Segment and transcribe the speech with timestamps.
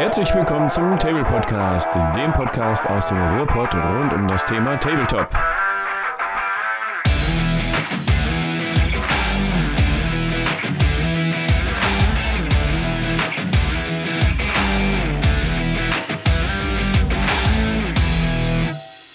[0.00, 5.28] Herzlich willkommen zum Table Podcast, dem Podcast aus dem Ruhrpott rund um das Thema Tabletop.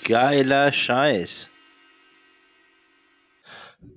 [0.07, 1.49] Geiler Scheiß.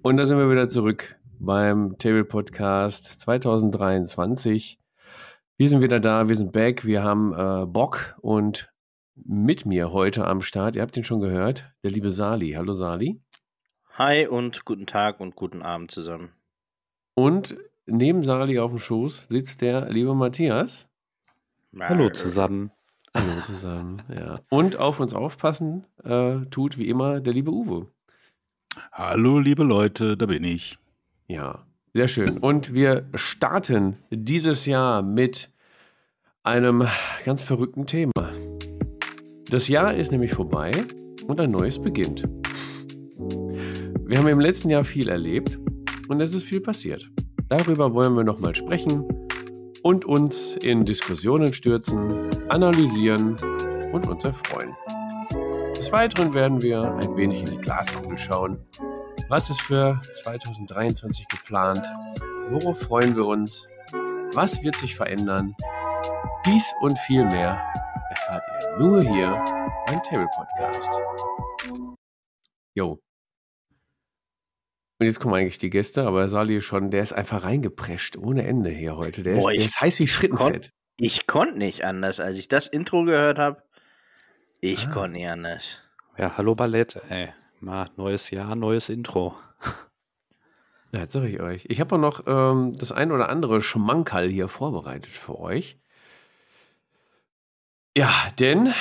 [0.01, 4.79] Und da sind wir wieder zurück beim Table Podcast 2023.
[5.61, 8.73] Wir sind wieder da, wir sind back, wir haben äh, Bock und
[9.17, 12.53] mit mir heute am Start, ihr habt ihn schon gehört, der liebe Sali.
[12.53, 13.21] Hallo Sali.
[13.95, 16.31] Hi und guten Tag und guten Abend zusammen.
[17.15, 20.87] Und neben Sali auf dem Schoß sitzt der liebe Matthias.
[21.77, 22.71] Hallo zusammen.
[23.13, 24.39] Hallo zusammen, ja.
[24.51, 27.89] Und auf uns aufpassen äh, tut wie immer der liebe Uwe.
[28.93, 30.79] Hallo, liebe Leute, da bin ich.
[31.27, 32.39] Ja, sehr schön.
[32.39, 35.51] Und wir starten dieses Jahr mit
[36.43, 36.87] einem
[37.25, 38.33] ganz verrückten Thema.
[39.51, 40.73] Das Jahr ist nämlich vorbei
[41.27, 42.29] und ein neues beginnt.
[44.07, 45.59] Wir haben im letzten Jahr viel erlebt
[46.09, 47.11] und es ist viel passiert.
[47.49, 49.05] Darüber wollen wir nochmal sprechen
[49.83, 53.37] und uns in Diskussionen stürzen, analysieren
[53.93, 54.75] und uns erfreuen.
[55.77, 58.59] Des Weiteren werden wir ein wenig in die Glaskugel schauen.
[59.29, 61.87] Was ist für 2023 geplant?
[62.51, 63.69] Worauf freuen wir uns?
[64.33, 65.55] Was wird sich verändern?
[66.47, 67.63] Dies und viel mehr
[68.11, 69.45] erfahrt ihr nur hier
[69.87, 70.89] beim Table Podcast.
[72.75, 73.01] Jo.
[75.01, 78.71] Und jetzt kommen eigentlich die Gäste, aber Sali schon, der ist einfach reingeprescht, ohne Ende
[78.71, 79.23] hier heute.
[79.23, 80.71] Der, Boah, ist, der ich ist heiß wie Frittenfett.
[80.99, 83.63] Ich konnte nicht anders, als ich das Intro gehört habe.
[84.61, 84.91] Ich Ah.
[84.91, 85.81] konnte nicht anders.
[86.17, 87.33] Ja, hallo Ballett, ey.
[87.61, 89.35] Mal neues Jahr, neues Intro.
[90.91, 91.67] Ja, jetzt sage ich euch.
[91.69, 95.79] Ich habe auch noch ähm, das ein oder andere Schmankerl hier vorbereitet für euch.
[97.95, 98.73] Ja, denn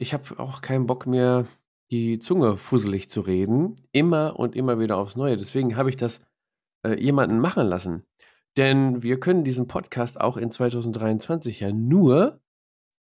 [0.00, 1.46] ich habe auch keinen Bock mehr,
[1.92, 3.76] die Zunge fusselig zu reden.
[3.92, 5.36] Immer und immer wieder aufs Neue.
[5.36, 6.20] Deswegen habe ich das
[6.84, 8.04] äh, jemanden machen lassen.
[8.56, 12.40] Denn wir können diesen Podcast auch in 2023 ja nur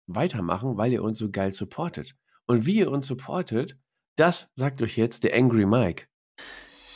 [0.08, 2.16] weitermachen, weil ihr uns so geil supportet.
[2.48, 3.78] Und wie ihr uns supportet,
[4.16, 6.06] das sagt euch jetzt der Angry Mike.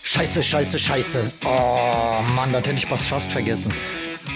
[0.03, 1.31] Scheiße, scheiße, scheiße.
[1.45, 3.71] Oh Mann, das hätte ich fast vergessen.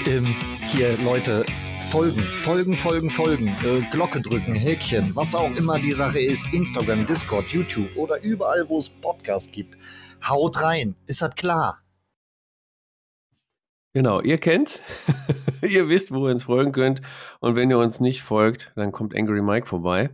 [0.06, 0.36] Ähm,
[0.68, 1.46] hier, Leute,
[1.90, 3.48] folgen, folgen, folgen, folgen.
[3.64, 6.54] Äh, Glocke drücken, Häkchen, was auch immer die Sache ist.
[6.54, 9.78] Instagram, Discord, YouTube oder überall, wo es Podcast gibt.
[10.28, 11.82] Haut rein, ist das klar?
[13.94, 14.82] Genau, ihr kennt's.
[15.62, 17.02] ihr wisst, wo ihr uns folgen könnt.
[17.40, 20.10] Und wenn ihr uns nicht folgt, dann kommt Angry Mike vorbei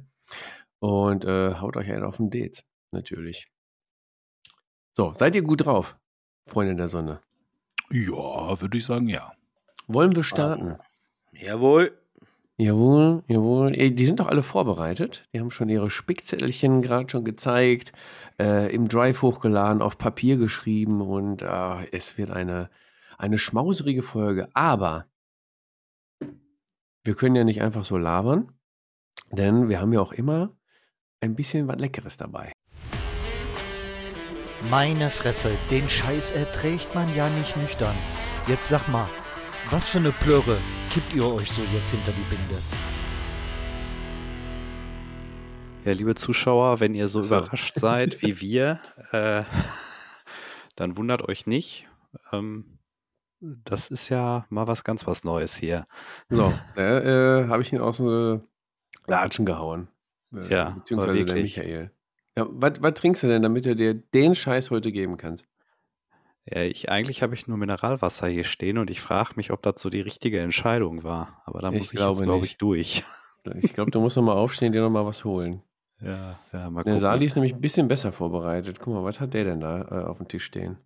[0.79, 2.66] und äh, haut euch einen auf den Dates.
[2.91, 3.47] Natürlich.
[4.91, 5.97] So, seid ihr gut drauf,
[6.47, 7.22] Freunde der Sonne?
[7.91, 9.31] Ja, würde ich sagen, ja.
[9.88, 10.78] Wollen wir starten?
[11.31, 11.97] Jawohl.
[12.57, 13.73] Jawohl, jawohl.
[13.73, 15.28] Ey, Die sind doch alle vorbereitet.
[15.34, 17.94] Die haben schon ihre Spickzettelchen gerade schon gezeigt,
[18.38, 22.69] äh, im Drive hochgeladen, auf Papier geschrieben und äh, es wird eine,
[23.17, 24.50] eine schmauserige Folge.
[24.53, 25.06] Aber
[27.06, 28.51] wir können ja nicht einfach so labern,
[29.31, 30.56] denn wir haben ja auch immer
[31.22, 32.52] ein bisschen was Leckeres dabei.
[34.69, 37.96] Meine Fresse, den Scheiß erträgt man ja nicht nüchtern.
[38.47, 39.07] Jetzt sag mal,
[39.69, 40.58] was für eine Plörre
[40.91, 42.62] kippt ihr euch so jetzt hinter die Binde?
[45.85, 47.38] Ja, liebe Zuschauer, wenn ihr so So.
[47.38, 48.79] überrascht seid wie wir,
[49.12, 49.44] äh,
[50.75, 51.88] dann wundert euch nicht.
[52.34, 52.79] Ähm,
[53.40, 55.88] das ist ja mal was ganz was Neues hier.
[56.29, 57.00] So, da
[57.44, 58.41] äh, habe ich ihn aus dem
[59.08, 59.88] Latschen gehauen.
[60.34, 61.35] Äh, Ja, beziehungsweise der.
[61.35, 61.91] Michael.
[62.38, 65.45] Ja, was, trinkst du denn, damit du dir den Scheiß heute geben kannst?
[66.45, 69.81] Ja, ich, eigentlich habe ich nur Mineralwasser hier stehen und ich frage mich, ob das
[69.81, 71.41] so die richtige Entscheidung war.
[71.45, 73.03] Aber da Ich muss ich glaube jetzt, glaube ich, durch.
[73.62, 75.62] Ich glaube, du musst noch mal aufstehen, dir noch mal was holen.
[76.01, 77.00] Ja, ja, mal Der gucken.
[77.00, 78.79] Sali ist nämlich ein bisschen besser vorbereitet.
[78.79, 80.78] Guck mal, was hat der denn da äh, auf dem Tisch stehen?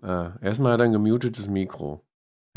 [0.00, 2.07] Ah, erstmal hat er ein gemutetes Mikro.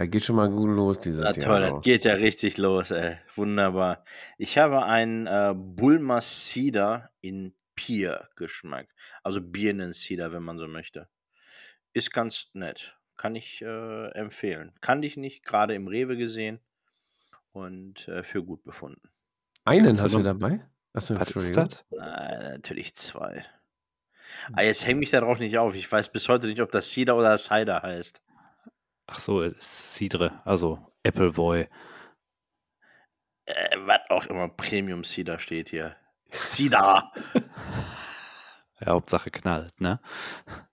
[0.02, 3.18] Da geht schon mal gut los, dieser Na toll, das geht ja richtig los, ey.
[3.36, 4.04] Wunderbar.
[4.40, 8.88] Ich habe einen äh, Bulmer Cider in Pier-Geschmack.
[9.22, 11.08] Also Birnen-Cider, wenn man so möchte.
[11.94, 12.98] Ist ganz nett.
[13.16, 14.72] Kann ich äh, empfehlen.
[14.82, 16.60] Kannte ich nicht, gerade im Rewe gesehen
[17.52, 19.08] und äh, für gut befunden.
[19.66, 20.68] Einen Kannst hast du noch- dabei?
[20.94, 21.86] Achso, Was ist das?
[21.92, 23.46] Äh, natürlich zwei.
[24.54, 25.76] Ah, jetzt häng mich darauf nicht auf.
[25.76, 28.20] Ich weiß bis heute nicht, ob das Cider oder Cider heißt.
[29.12, 31.68] Ach so, ist Cidre, also Appleboy.
[33.46, 35.96] Äh, was auch immer Premium Cider steht hier.
[36.44, 37.12] Cider.
[38.80, 40.00] Ja, Hauptsache knallt, ne?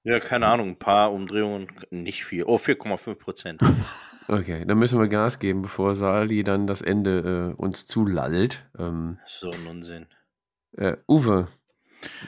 [0.02, 2.44] Ja, keine Ahnung, ein paar Umdrehungen, nicht viel.
[2.44, 3.60] Oh, 4,5 Prozent.
[4.30, 8.68] Okay, dann müssen wir Gas geben, bevor Sali dann das Ende äh, uns zulallt.
[8.78, 10.06] Ähm, so ein Unsinn.
[10.76, 11.48] äh, Uwe,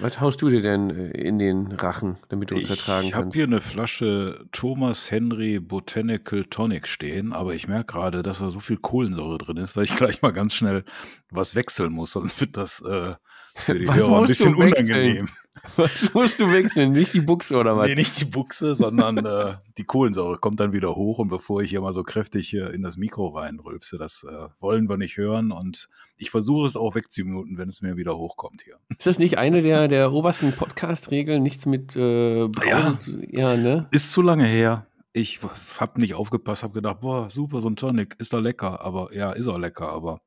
[0.01, 3.25] was haust du dir denn äh, in den Rachen, damit du uns ertragen Ich habe
[3.25, 3.37] kannst?
[3.37, 8.61] hier eine Flasche Thomas Henry Botanical Tonic stehen, aber ich merke gerade, dass da so
[8.61, 10.85] viel Kohlensäure drin ist, dass ich gleich mal ganz schnell
[11.31, 13.15] was wechseln muss, sonst wird das äh,
[13.55, 15.29] für die Was Hörer ein bisschen unangenehm.
[15.77, 16.93] Was musst du wechseln?
[16.93, 17.89] Nicht die Buchse oder was?
[17.89, 21.71] Nee, nicht die Buchse, sondern äh, die Kohlensäure kommt dann wieder hoch und bevor ich
[21.71, 25.51] hier mal so kräftig hier in das Mikro reinrülpse, das äh, wollen wir nicht hören
[25.51, 28.77] und ich versuche es auch wegzumuten, wenn es mir wieder hochkommt hier.
[28.91, 31.43] Ist das nicht eine der, der obersten Podcast-Regeln?
[31.43, 32.97] Nichts mit äh, Ja.
[33.29, 33.89] ja, ne?
[33.91, 34.87] Ist zu lange her.
[35.13, 35.41] Ich
[35.79, 38.81] habe nicht aufgepasst, habe gedacht, boah, super, so ein Tonic, ist doch lecker.
[38.83, 40.21] Aber ja, ist auch lecker, aber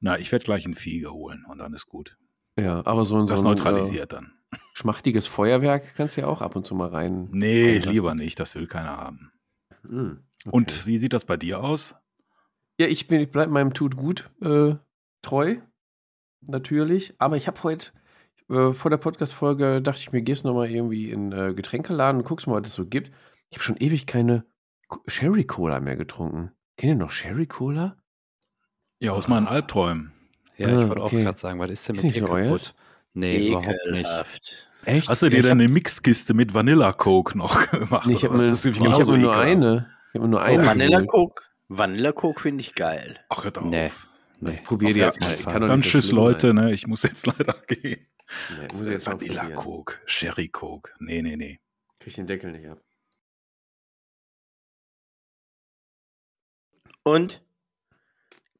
[0.00, 2.16] na, ich werde gleich ein Fiege holen und dann ist gut.
[2.56, 4.32] Ja, aber so ein, Das so ein neutralisiert dann.
[4.74, 7.28] Schmachtiges Feuerwerk kannst du ja auch ab und zu mal rein.
[7.32, 7.92] Nee, reinlassen.
[7.92, 9.32] lieber nicht, das will keiner haben.
[9.82, 10.50] Hm, okay.
[10.56, 11.96] Und wie sieht das bei dir aus?
[12.78, 14.74] Ja, ich, bin, ich bleib meinem Tut gut äh,
[15.22, 15.56] treu.
[16.40, 17.14] Natürlich.
[17.18, 17.92] Aber ich habe heute,
[18.50, 22.26] äh, vor der Podcast-Folge, dachte ich mir, gehst noch mal irgendwie in äh, Getränkeladen und
[22.26, 23.10] guckst mal, was es so gibt.
[23.50, 24.44] Ich habe schon ewig keine
[24.88, 26.50] Co- Sherry-Cola mehr getrunken.
[26.76, 27.96] Kennt ihr noch Sherry-Cola?
[29.00, 30.12] Ja, aus meinen Albträumen.
[30.56, 31.16] Ja, Ah, ich wollte okay.
[31.18, 32.74] auch gerade sagen, was ist denn Ist mit nicht dir kaputt?
[33.14, 34.00] Nee, überhaupt nicht.
[34.06, 34.68] Ekelhaft.
[34.84, 35.08] Echt?
[35.08, 38.06] Hast du Ja, dir ich dann eine Mixkiste mit Vanilla Coke noch gemacht?
[38.06, 39.38] Nee, ich habe mir, Das ich hab nur ekelhaft.
[39.38, 39.94] eine.
[40.08, 40.62] Ich habe mir nur eine.
[40.62, 40.66] Oh.
[40.66, 41.42] Vanilla Coke?
[41.68, 43.18] Vanilla Coke finde ich geil.
[43.30, 43.64] Ach, hört auf.
[43.64, 43.90] Nee.
[44.40, 45.34] Nee, ich probiere die jetzt mal.
[45.34, 46.72] Ich kann Dann tschüss, Leute, ne?
[46.72, 48.06] Ich muss jetzt leider gehen.
[48.58, 49.48] Nee, ich muss jetzt Vanilla.
[49.50, 50.92] Coke, Sherry Coke.
[50.98, 51.60] Nee, nee, nee.
[52.00, 52.80] Krieg den Deckel nicht ab.
[57.02, 57.42] Und?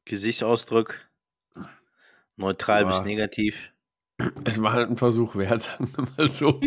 [0.05, 0.99] Gesichtsausdruck?
[2.37, 2.87] Neutral Ja.
[2.89, 3.71] bis negativ?
[4.45, 6.59] Es war halt ein Versuch wert, sagen wir mal so.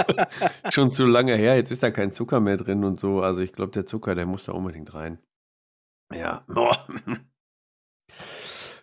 [0.70, 3.20] Schon zu lange her, jetzt ist da kein Zucker mehr drin und so.
[3.20, 5.18] Also ich glaube, der Zucker, der muss da unbedingt rein.
[6.12, 6.44] Ja.
[6.48, 6.86] Boah.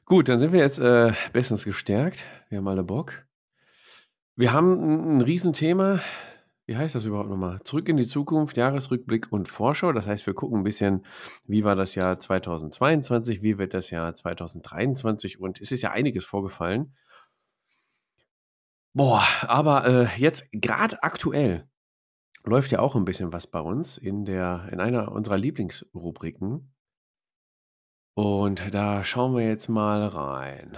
[0.06, 2.24] Gut, dann sind wir jetzt äh, bestens gestärkt.
[2.48, 3.26] Wir haben alle Bock.
[4.38, 6.00] Wir haben ein, ein Riesenthema.
[6.66, 7.62] Wie heißt das überhaupt nochmal?
[7.64, 9.92] Zurück in die Zukunft, Jahresrückblick und Vorschau.
[9.92, 11.06] Das heißt, wir gucken ein bisschen,
[11.46, 16.24] wie war das Jahr 2022, wie wird das Jahr 2023 und es ist ja einiges
[16.24, 16.94] vorgefallen.
[18.98, 21.70] Boah, aber äh, jetzt gerade aktuell
[22.44, 26.74] läuft ja auch ein bisschen was bei uns in der in einer unserer Lieblingsrubriken.
[28.16, 30.78] Und da schauen wir jetzt mal rein.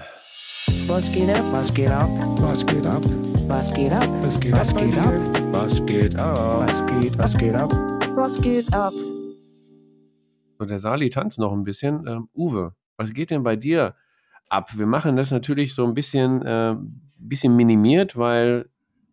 [0.87, 1.45] Was geht ab?
[1.53, 2.09] Was geht ab?
[2.41, 3.01] Was geht ab?
[3.47, 4.09] Was geht ab?
[4.21, 4.79] Was geht Was ab?
[4.81, 5.53] geht bei ab?
[5.53, 6.59] Was geht ab?
[6.59, 7.71] Was geht, was geht ab?
[8.17, 8.93] Was geht ab?
[10.57, 12.05] Und der Sali tanzt noch ein bisschen.
[12.05, 13.95] Ähm, Uwe, was geht denn bei dir
[14.49, 14.77] ab?
[14.77, 16.75] Wir machen das natürlich so ein bisschen, äh,
[17.19, 18.69] bisschen minimiert, weil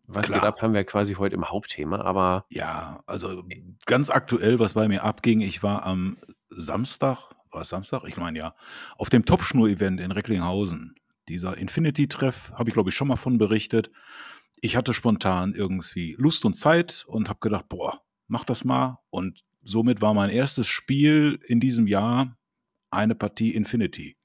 [0.07, 0.41] was Klar.
[0.41, 3.43] geht ab, haben wir quasi heute im Hauptthema, aber Ja, also
[3.87, 6.17] ganz aktuell, was bei mir abging, ich war am
[6.51, 8.05] Samstag, war es Samstag?
[8.07, 8.55] Ich meine ja,
[8.97, 10.95] auf dem Topschnur-Event in Recklinghausen.
[11.29, 13.91] Dieser Infinity-Treff, habe ich glaube ich schon mal von berichtet.
[14.61, 19.01] Ich hatte spontan irgendwie Lust und Zeit und habe gedacht, boah, mach das mal.
[19.11, 22.37] Und somit war mein erstes Spiel in diesem Jahr
[22.91, 24.17] eine Partie Infinity.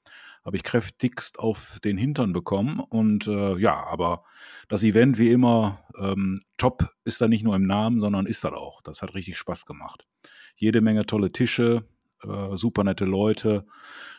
[0.44, 2.80] Habe ich kräftigst auf den Hintern bekommen.
[2.80, 4.24] Und äh, ja, aber
[4.68, 8.52] das Event wie immer, ähm, top ist da nicht nur im Namen, sondern ist das
[8.52, 8.82] auch.
[8.82, 10.06] Das hat richtig Spaß gemacht.
[10.56, 11.84] Jede Menge tolle Tische,
[12.22, 13.66] äh, super nette Leute.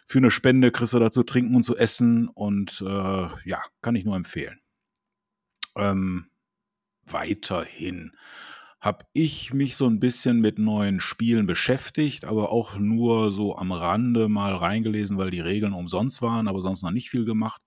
[0.05, 3.95] Für eine Spende kriegst du da zu trinken und zu essen und äh, ja, kann
[3.95, 4.59] ich nur empfehlen.
[5.75, 6.27] Ähm,
[7.05, 8.13] weiterhin
[8.83, 13.71] habe ich mich so ein bisschen mit neuen Spielen beschäftigt, aber auch nur so am
[13.71, 17.61] Rande mal reingelesen, weil die Regeln umsonst waren, aber sonst noch nicht viel gemacht.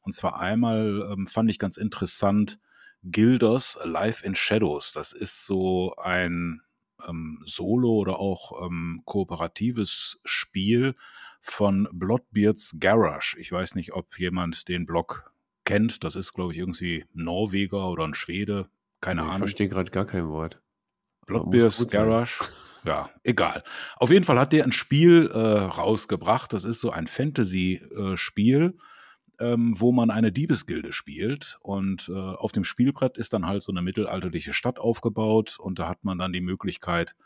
[0.00, 2.58] Und zwar einmal ähm, fand ich ganz interessant
[3.02, 4.92] Gilders Life in Shadows.
[4.92, 6.62] Das ist so ein
[7.06, 10.94] ähm, Solo- oder auch ähm, kooperatives Spiel
[11.38, 13.36] von Bloodbeards Garage.
[13.38, 15.30] Ich weiß nicht, ob jemand den Blog
[15.64, 16.02] kennt.
[16.02, 18.70] Das ist, glaube ich, irgendwie Norweger oder ein Schwede.
[19.00, 19.38] Keine ich Ahnung.
[19.38, 20.60] verstehe gerade gar kein Wort.
[21.28, 21.88] Sein.
[21.88, 22.44] Garage.
[22.84, 23.64] Ja, egal.
[23.96, 26.52] Auf jeden Fall hat der ein Spiel äh, rausgebracht.
[26.52, 28.78] Das ist so ein Fantasy-Spiel,
[29.40, 31.58] ähm, wo man eine Diebesgilde spielt.
[31.62, 35.56] Und äh, auf dem Spielbrett ist dann halt so eine mittelalterliche Stadt aufgebaut.
[35.58, 37.16] Und da hat man dann die Möglichkeit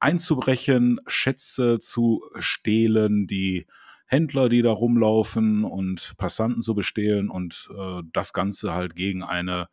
[0.00, 3.66] einzubrechen, Schätze zu stehlen, die
[4.06, 9.68] Händler, die da rumlaufen und Passanten zu bestehlen und äh, das Ganze halt gegen eine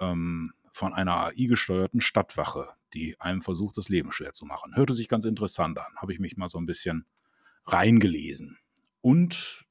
[0.00, 4.74] ähm, von einer AI gesteuerten Stadtwache, die einem versucht, das Leben schwer zu machen.
[4.74, 5.94] Hörte sich ganz interessant an.
[5.96, 7.06] Habe ich mich mal so ein bisschen
[7.66, 8.58] reingelesen.
[9.00, 9.64] Und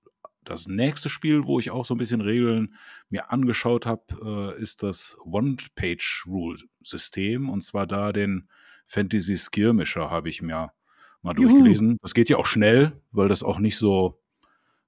[0.43, 2.75] das nächste Spiel, wo ich auch so ein bisschen Regeln
[3.10, 7.50] mir angeschaut habe, äh, ist das One-Page-Rule-System.
[7.50, 8.50] Und zwar da den
[8.86, 10.72] Fantasy Skirmisher habe ich mir
[11.22, 11.50] mal Juhu.
[11.50, 11.98] durchgelesen.
[12.01, 14.22] Das geht ja auch schnell, weil das auch nicht so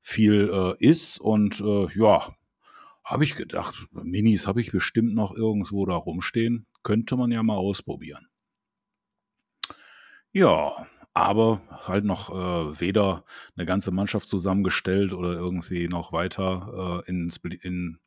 [0.02, 1.20] viel äh, ist.
[1.20, 2.34] Und äh, ja,
[3.04, 6.66] habe ich gedacht, Minis habe ich bestimmt noch irgendwo da rumstehen.
[6.84, 8.28] Könnte man ja mal ausprobieren.
[10.32, 10.72] Ja,
[11.14, 13.24] aber halt noch äh, weder
[13.56, 18.00] eine ganze Mannschaft zusammengestellt oder irgendwie noch weiter äh, ins, in,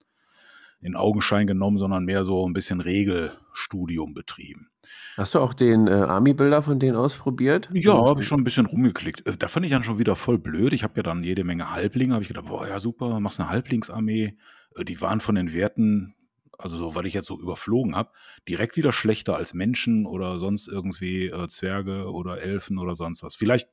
[0.80, 4.70] in Augenschein genommen, sondern mehr so ein bisschen Regelstudium betrieben.
[5.16, 7.68] Hast du auch den äh, Army-Builder von denen ausprobiert?
[7.72, 9.26] Ja, habe ich schon ein bisschen rumgeklickt.
[9.26, 10.72] Äh, Da fand ich dann schon wieder voll blöd.
[10.72, 12.14] Ich habe ja dann jede Menge Halblinge.
[12.14, 14.36] Habe ich gedacht, boah, ja super, machst eine Halblingsarmee.
[14.76, 16.14] Äh, Die waren von den Werten,
[16.58, 18.12] also so, weil ich jetzt so überflogen habe,
[18.48, 23.34] direkt wieder schlechter als Menschen oder sonst irgendwie äh, Zwerge oder Elfen oder sonst was.
[23.34, 23.68] Vielleicht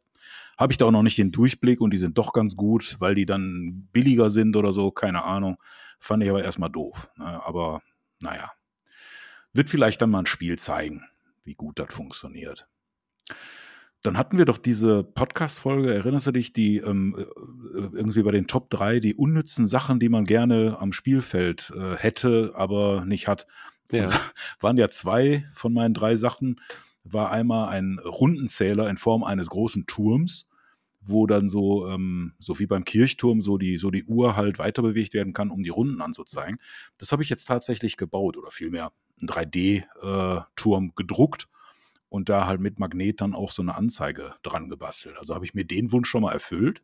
[0.57, 3.15] habe ich da auch noch nicht den Durchblick und die sind doch ganz gut, weil
[3.15, 5.57] die dann billiger sind oder so, keine Ahnung.
[6.00, 7.10] Fand ich aber erstmal doof.
[7.17, 7.43] Ne?
[7.45, 7.81] Aber
[8.19, 8.51] naja,
[9.53, 11.03] wird vielleicht dann mal ein Spiel zeigen,
[11.43, 12.67] wie gut das funktioniert.
[14.03, 17.24] Dann hatten wir doch diese Podcast-Folge, erinnerst du dich, die ähm, äh,
[17.74, 22.51] irgendwie bei den Top 3 die unnützen Sachen, die man gerne am Spielfeld äh, hätte,
[22.53, 23.48] aber nicht hat.
[23.91, 24.10] Ja.
[24.60, 26.60] Waren ja zwei von meinen drei Sachen,
[27.05, 30.50] war einmal ein Rundenzähler in Form eines großen Turms,
[31.00, 34.81] wo dann so, ähm, so wie beim Kirchturm, so die, so die Uhr halt weiter
[34.81, 36.60] bewegt werden kann, um die Runden anzuzeigen.
[36.98, 38.91] Das habe ich jetzt tatsächlich gebaut oder vielmehr
[39.22, 41.48] einen 3D-Turm gedruckt
[42.13, 45.17] und da halt mit Magnet dann auch so eine Anzeige dran gebastelt.
[45.17, 46.84] Also habe ich mir den Wunsch schon mal erfüllt.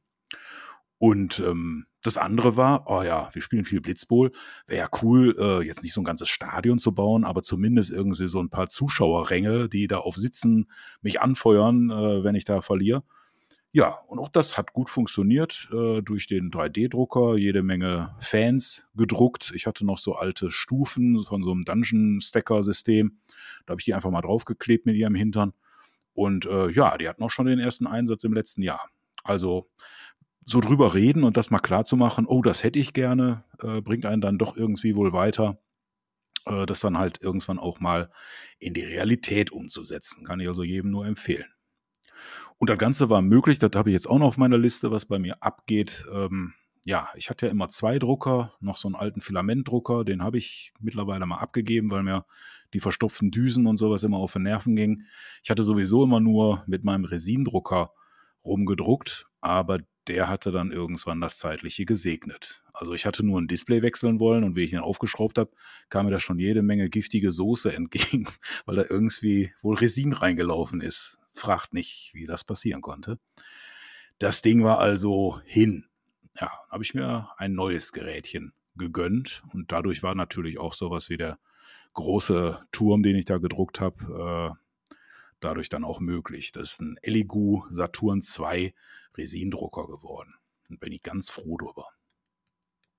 [0.98, 4.31] Und ähm, das andere war, oh ja, wir spielen viel Blitzbowl.
[4.65, 8.27] Wäre ja cool, äh, jetzt nicht so ein ganzes Stadion zu bauen, aber zumindest irgendwie
[8.27, 10.71] so ein paar Zuschauerränge, die da auf Sitzen
[11.01, 13.03] mich anfeuern, äh, wenn ich da verliere.
[13.71, 19.51] Ja, und auch das hat gut funktioniert äh, durch den 3D-Drucker, jede Menge Fans gedruckt.
[19.53, 23.19] Ich hatte noch so alte Stufen von so einem Dungeon-Stacker-System.
[23.65, 25.53] Da habe ich die einfach mal draufgeklebt mit ihrem Hintern.
[26.13, 28.89] Und äh, ja, die hatten auch schon den ersten Einsatz im letzten Jahr.
[29.23, 29.69] Also
[30.45, 33.81] so drüber reden und das mal klar zu machen, oh, das hätte ich gerne, äh,
[33.81, 35.61] bringt einen dann doch irgendwie wohl weiter,
[36.45, 38.09] äh, das dann halt irgendwann auch mal
[38.57, 40.25] in die Realität umzusetzen.
[40.25, 41.45] Kann ich also jedem nur empfehlen.
[42.60, 45.06] Und das Ganze war möglich, das habe ich jetzt auch noch auf meiner Liste, was
[45.06, 46.06] bei mir abgeht.
[46.13, 46.54] Ähm,
[46.86, 50.74] ja, ich hatte ja immer zwei Drucker, noch so einen alten Filamentdrucker, den habe ich
[50.80, 52.25] mittlerweile mal abgegeben, weil mir
[52.74, 55.04] die verstopften Düsen und sowas immer auf den Nerven ging.
[55.42, 57.94] Ich hatte sowieso immer nur mit meinem Resindrucker
[58.44, 62.63] rumgedruckt, aber der hatte dann irgendwann das Zeitliche gesegnet.
[62.74, 65.51] Also ich hatte nur ein Display wechseln wollen und wie ich ihn aufgeschraubt habe,
[65.89, 68.28] kam mir da schon jede Menge giftige Soße entgegen,
[68.66, 71.18] weil da irgendwie wohl Resin reingelaufen ist.
[71.33, 73.19] Fragt nicht, wie das passieren konnte.
[74.17, 75.86] Das Ding war also hin.
[76.39, 81.17] Ja, habe ich mir ein neues Gerätchen gegönnt und dadurch war natürlich auch sowas wie
[81.17, 81.38] der
[81.93, 84.95] große Turm, den ich da gedruckt habe, äh,
[85.39, 86.51] dadurch dann auch möglich.
[86.51, 88.74] Das ist ein Elegoo Saturn 2
[89.17, 90.36] Resindrucker geworden.
[90.69, 91.88] Und bin ich ganz froh drüber.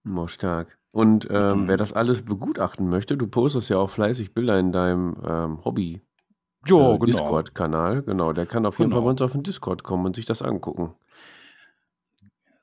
[0.09, 0.79] Oh, stark.
[0.93, 1.69] Und ähm, Mhm.
[1.69, 6.03] wer das alles begutachten möchte, du postest ja auch fleißig Bilder in deinem ähm, Hobby
[6.67, 8.03] Ja, äh, Discord-Kanal.
[8.03, 9.05] Genau, der kann auf jeden Fall Genau.
[9.07, 10.95] bei uns auf den Discord kommen und sich das angucken.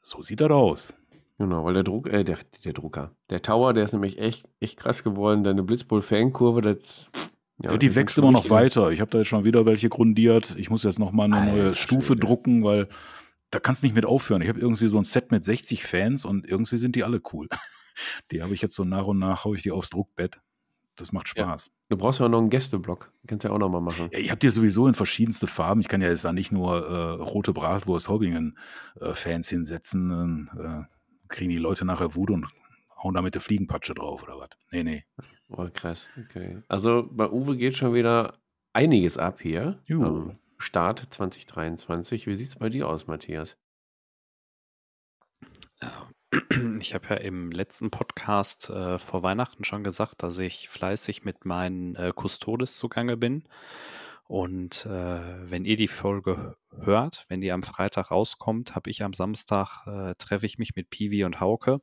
[0.01, 0.97] So sieht das aus.
[1.39, 4.77] Genau, weil der Druck, äh, der, der Drucker, der Tower, der ist nämlich echt, echt
[4.77, 5.43] krass geworden.
[5.43, 7.11] Deine Blitzbowl-Fankurve, das.
[7.59, 8.91] Ja, die die wächst immer noch weiter.
[8.91, 10.55] Ich habe da jetzt schon wieder welche grundiert.
[10.57, 12.19] Ich muss jetzt noch mal eine neue Alter Stufe Schwede.
[12.21, 12.87] drucken, weil
[13.51, 14.41] da kannst du nicht mit aufhören.
[14.41, 17.47] Ich habe irgendwie so ein Set mit 60 Fans und irgendwie sind die alle cool.
[18.31, 20.39] Die habe ich jetzt so nach und nach, hau ich die aufs Druckbett.
[20.97, 21.43] Das macht Ja.
[21.45, 21.71] Spaß.
[21.89, 23.11] Du brauchst ja auch noch einen Gästeblock.
[23.27, 24.09] Kannst ja auch noch mal machen.
[24.11, 25.79] Ja, ihr habt ja sowieso in verschiedenste Farben.
[25.79, 30.09] Ich kann ja jetzt da nicht nur äh, rote Bratwurst Hobbingen-Fans hinsetzen.
[30.09, 30.93] Dann, äh,
[31.29, 32.47] kriegen die Leute nachher Wut und
[33.03, 34.49] hauen da mit der Fliegenpatsche drauf oder was.
[34.71, 35.05] Nee, nee.
[35.49, 36.07] Oh, krass.
[36.25, 36.63] Okay.
[36.67, 38.39] Also bei Uwe geht schon wieder
[38.73, 39.79] einiges ab hier.
[39.85, 40.03] Jo.
[40.03, 42.25] am Start 2023.
[42.27, 43.57] Wie sieht es bei dir aus, Matthias?
[46.81, 51.45] Ich habe ja im letzten Podcast äh, vor Weihnachten schon gesagt, dass ich fleißig mit
[51.45, 53.43] meinen äh, Custodes zugange bin.
[54.27, 59.13] Und äh, wenn ihr die Folge hört, wenn die am Freitag rauskommt, habe ich am
[59.13, 61.81] Samstag, äh, treffe ich mich mit Piwi und Hauke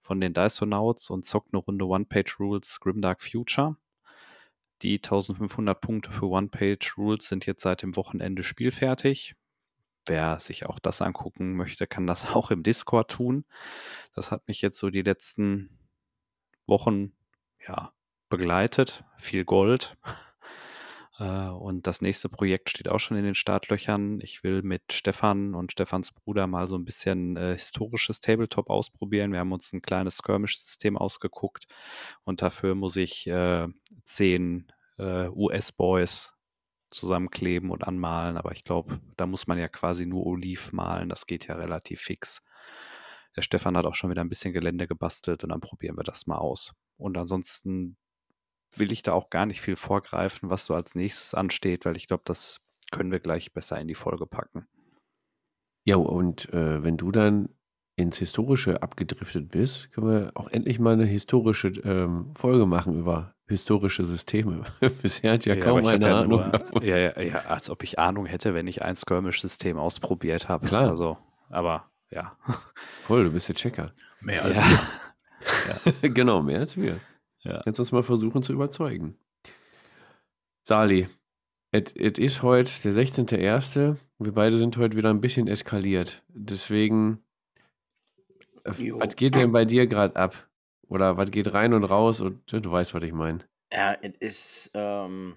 [0.00, 3.76] von den Dysonauts und zockt eine Runde One-Page-Rules Grimdark Future.
[4.82, 9.36] Die 1500 Punkte für One-Page-Rules sind jetzt seit dem Wochenende spielfertig.
[10.10, 13.44] Wer sich auch das angucken möchte, kann das auch im Discord tun.
[14.12, 15.78] Das hat mich jetzt so die letzten
[16.66, 17.12] Wochen
[17.64, 17.92] ja,
[18.28, 19.04] begleitet.
[19.16, 19.96] Viel Gold.
[21.18, 24.20] Äh, und das nächste Projekt steht auch schon in den Startlöchern.
[24.22, 29.32] Ich will mit Stefan und Stefans Bruder mal so ein bisschen äh, historisches Tabletop ausprobieren.
[29.32, 31.66] Wir haben uns ein kleines Skirmish-System ausgeguckt
[32.22, 33.68] und dafür muss ich äh,
[34.04, 36.39] zehn äh, US-Boys
[36.90, 38.36] zusammenkleben und anmalen.
[38.36, 41.08] Aber ich glaube, da muss man ja quasi nur Oliv malen.
[41.08, 42.42] Das geht ja relativ fix.
[43.36, 46.26] Der Stefan hat auch schon wieder ein bisschen Gelände gebastelt und dann probieren wir das
[46.26, 46.74] mal aus.
[46.96, 47.96] Und ansonsten
[48.76, 52.08] will ich da auch gar nicht viel vorgreifen, was so als nächstes ansteht, weil ich
[52.08, 54.66] glaube, das können wir gleich besser in die Folge packen.
[55.84, 57.48] Ja, und äh, wenn du dann
[58.00, 63.34] ins Historische abgedriftet bist, können wir auch endlich mal eine historische ähm, Folge machen über
[63.48, 64.64] historische Systeme.
[65.02, 67.38] Bisher hat ja, Ja, kaum aber ich hab eine ja Ahnung nur, ja, ja, ja,
[67.46, 70.66] als ob ich Ahnung hätte, wenn ich ein Skirmish-System ausprobiert habe.
[70.66, 70.88] Klar.
[70.88, 72.36] Also, aber ja.
[73.06, 73.92] Voll, du bist der Checker.
[74.20, 75.92] Mehr als ja.
[76.08, 77.00] genau, mehr als wir.
[77.42, 79.16] Kannst du uns mal versuchen zu überzeugen.
[80.62, 81.08] Sali,
[81.72, 83.96] es ist heute der 16.01.
[84.18, 86.22] Wir beide sind heute wieder ein bisschen eskaliert.
[86.28, 87.24] Deswegen,
[88.78, 89.00] Jo.
[89.00, 90.48] was geht denn bei dir gerade ab?
[90.88, 92.20] Oder was geht rein und raus?
[92.20, 93.48] Und du weißt, was ich meine.
[93.72, 95.36] Ja, es ist ähm,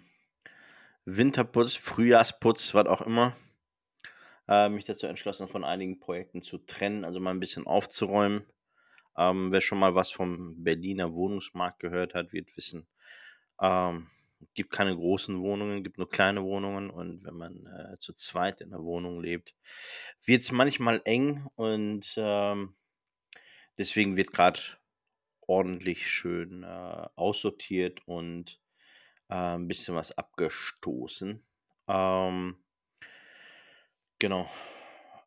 [1.05, 3.33] Winterputz, Frühjahrsputz, was auch immer.
[4.47, 8.45] Äh, mich dazu entschlossen, von einigen Projekten zu trennen, also mal ein bisschen aufzuräumen.
[9.17, 12.87] Ähm, wer schon mal was vom Berliner Wohnungsmarkt gehört hat, wird wissen,
[13.61, 14.07] ähm,
[14.55, 18.73] gibt keine großen Wohnungen, gibt nur kleine Wohnungen und wenn man äh, zu zweit in
[18.73, 19.55] einer Wohnung lebt,
[20.25, 22.73] wird es manchmal eng und ähm,
[23.77, 24.59] deswegen wird gerade
[25.41, 28.59] ordentlich schön äh, aussortiert und
[29.29, 31.41] äh, ein bisschen was abgestoßen.
[31.87, 32.55] Ähm,
[34.19, 34.49] genau.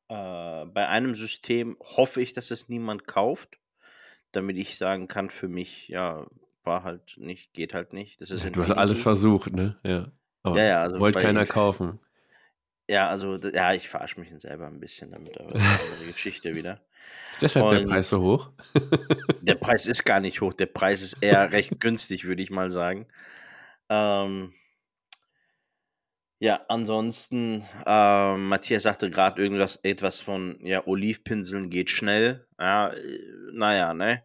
[0.09, 3.59] Äh, bei einem System hoffe ich, dass es niemand kauft,
[4.33, 6.27] damit ich sagen kann, für mich, ja,
[6.65, 8.21] war halt nicht, geht halt nicht.
[8.21, 9.79] Das ist Du hast alles versucht, ne?
[9.85, 10.13] Ja.
[10.43, 12.01] Aber Ja, ja, also wollte keiner kaufen.
[12.89, 16.13] Ja, also, ja, ich verarsche mich selber ein bisschen damit, aber das ist eine andere
[16.13, 16.81] Geschichte wieder.
[17.33, 18.51] Ist deshalb der Und- Preis so hoch?
[19.41, 22.71] Der Preis ist gar nicht hoch, der Preis ist eher recht günstig, würde ich mal
[22.71, 23.09] sagen.
[23.89, 24.53] Ähm,
[26.39, 32.47] ja, ansonsten, ähm, Matthias sagte gerade irgendwas etwas von, ja, Olivpinseln geht schnell.
[32.61, 33.19] Ja, äh,
[33.53, 34.23] naja, ne?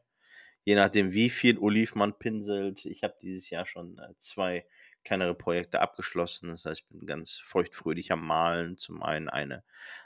[0.66, 2.86] Je nachdem, wie viel Oliv man pinselt.
[2.86, 4.66] Ich habe dieses Jahr schon äh, zwei
[5.04, 6.50] kleinere Projekte abgeschlossen.
[6.50, 8.78] Das heißt, ich bin ganz feuchtfröhlich am Malen.
[8.78, 9.64] Zum einen eine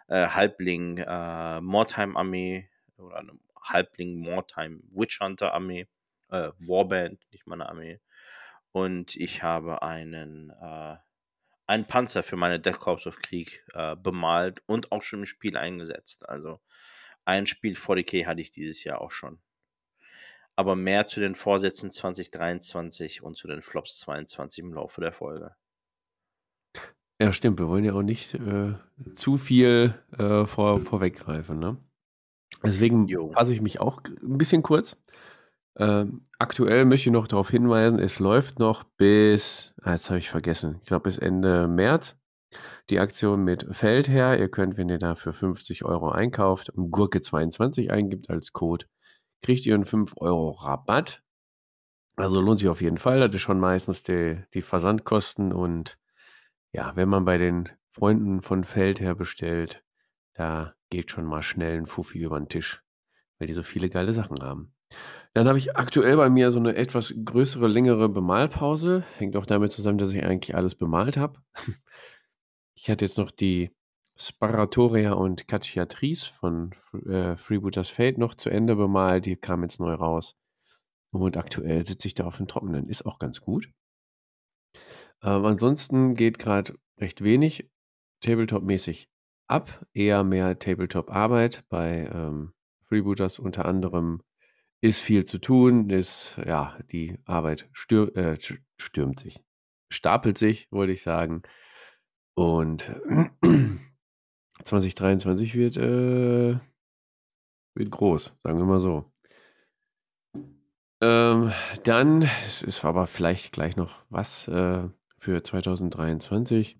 [0.08, 1.62] äh, Halbling äh,
[2.98, 5.88] oder eine Halbling Mordheim Witch Hunter Armee,
[6.30, 8.00] äh, Warband, nicht meine Armee.
[8.72, 10.98] Und ich habe einen, äh,
[11.68, 15.58] einen Panzer für meine Death Corps of Krieg äh, bemalt und auch schon im Spiel
[15.58, 16.28] eingesetzt.
[16.28, 16.60] Also
[17.26, 19.40] ein Spiel 40k hatte ich dieses Jahr auch schon.
[20.56, 25.56] Aber mehr zu den Vorsätzen 2023 und zu den Flops 22 im Laufe der Folge.
[27.20, 27.60] Ja, stimmt.
[27.60, 28.74] Wir wollen ja auch nicht äh,
[29.16, 31.78] zu viel äh, vor, vorweggreifen, ne?
[32.64, 33.32] Deswegen Jo.
[33.32, 35.02] fasse ich mich auch ein bisschen kurz.
[35.78, 40.30] Ähm, aktuell möchte ich noch darauf hinweisen, es läuft noch bis, ah, jetzt habe ich
[40.30, 42.18] vergessen, ich glaube bis Ende März
[42.90, 44.38] die Aktion mit Feldherr.
[44.38, 48.86] Ihr könnt, wenn ihr da für 50 Euro einkauft und Gurke22 eingibt als Code,
[49.46, 51.22] kriegt ihr einen 5 Euro Rabatt.
[52.16, 53.20] Also lohnt sich auf jeden Fall.
[53.20, 56.00] Das ist schon meistens die, die Versandkosten und
[56.72, 59.84] ja, wenn man bei den Freunden von Feldherr bestellt,
[60.34, 62.82] da geht schon mal schnell ein Fuffi über den Tisch,
[63.38, 64.74] weil die so viele geile Sachen haben.
[65.34, 69.04] Dann habe ich aktuell bei mir so eine etwas größere, längere Bemalpause.
[69.18, 71.40] Hängt auch damit zusammen, dass ich eigentlich alles bemalt habe.
[72.78, 73.74] Ich hatte jetzt noch die
[74.18, 76.74] Sparatoria und Cacciatrice von
[77.06, 79.26] äh, Freebooters Fate noch zu Ende bemalt.
[79.26, 80.36] Die kam jetzt neu raus.
[81.12, 82.90] Und aktuell sitze ich da auf dem Trockenen.
[82.90, 83.70] Ist auch ganz gut.
[85.22, 87.70] Ähm, ansonsten geht gerade recht wenig
[88.22, 89.10] Tabletop-mäßig
[89.48, 89.86] ab.
[89.94, 92.54] Eher mehr Tabletop-Arbeit bei ähm,
[92.88, 94.22] Freebooters unter anderem
[94.82, 99.44] ist viel zu tun, ist, ja, die Arbeit stür äh, st- stürmt sich,
[99.90, 101.42] stapelt sich, wollte ich sagen.
[102.36, 102.94] Und
[104.66, 106.60] 2023 wird, äh,
[107.76, 109.06] wird groß, sagen wir mal so.
[111.02, 111.52] Ähm,
[111.84, 114.88] dann, es ist aber vielleicht gleich noch was äh,
[115.20, 116.80] für 2023.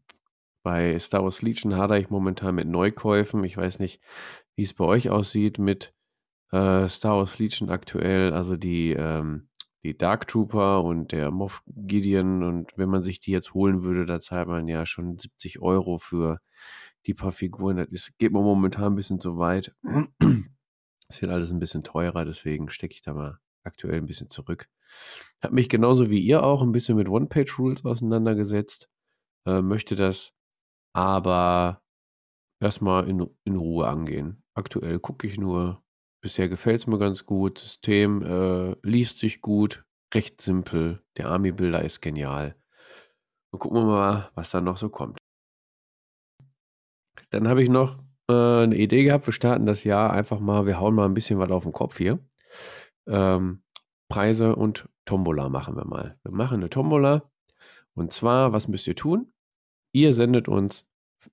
[0.64, 3.44] Bei Star Wars Legion hadere ich momentan mit Neukäufen.
[3.44, 4.02] Ich weiß nicht,
[4.56, 5.94] wie es bei euch aussieht mit
[6.52, 8.34] äh, Star Wars Legion aktuell.
[8.34, 9.50] Also die, ähm,
[9.84, 12.42] die Dark Trooper und der Moff Gideon.
[12.42, 16.00] Und wenn man sich die jetzt holen würde, da zahlt man ja schon 70 Euro
[16.00, 16.40] für
[17.08, 17.78] die paar Figuren.
[17.78, 19.76] Das ist, geht mir momentan ein bisschen zu weit.
[21.08, 24.68] Es wird alles ein bisschen teurer, deswegen stecke ich da mal aktuell ein bisschen zurück.
[25.44, 28.90] Habe mich genauso wie ihr auch ein bisschen mit One-Page-Rules auseinandergesetzt.
[29.46, 30.34] äh, möchte das
[30.94, 31.84] aber
[32.60, 34.44] erstmal in, in Ruhe angehen.
[34.56, 35.84] Aktuell gucke ich nur.
[36.22, 37.60] Bisher gefällt es mir ganz gut.
[37.60, 41.04] System äh, liest sich gut, recht simpel.
[41.18, 42.56] Der Army-Builder ist genial.
[43.52, 45.20] Und gucken wir mal, was da noch so kommt.
[47.30, 47.98] Dann habe ich noch
[48.30, 49.28] äh, eine Idee gehabt.
[49.28, 51.98] Wir starten das Jahr einfach mal, wir hauen mal ein bisschen was auf den Kopf
[51.98, 52.20] hier.
[53.08, 53.64] Ähm,
[54.10, 56.18] Preise und Tombola machen wir mal.
[56.24, 57.30] Wir machen eine Tombola.
[57.94, 59.32] Und zwar, was müsst ihr tun?
[59.94, 60.88] Ihr sendet uns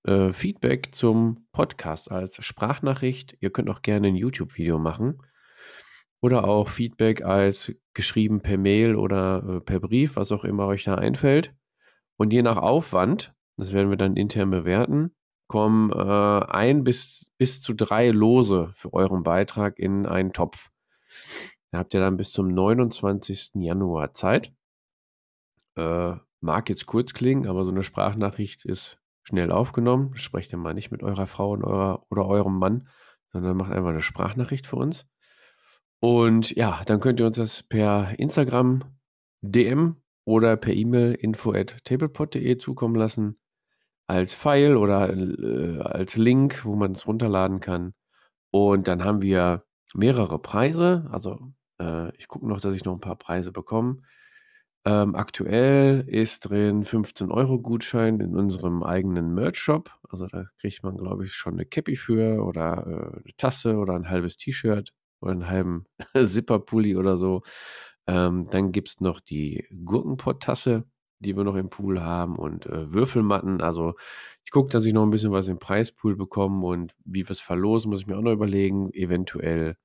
[0.04, 3.36] äh, Feedback zum Podcast als Sprachnachricht.
[3.40, 5.18] Ihr könnt auch gerne ein YouTube-Video machen.
[6.20, 10.84] Oder auch Feedback als geschrieben per Mail oder äh, per Brief, was auch immer euch
[10.84, 11.54] da einfällt.
[12.16, 15.14] Und je nach Aufwand, das werden wir dann intern bewerten,
[15.46, 20.70] kommen äh, ein bis, bis zu drei Lose für euren Beitrag in einen Topf.
[21.70, 23.52] Da habt ihr dann bis zum 29.
[23.54, 24.52] Januar Zeit.
[25.76, 30.16] Äh, mag jetzt kurz klingen, aber so eine Sprachnachricht ist schnell aufgenommen.
[30.16, 32.88] Sprecht ihr mal nicht mit eurer Frau und eurer, oder eurem Mann,
[33.32, 35.06] sondern macht einfach eine Sprachnachricht für uns.
[36.00, 38.82] Und ja, dann könnt ihr uns das per Instagram
[39.40, 43.38] DM oder per E-Mail info at tablepod.de zukommen lassen.
[44.12, 47.94] Als File oder äh, als Link, wo man es runterladen kann.
[48.50, 51.08] Und dann haben wir mehrere Preise.
[51.10, 51.38] Also
[51.80, 54.02] äh, ich gucke noch, dass ich noch ein paar Preise bekomme.
[54.84, 59.90] Ähm, aktuell ist drin 15 Euro Gutschein in unserem eigenen Merch-Shop.
[60.10, 63.94] Also da kriegt man, glaube ich, schon eine Cappy für oder äh, eine Tasse oder
[63.94, 65.86] ein halbes T-Shirt oder einen halben
[66.22, 67.42] Zipper-Pulli oder so.
[68.06, 70.84] Ähm, dann gibt es noch die Gurkenpott-Tasse,
[71.22, 73.60] die wir noch im Pool haben und äh, Würfelmatten.
[73.60, 73.94] Also
[74.44, 77.40] ich gucke, dass ich noch ein bisschen was im Preispool bekomme und wie wir es
[77.40, 78.92] verlosen, muss ich mir auch noch überlegen.
[78.92, 79.76] Eventuell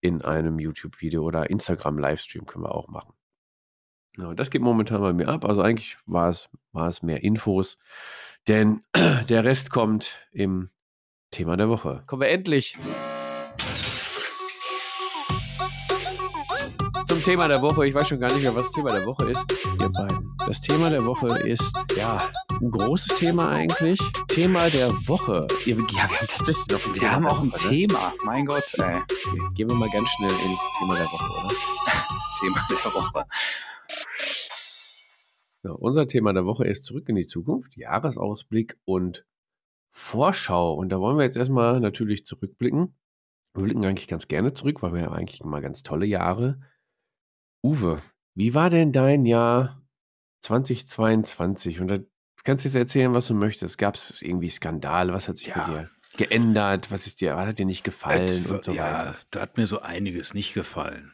[0.00, 3.14] in einem YouTube-Video oder Instagram-Livestream können wir auch machen.
[4.18, 5.44] Ja, das geht momentan bei mir ab.
[5.44, 7.78] Also eigentlich war es, war es mehr Infos,
[8.48, 8.82] denn
[9.28, 10.70] der Rest kommt im
[11.30, 12.02] Thema der Woche.
[12.06, 12.76] Kommen wir endlich
[17.26, 17.88] Thema der Woche.
[17.88, 19.44] Ich weiß schon gar nicht mehr, was das Thema der Woche ist.
[19.80, 20.36] Ihr beiden.
[20.46, 23.98] Das Thema der Woche ist, ja, ein großes Thema eigentlich.
[24.28, 25.44] Thema der Woche.
[25.64, 27.74] Ja, wir haben tatsächlich noch ein Wir Thema haben der auch ein Woche, ne?
[27.74, 28.12] Thema.
[28.24, 29.00] Mein Gott, ey.
[29.56, 31.54] Gehen wir mal ganz schnell ins Thema der Woche, oder?
[32.38, 33.26] Thema der Woche.
[35.64, 39.26] Ja, unser Thema der Woche ist Zurück in die Zukunft, Jahresausblick und
[39.90, 40.74] Vorschau.
[40.74, 42.94] Und da wollen wir jetzt erstmal natürlich zurückblicken.
[43.52, 46.60] Wir blicken eigentlich ganz gerne zurück, weil wir ja eigentlich mal ganz tolle Jahre.
[47.66, 48.00] Uwe,
[48.34, 49.82] wie war denn dein Jahr
[50.40, 51.80] 2022?
[51.80, 51.98] Und da
[52.44, 53.76] kannst du jetzt erzählen, was du möchtest.
[53.76, 55.12] Gab es irgendwie Skandale?
[55.12, 55.66] Was hat sich Ja.
[55.66, 56.92] bei dir geändert?
[56.92, 59.16] Was ist dir, was hat dir nicht gefallen Etwa- und so ja, weiter?
[59.32, 61.12] da hat mir so einiges nicht gefallen.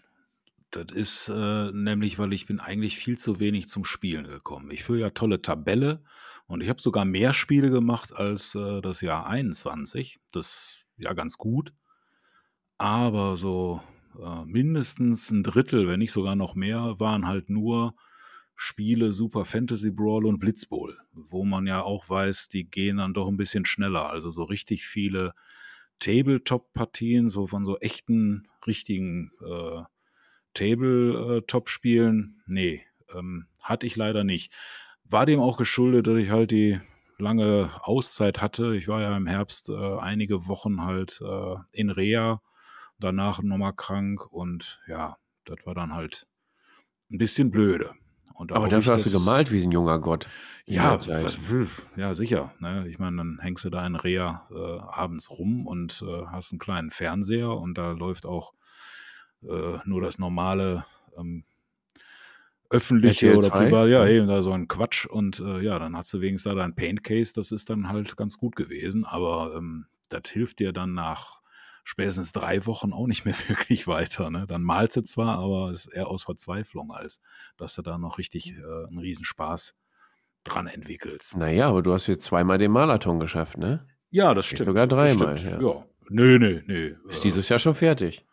[0.70, 4.70] Das ist äh, nämlich, weil ich bin eigentlich viel zu wenig zum Spielen gekommen.
[4.70, 6.02] Ich führe ja tolle Tabelle
[6.46, 10.20] und ich habe sogar mehr Spiele gemacht als äh, das Jahr 21.
[10.32, 11.72] Das ist ja ganz gut.
[12.78, 13.80] Aber so
[14.20, 17.94] äh, mindestens ein Drittel, wenn nicht sogar noch mehr, waren halt nur
[18.54, 23.28] Spiele Super Fantasy Brawl und Blitzbowl, wo man ja auch weiß, die gehen dann doch
[23.28, 24.08] ein bisschen schneller.
[24.10, 25.34] Also so richtig viele
[25.98, 29.82] Tabletop-Partien, so von so echten, richtigen äh,
[30.54, 34.52] Tabletop-Spielen, nee, ähm, hatte ich leider nicht.
[35.04, 36.78] War dem auch geschuldet, dass ich halt die
[37.18, 38.74] lange Auszeit hatte.
[38.76, 42.42] Ich war ja im Herbst äh, einige Wochen halt äh, in Reha,
[43.02, 46.26] danach nochmal krank und ja, das war dann halt
[47.10, 47.92] ein bisschen blöde.
[48.48, 50.26] Da Aber dafür hast du gemalt wie ein junger Gott.
[50.66, 51.38] ja, was,
[51.96, 52.52] ja, sicher.
[52.58, 52.88] Ne?
[52.88, 56.58] Ich meine, dann hängst du da in Reha äh, abends rum und äh, hast einen
[56.58, 58.52] kleinen Fernseher und da läuft auch
[59.42, 60.84] äh, nur das normale
[61.16, 61.44] ähm,
[62.70, 63.66] öffentliche oder 2?
[63.66, 64.10] privat, ja, Ja.
[64.10, 67.04] eben da so ein Quatsch und äh, ja, dann hast du wenigstens da dein Paint
[67.04, 71.41] Case, das ist dann halt ganz gut gewesen, aber ähm, das hilft dir dann nach
[71.84, 74.30] spätestens drei Wochen auch nicht mehr wirklich weiter.
[74.30, 74.46] Ne?
[74.46, 77.20] Dann malst du zwar, aber es ist eher aus Verzweiflung, als
[77.56, 79.74] dass du da noch richtig äh, einen Riesenspaß
[80.44, 81.36] dran entwickelst.
[81.36, 83.86] Naja, aber du hast jetzt zweimal den Marathon geschafft, ne?
[84.10, 84.66] Ja, das Geht stimmt.
[84.66, 85.60] sogar dreimal, ja.
[85.60, 85.84] ja.
[86.08, 86.96] Nö, nö, nö.
[87.08, 88.26] Ist Äh, dieses Jahr schon fertig.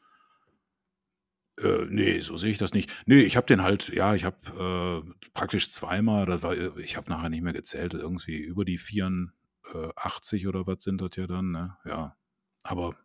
[1.57, 2.89] Äh, nee, so sehe ich das nicht.
[3.05, 7.09] Nee, ich habe den halt, ja, ich habe äh, praktisch zweimal, das war, ich habe
[7.09, 11.77] nachher nicht mehr gezählt, irgendwie über die 84 oder was sind das ja dann, ne?
[11.85, 12.15] Ja.
[12.63, 12.95] Aber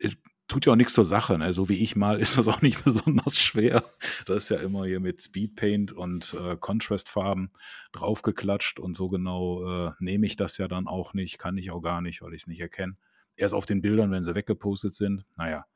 [0.00, 0.16] es
[0.48, 1.52] tut ja auch nichts zur Sache, ne?
[1.52, 3.84] So wie ich mal, ist das auch nicht besonders schwer.
[4.26, 7.50] Das ist ja immer hier mit Speedpaint und äh, Contrastfarben
[7.92, 11.82] draufgeklatscht und so genau äh, nehme ich das ja dann auch nicht, kann ich auch
[11.82, 12.96] gar nicht, weil ich es nicht erkenne.
[13.36, 15.66] Erst auf den Bildern, wenn sie weggepostet sind, naja.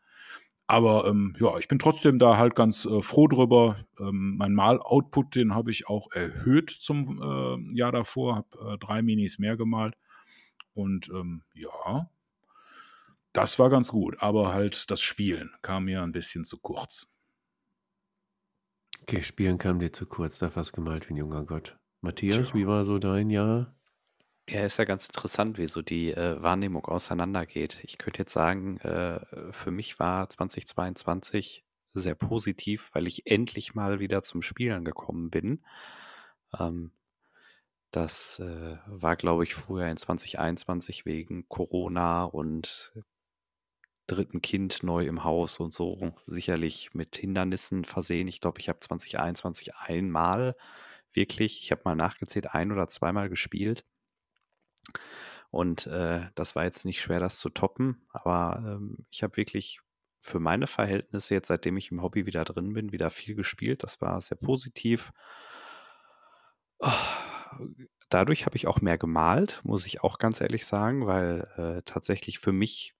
[0.66, 3.84] Aber ähm, ja, ich bin trotzdem da halt ganz äh, froh drüber.
[4.00, 9.02] Ähm, mein Mal-Output, den habe ich auch erhöht zum äh, Jahr davor, habe äh, drei
[9.02, 9.94] Minis mehr gemalt.
[10.72, 12.08] Und ähm, ja,
[13.32, 14.16] das war ganz gut.
[14.20, 17.12] Aber halt das Spielen kam mir ein bisschen zu kurz.
[19.02, 21.76] Okay, Spielen kam dir zu kurz, da fast gemalt wie ein junger Gott.
[22.00, 22.54] Matthias, Tja.
[22.54, 23.74] wie war so dein Jahr?
[24.48, 27.78] Ja, ist ja ganz interessant, wie so die äh, Wahrnehmung auseinandergeht.
[27.84, 29.20] Ich könnte jetzt sagen, äh,
[29.52, 31.64] für mich war 2022
[31.94, 35.64] sehr positiv, weil ich endlich mal wieder zum Spielen gekommen bin.
[36.58, 36.92] Ähm,
[37.92, 42.92] das äh, war, glaube ich, früher in 2021 wegen Corona und
[44.06, 48.28] dritten Kind neu im Haus und so sicherlich mit Hindernissen versehen.
[48.28, 50.56] Ich glaube, ich habe 2021 einmal
[51.12, 53.84] wirklich, ich habe mal nachgezählt, ein oder zweimal gespielt.
[55.50, 59.80] Und äh, das war jetzt nicht schwer, das zu toppen, aber ähm, ich habe wirklich
[60.18, 63.82] für meine Verhältnisse jetzt, seitdem ich im Hobby wieder drin bin, wieder viel gespielt.
[63.82, 65.12] Das war sehr positiv.
[68.08, 72.38] Dadurch habe ich auch mehr gemalt, muss ich auch ganz ehrlich sagen, weil äh, tatsächlich
[72.38, 72.94] für mich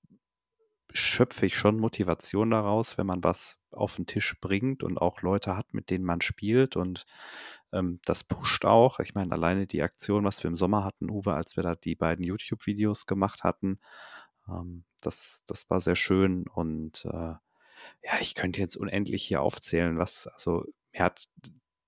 [0.95, 5.57] schöpfe ich schon Motivation daraus, wenn man was auf den Tisch bringt und auch Leute
[5.57, 7.07] hat, mit denen man spielt und
[7.73, 9.01] ähm, das pusht auch.
[9.01, 11.95] Ich meine, alleine die Aktion, was wir im Sommer hatten, Uwe, als wir da die
[11.95, 13.81] beiden YouTube-Videos gemacht hatten,
[14.49, 17.35] ähm, das, das war sehr schön und äh,
[18.05, 21.29] ja, ich könnte jetzt unendlich hier aufzählen, was, also mir hat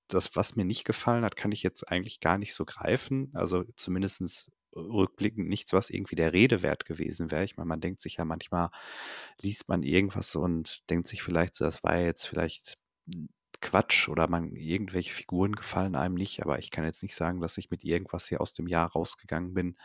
[0.09, 3.31] das, was mir nicht gefallen hat, kann ich jetzt eigentlich gar nicht so greifen.
[3.35, 7.45] Also zumindestens rückblickend nichts, was irgendwie der Rede wert gewesen wäre.
[7.45, 8.71] Ich meine, man denkt sich ja manchmal,
[9.41, 12.79] liest man irgendwas und denkt sich vielleicht, so, das war jetzt vielleicht
[13.61, 17.57] Quatsch oder man irgendwelche Figuren gefallen einem nicht, aber ich kann jetzt nicht sagen, dass
[17.59, 19.77] ich mit irgendwas hier aus dem Jahr rausgegangen bin,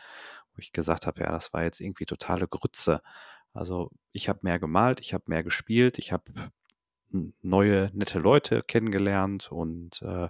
[0.54, 3.02] wo ich gesagt habe, ja, das war jetzt irgendwie totale Grütze.
[3.54, 6.52] Also ich habe mehr gemalt, ich habe mehr gespielt, ich habe
[7.41, 10.30] neue nette Leute kennengelernt und äh,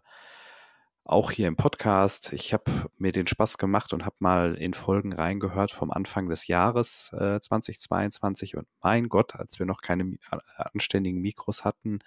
[1.09, 2.33] auch hier im Podcast.
[2.33, 6.45] Ich habe mir den Spaß gemacht und habe mal in Folgen reingehört vom Anfang des
[6.45, 10.17] Jahres äh, 2022 und mein Gott, als wir noch keine
[10.55, 11.99] anständigen Mikros hatten,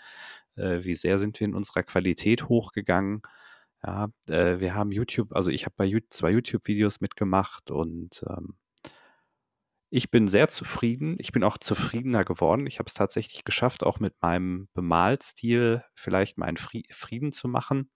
[0.56, 3.22] äh, wie sehr sind wir in unserer Qualität hochgegangen.
[3.84, 8.56] Ja, äh, wir haben YouTube, also ich habe bei YouTube, zwei YouTube-Videos mitgemacht und ähm,
[9.90, 11.16] ich bin sehr zufrieden.
[11.18, 12.66] Ich bin auch zufriedener geworden.
[12.66, 17.90] Ich habe es tatsächlich geschafft, auch mit meinem Bemalstil vielleicht meinen Fri Frieden zu machen.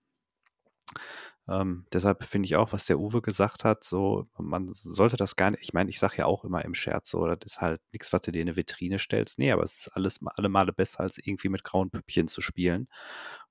[1.49, 5.53] Ähm, deshalb finde ich auch, was der Uwe gesagt hat, so, man sollte das gar
[5.53, 8.12] nicht, ich meine, ich sage ja auch immer im Scherz, so, das ist halt nichts,
[8.12, 9.38] was du dir in eine Vitrine stellst.
[9.38, 12.88] Nee, aber es ist alles alle Male besser, als irgendwie mit grauen Püppchen zu spielen.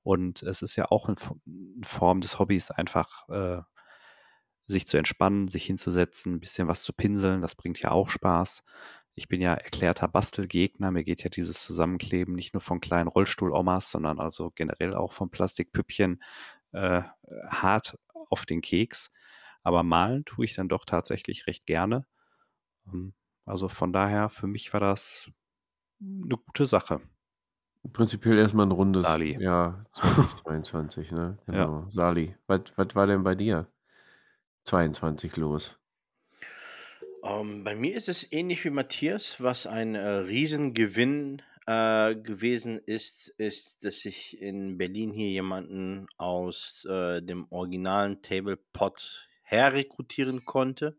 [0.04, 1.18] Und es ist ja auch eine
[1.84, 3.62] Form des Hobbys, einfach äh,
[4.68, 8.64] sich zu entspannen, sich hinzusetzen, ein bisschen was zu pinseln, das bringt ja auch Spaß.
[9.18, 10.92] Ich bin ja erklärter Bastelgegner.
[10.92, 15.30] Mir geht ja dieses Zusammenkleben nicht nur von kleinen Rollstuhl-Omas, sondern also generell auch von
[15.30, 16.22] Plastikpüppchen
[16.76, 17.04] äh,
[17.50, 19.12] hart auf den Keks.
[19.64, 22.06] Aber malen tue ich dann doch tatsächlich recht gerne.
[22.88, 23.14] Ähm,
[23.46, 25.32] Also von daher, für mich war das
[26.02, 27.02] eine gute Sache.
[27.94, 29.38] Prinzipiell erstmal ein rundes Sali.
[29.38, 31.40] Jahr 2022, ne?
[31.52, 31.68] Ja.
[31.68, 31.90] Genau.
[31.90, 33.72] Sali, was was war denn bei dir
[34.66, 35.80] 22 los?
[37.24, 39.42] Ähm, bei mir ist es ähnlich wie Matthias.
[39.42, 46.86] Was ein äh, Riesengewinn äh, gewesen ist, ist, dass ich in Berlin hier jemanden aus
[46.90, 50.98] äh, dem originalen Tablepot herrekrutieren konnte.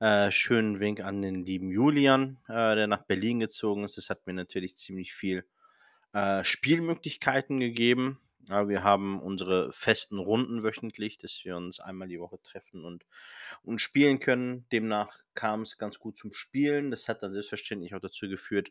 [0.00, 3.96] Äh, schönen Wink an den lieben Julian, äh, der nach Berlin gezogen ist.
[3.96, 5.44] Das hat mir natürlich ziemlich viel
[6.12, 8.20] äh, Spielmöglichkeiten gegeben.
[8.48, 13.06] Ja, wir haben unsere festen Runden wöchentlich, dass wir uns einmal die Woche treffen und,
[13.62, 14.66] und spielen können.
[14.70, 16.90] Demnach kam es ganz gut zum Spielen.
[16.90, 18.70] Das hat dann selbstverständlich auch dazu geführt,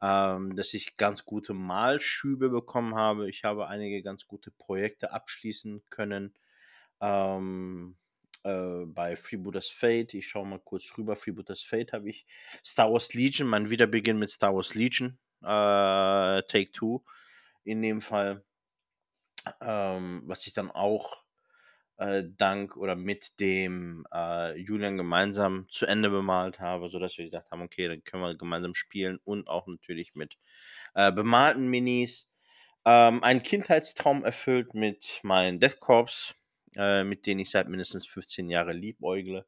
[0.00, 3.28] ähm, dass ich ganz gute Malschübe bekommen habe.
[3.28, 6.32] Ich habe einige ganz gute Projekte abschließen können.
[7.00, 7.96] Ähm,
[8.44, 11.16] äh, bei Freebooters Fate, ich schaue mal kurz rüber.
[11.16, 12.24] Freebooters Fate habe ich
[12.64, 17.02] Star Wars Legion, mein Wiederbeginn mit Star Wars Legion, äh, Take Two
[17.64, 18.44] in dem Fall
[19.60, 21.22] ähm, was ich dann auch
[21.98, 27.50] äh, dank oder mit dem äh, Julian gemeinsam zu Ende bemalt habe, sodass wir gedacht
[27.50, 30.38] haben, okay, dann können wir gemeinsam spielen und auch natürlich mit
[30.94, 32.32] äh, bemalten Minis.
[32.86, 36.34] Ähm, einen Kindheitstraum erfüllt mit meinen Death Corps,
[36.76, 39.46] äh, mit denen ich seit mindestens 15 Jahren liebäugle,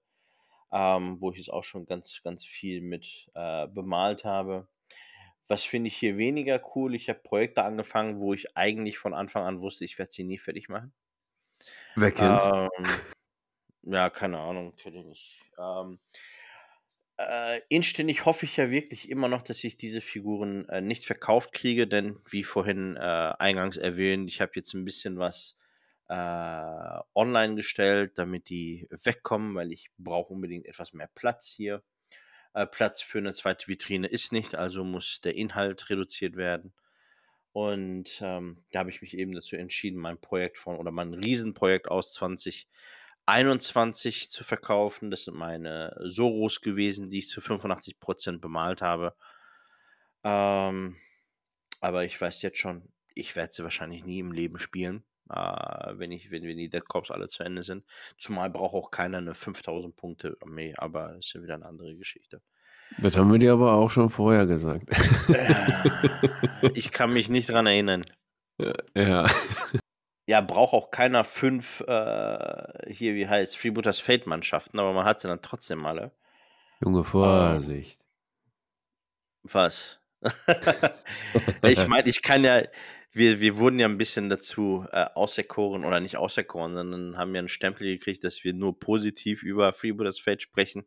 [0.73, 4.69] ähm, wo ich jetzt auch schon ganz, ganz viel mit äh, bemalt habe.
[5.51, 6.95] Was finde ich hier weniger cool?
[6.95, 10.39] Ich habe Projekte angefangen, wo ich eigentlich von Anfang an wusste, ich werde sie nie
[10.39, 10.95] fertig machen.
[11.97, 12.45] Wer kennt's?
[12.45, 12.87] Ähm,
[13.83, 15.45] ja, keine Ahnung, kenne ich nicht.
[15.59, 15.99] Ähm,
[17.19, 21.53] äh, inständig hoffe ich ja wirklich immer noch, dass ich diese Figuren äh, nicht verkauft
[21.53, 25.59] kriege, denn wie vorhin äh, eingangs erwähnt, ich habe jetzt ein bisschen was
[26.09, 31.83] äh, online gestellt, damit die wegkommen, weil ich brauche unbedingt etwas mehr Platz hier.
[32.55, 36.73] Äh, Platz für eine zweite Vitrine ist nicht, also muss der Inhalt reduziert werden.
[37.53, 41.89] Und ähm, da habe ich mich eben dazu entschieden, mein Projekt von oder mein Riesenprojekt
[41.89, 42.69] aus 20
[43.27, 45.11] 21 zu verkaufen.
[45.11, 49.15] Das sind meine Soros gewesen, die ich zu 85% bemalt habe.
[50.25, 50.97] Ähm,
[51.81, 56.13] aber ich weiß jetzt schon, ich werde sie wahrscheinlich nie im Leben spielen, äh, wenn,
[56.13, 57.85] ich, wenn, wenn die Dead Corps alle zu Ende sind.
[58.19, 62.41] Zumal braucht auch keiner eine 5000 Punkte Armee, aber ist ja wieder eine andere Geschichte.
[62.99, 64.89] Das haben wir dir aber auch schon vorher gesagt.
[65.29, 68.05] Äh, ich kann mich nicht dran erinnern.
[68.95, 69.27] ja.
[70.27, 75.27] Ja, braucht auch keiner fünf, äh, hier, wie heißt, Freebooters Fate-Mannschaften, aber man hat sie
[75.27, 76.13] dann trotzdem alle.
[76.81, 77.99] Junge, Vorsicht.
[79.43, 80.01] Was?
[81.63, 82.63] ich meine, ich kann ja,
[83.13, 87.41] wir, wir wurden ja ein bisschen dazu äh, auserkoren oder nicht auserkoren, sondern haben ja
[87.41, 90.87] einen Stempel gekriegt, dass wir nur positiv über Freebooters Fate sprechen.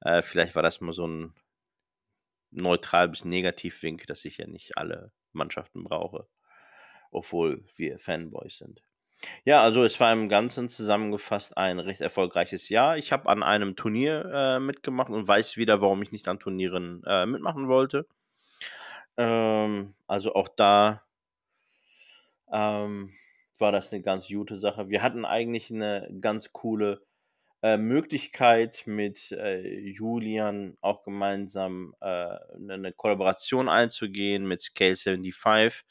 [0.00, 1.34] Äh, vielleicht war das mal so ein
[2.50, 6.26] neutral bis negativ Wink, dass ich ja nicht alle Mannschaften brauche
[7.12, 8.82] obwohl wir Fanboys sind.
[9.44, 12.96] Ja, also es war im Ganzen zusammengefasst ein recht erfolgreiches Jahr.
[12.96, 17.04] Ich habe an einem Turnier äh, mitgemacht und weiß wieder, warum ich nicht an Turnieren
[17.06, 18.06] äh, mitmachen wollte.
[19.16, 21.02] Ähm, also auch da
[22.52, 23.10] ähm,
[23.58, 24.88] war das eine ganz gute Sache.
[24.88, 27.02] Wir hatten eigentlich eine ganz coole
[27.62, 35.84] äh, Möglichkeit mit äh, Julian auch gemeinsam äh, eine Kollaboration einzugehen mit Scale 75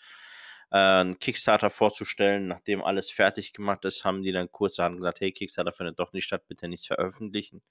[0.72, 2.48] äh, einen Kickstarter vorzustellen.
[2.48, 6.26] Nachdem alles fertig gemacht ist, haben die dann kurzerhand gesagt, hey, Kickstarter findet doch nicht
[6.26, 7.62] statt, bitte nichts veröffentlichen.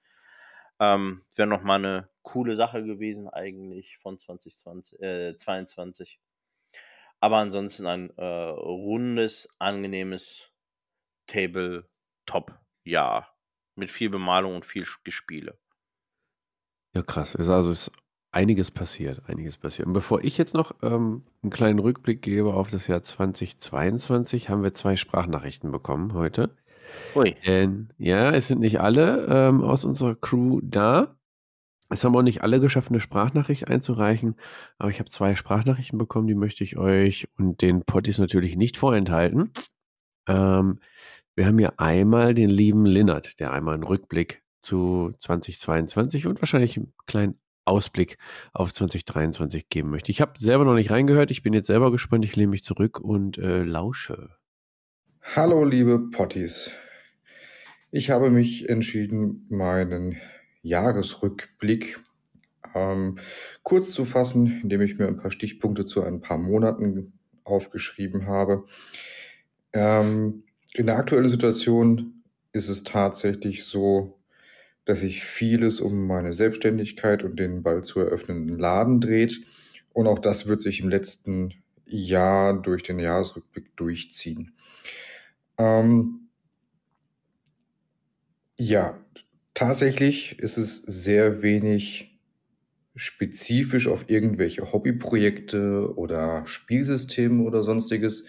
[0.81, 6.21] Ähm, Wäre nochmal eine coole Sache gewesen eigentlich von 2020, äh, 22.
[7.21, 10.51] Aber ansonsten ein äh, rundes, angenehmes
[11.27, 13.37] Tabletop-Jahr.
[13.77, 15.59] Mit viel Bemalung und viel Gespiele.
[16.93, 17.35] Ja, krass.
[17.35, 17.93] Ist also ist
[18.33, 19.87] einiges passiert, einiges passiert.
[19.87, 24.63] Und bevor ich jetzt noch ähm, einen kleinen Rückblick gebe auf das Jahr 2022, haben
[24.63, 26.57] wir zwei Sprachnachrichten bekommen heute.
[27.15, 27.37] Ui.
[27.47, 31.17] Denn ja, es sind nicht alle ähm, aus unserer Crew da.
[31.91, 34.37] Es haben auch nicht alle geschafft, eine Sprachnachricht einzureichen,
[34.79, 38.77] aber ich habe zwei Sprachnachrichten bekommen, die möchte ich euch und den Potties natürlich nicht
[38.77, 39.51] vorenthalten.
[40.29, 40.79] Ähm,
[41.35, 46.77] wir haben hier einmal den lieben Linnert, der einmal einen Rückblick zu 2022 und wahrscheinlich
[46.77, 48.19] einen kleinen Ausblick
[48.53, 50.13] auf 2023 geben möchte.
[50.13, 51.31] Ich habe selber noch nicht reingehört.
[51.31, 52.25] Ich bin jetzt selber gespannt.
[52.25, 54.31] Ich lehne mich zurück und äh, lausche.
[55.35, 56.71] Hallo, liebe Potties.
[57.91, 60.17] Ich habe mich entschieden, meinen
[60.63, 62.01] Jahresrückblick
[62.75, 63.19] ähm,
[63.63, 67.13] kurz zu fassen, indem ich mir ein paar Stichpunkte zu ein paar Monaten
[67.45, 68.65] aufgeschrieben habe.
[69.73, 70.45] Ähm,
[70.75, 74.19] in der aktuellen Situation ist es tatsächlich so,
[74.85, 79.41] dass sich vieles um meine Selbstständigkeit und den bald zu eröffnenden Laden dreht.
[79.93, 84.53] Und auch das wird sich im letzten Jahr durch den Jahresrückblick durchziehen.
[85.59, 86.29] Ähm,
[88.57, 88.99] ja,
[89.61, 92.19] tatsächlich ist es sehr wenig
[92.97, 98.25] spezifisch auf irgendwelche Hobbyprojekte oder Spielsysteme oder sonstiges.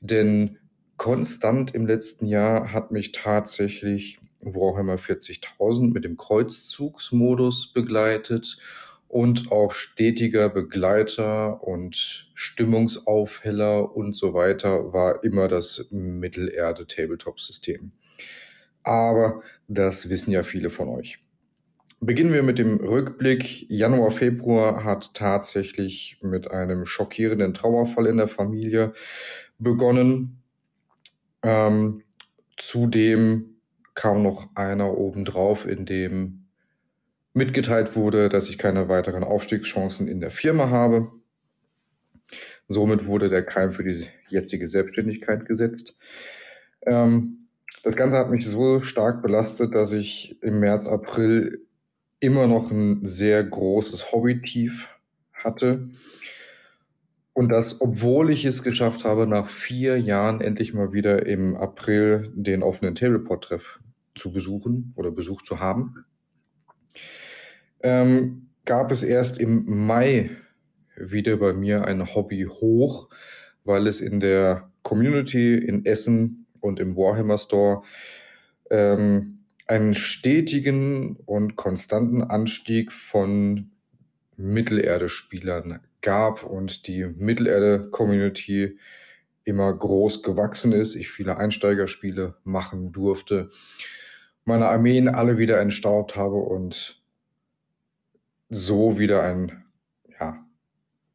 [0.00, 0.58] Denn
[0.96, 8.58] konstant im letzten Jahr hat mich tatsächlich Warhammer 40.000 mit dem Kreuzzugsmodus begleitet
[9.06, 17.92] und auch stetiger Begleiter und Stimmungsaufheller und so weiter war immer das Mittelerde-Tabletop-System.
[18.86, 21.18] Aber das wissen ja viele von euch.
[22.00, 23.68] Beginnen wir mit dem Rückblick.
[23.68, 28.92] Januar, Februar hat tatsächlich mit einem schockierenden Trauerfall in der Familie
[29.58, 30.40] begonnen.
[31.42, 32.04] Ähm,
[32.56, 33.56] zudem
[33.94, 36.46] kam noch einer obendrauf, in dem
[37.32, 41.10] mitgeteilt wurde, dass ich keine weiteren Aufstiegschancen in der Firma habe.
[42.68, 45.96] Somit wurde der Keim für die jetzige Selbstständigkeit gesetzt.
[46.86, 47.45] Ähm,
[47.86, 51.64] das Ganze hat mich so stark belastet, dass ich im März, April
[52.18, 54.88] immer noch ein sehr großes Hobby-Tief
[55.32, 55.90] hatte.
[57.32, 62.32] Und das, obwohl ich es geschafft habe, nach vier Jahren endlich mal wieder im April
[62.34, 63.78] den offenen Tableport-Treff
[64.16, 66.06] zu besuchen oder besucht zu haben,
[67.84, 70.32] ähm, gab es erst im Mai
[70.96, 73.10] wieder bei mir ein Hobby hoch,
[73.62, 77.82] weil es in der Community in Essen und im Warhammer Store
[78.70, 83.70] ähm, einen stetigen und konstanten Anstieg von
[84.36, 88.78] Mittelerde-Spielern gab und die Mittelerde-Community
[89.44, 93.50] immer groß gewachsen ist, ich viele Einsteigerspiele machen durfte,
[94.44, 97.02] meine Armeen alle wieder entstaubt habe und
[98.48, 99.64] so wieder ein,
[100.20, 100.44] ja,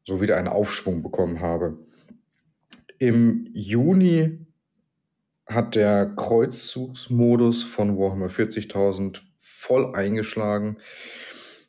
[0.06, 1.78] so wieder einen Aufschwung bekommen habe.
[2.98, 4.46] Im Juni
[5.54, 10.78] hat der Kreuzzugsmodus von Warhammer 40.000 voll eingeschlagen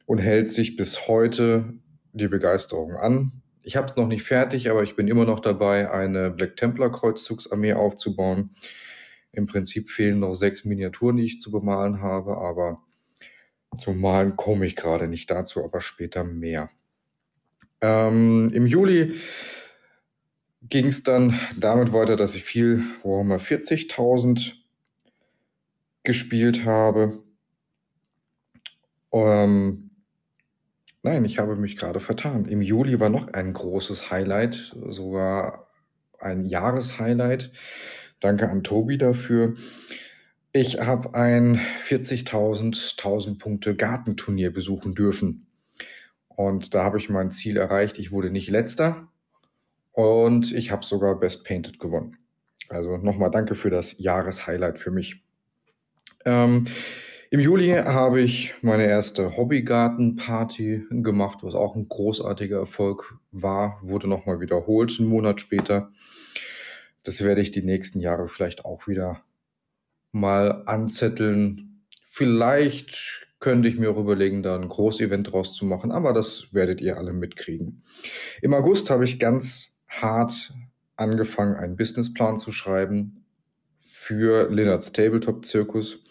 [0.06, 1.74] und hält sich bis heute
[2.12, 3.42] die Begeisterung an.
[3.62, 6.90] Ich habe es noch nicht fertig, aber ich bin immer noch dabei, eine Black Templar
[6.90, 8.50] Kreuzzugsarmee aufzubauen.
[9.30, 12.82] Im Prinzip fehlen noch sechs Miniaturen, die ich zu bemalen habe, aber
[13.78, 16.70] zum Malen komme ich gerade nicht dazu, aber später mehr.
[17.80, 19.14] Ähm, Im Juli
[20.68, 24.54] ging es dann damit weiter, dass ich viel Warhammer 40.000
[26.02, 27.22] gespielt habe.
[29.12, 29.90] Ähm,
[31.02, 32.46] nein, ich habe mich gerade vertan.
[32.46, 35.68] Im Juli war noch ein großes Highlight, sogar
[36.18, 37.52] ein Jahreshighlight.
[38.20, 39.54] Danke an Tobi dafür.
[40.52, 45.46] Ich habe ein 40.000 1000 Punkte Gartenturnier besuchen dürfen.
[46.28, 47.98] Und da habe ich mein Ziel erreicht.
[47.98, 49.11] Ich wurde nicht letzter
[49.92, 52.16] und ich habe sogar Best Painted gewonnen.
[52.68, 55.22] Also nochmal danke für das Jahreshighlight für mich.
[56.24, 56.64] Ähm,
[57.30, 64.08] Im Juli habe ich meine erste Hobbygartenparty gemacht, was auch ein großartiger Erfolg war, wurde
[64.08, 65.90] nochmal wiederholt, einen Monat später.
[67.02, 69.22] Das werde ich die nächsten Jahre vielleicht auch wieder
[70.12, 71.84] mal anzetteln.
[72.06, 76.80] Vielleicht könnte ich mir auch überlegen, da ein Großevent draus zu machen, aber das werdet
[76.80, 77.82] ihr alle mitkriegen.
[78.40, 80.52] Im August habe ich ganz hart
[80.96, 83.24] angefangen, einen Businessplan zu schreiben
[83.78, 86.02] für Lennarts Tabletop-Zirkus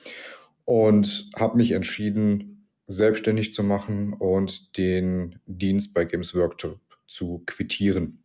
[0.65, 8.23] und habe mich entschieden, selbstständig zu machen und den Dienst bei Games Workshop zu quittieren.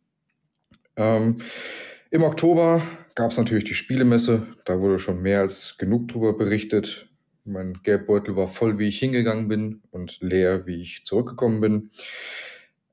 [0.96, 1.36] Ähm,
[2.11, 2.82] Im Oktober
[3.14, 4.46] gab es natürlich die Spielemesse.
[4.64, 7.09] Da wurde schon mehr als genug drüber berichtet.
[7.44, 11.90] Mein Geldbeutel war voll, wie ich hingegangen bin und leer, wie ich zurückgekommen bin.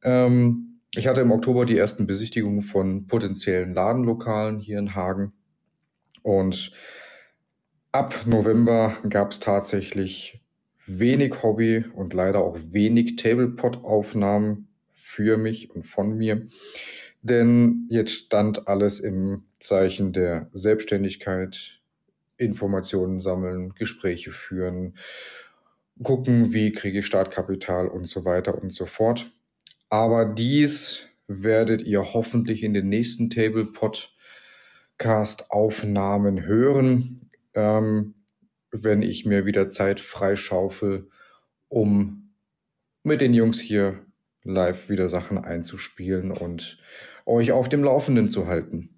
[0.03, 5.33] Ähm, ich hatte im Oktober die ersten Besichtigungen von potenziellen Ladenlokalen hier in Hagen.
[6.21, 6.71] Und
[7.91, 10.43] ab November gab es tatsächlich
[10.85, 16.45] wenig Hobby und leider auch wenig Tablepot-Aufnahmen für mich und von mir.
[17.21, 21.79] Denn jetzt stand alles im Zeichen der Selbstständigkeit,
[22.37, 24.97] Informationen sammeln, Gespräche führen,
[26.03, 29.31] gucken, wie kriege ich Startkapital und so weiter und so fort.
[29.93, 38.15] Aber dies werdet ihr hoffentlich in den nächsten Table Podcast Aufnahmen hören, ähm,
[38.71, 41.11] wenn ich mir wieder Zeit freischaufel,
[41.67, 42.33] um
[43.03, 44.03] mit den Jungs hier
[44.41, 46.79] live wieder Sachen einzuspielen und
[47.27, 48.97] euch auf dem Laufenden zu halten.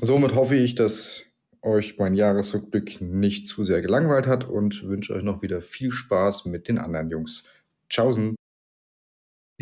[0.00, 1.24] Somit hoffe ich, dass
[1.62, 6.44] euch mein Jahresrückblick nicht zu sehr gelangweilt hat und wünsche euch noch wieder viel Spaß
[6.44, 7.42] mit den anderen Jungs.
[7.88, 8.36] Tschaußen.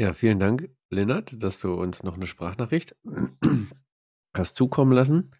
[0.01, 2.97] Ja, vielen Dank, Lennart, dass du uns noch eine Sprachnachricht
[4.35, 5.33] hast zukommen lassen.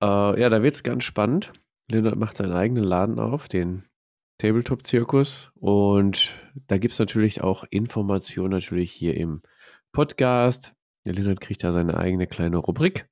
[0.00, 1.52] Äh, ja, da wird es ganz spannend.
[1.86, 3.84] Lennart macht seinen eigenen Laden auf, den
[4.38, 5.52] Tabletop-Zirkus.
[5.56, 6.34] Und
[6.68, 9.42] da gibt es natürlich auch Informationen natürlich hier im
[9.92, 10.72] Podcast.
[11.04, 13.10] Der Lennart kriegt da seine eigene kleine Rubrik,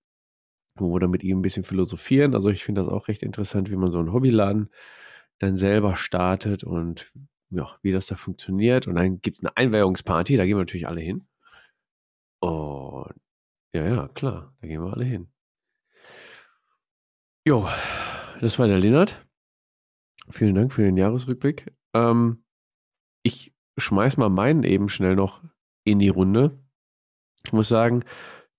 [0.78, 2.34] wo wir dann mit ihm ein bisschen philosophieren.
[2.34, 4.70] Also ich finde das auch recht interessant, wie man so einen Hobbyladen
[5.40, 7.12] dann selber startet und
[7.56, 8.86] ja, wie das da funktioniert.
[8.86, 11.26] Und dann gibt es eine Einweihungsparty, da gehen wir natürlich alle hin.
[12.40, 13.14] Und
[13.74, 15.28] ja, ja, klar, da gehen wir alle hin.
[17.46, 17.68] Jo,
[18.40, 19.26] das war der Lennart.
[20.30, 21.74] Vielen Dank für den Jahresrückblick.
[21.92, 22.44] Ähm,
[23.22, 25.42] ich schmeiß mal meinen eben schnell noch
[25.84, 26.58] in die Runde.
[27.44, 28.04] Ich muss sagen,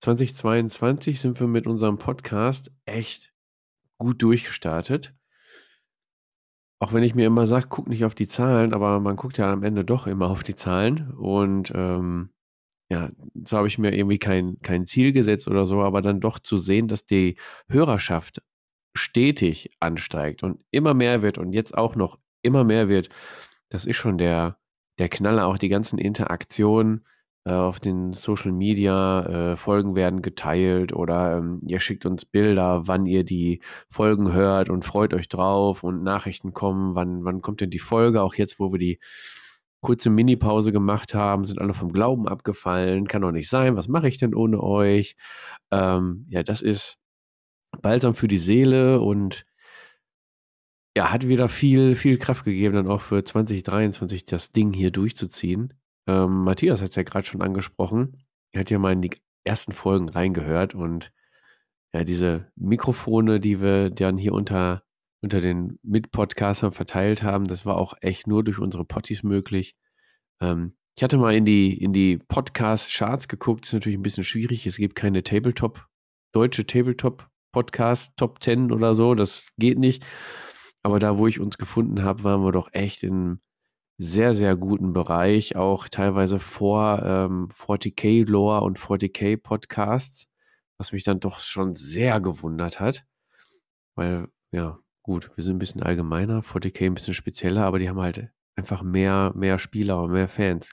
[0.00, 3.34] 2022 sind wir mit unserem Podcast echt
[3.98, 5.15] gut durchgestartet.
[6.78, 9.50] Auch wenn ich mir immer sage, guck nicht auf die Zahlen, aber man guckt ja
[9.52, 11.10] am Ende doch immer auf die Zahlen.
[11.12, 12.30] Und ähm,
[12.90, 13.10] ja,
[13.44, 16.58] so habe ich mir irgendwie kein, kein Ziel gesetzt oder so, aber dann doch zu
[16.58, 17.36] sehen, dass die
[17.68, 18.42] Hörerschaft
[18.94, 23.08] stetig ansteigt und immer mehr wird und jetzt auch noch immer mehr wird,
[23.68, 24.58] das ist schon der,
[24.98, 27.04] der Knaller, auch die ganzen Interaktionen
[27.46, 32.88] äh, auf den Social Media äh, Folgen werden geteilt oder ähm, ihr schickt uns Bilder,
[32.88, 37.60] wann ihr die Folgen hört und freut euch drauf und Nachrichten kommen, wann, wann kommt
[37.60, 38.98] denn die Folge, auch jetzt, wo wir die
[39.80, 44.08] kurze Mini-Pause gemacht haben, sind alle vom Glauben abgefallen, kann doch nicht sein, was mache
[44.08, 45.14] ich denn ohne euch?
[45.70, 46.98] Ähm, ja, das ist
[47.80, 49.46] balsam für die Seele und
[50.96, 55.74] ja, hat wieder viel, viel Kraft gegeben, dann auch für 2023 das Ding hier durchzuziehen.
[56.06, 58.24] Ähm, Matthias hat es ja gerade schon angesprochen.
[58.52, 59.10] Er hat ja mal in die
[59.44, 61.12] ersten Folgen reingehört und
[61.94, 64.82] ja, diese Mikrofone, die wir dann hier unter,
[65.22, 69.76] unter den Mitpodcastern verteilt haben, das war auch echt nur durch unsere Potties möglich.
[70.40, 74.66] Ähm, ich hatte mal in die, in die Podcast-Charts geguckt, ist natürlich ein bisschen schwierig.
[74.66, 75.86] Es gibt keine Tabletop,
[76.32, 80.04] deutsche Tabletop-Podcast, Top 10 oder so, das geht nicht.
[80.82, 83.40] Aber da, wo ich uns gefunden habe, waren wir doch echt in
[83.98, 90.26] sehr, sehr guten Bereich, auch teilweise vor ähm, 40k Lore und 40k Podcasts,
[90.78, 93.06] was mich dann doch schon sehr gewundert hat.
[93.94, 98.00] Weil, ja, gut, wir sind ein bisschen allgemeiner, 40k ein bisschen spezieller, aber die haben
[98.00, 100.72] halt einfach mehr, mehr Spieler und mehr Fans.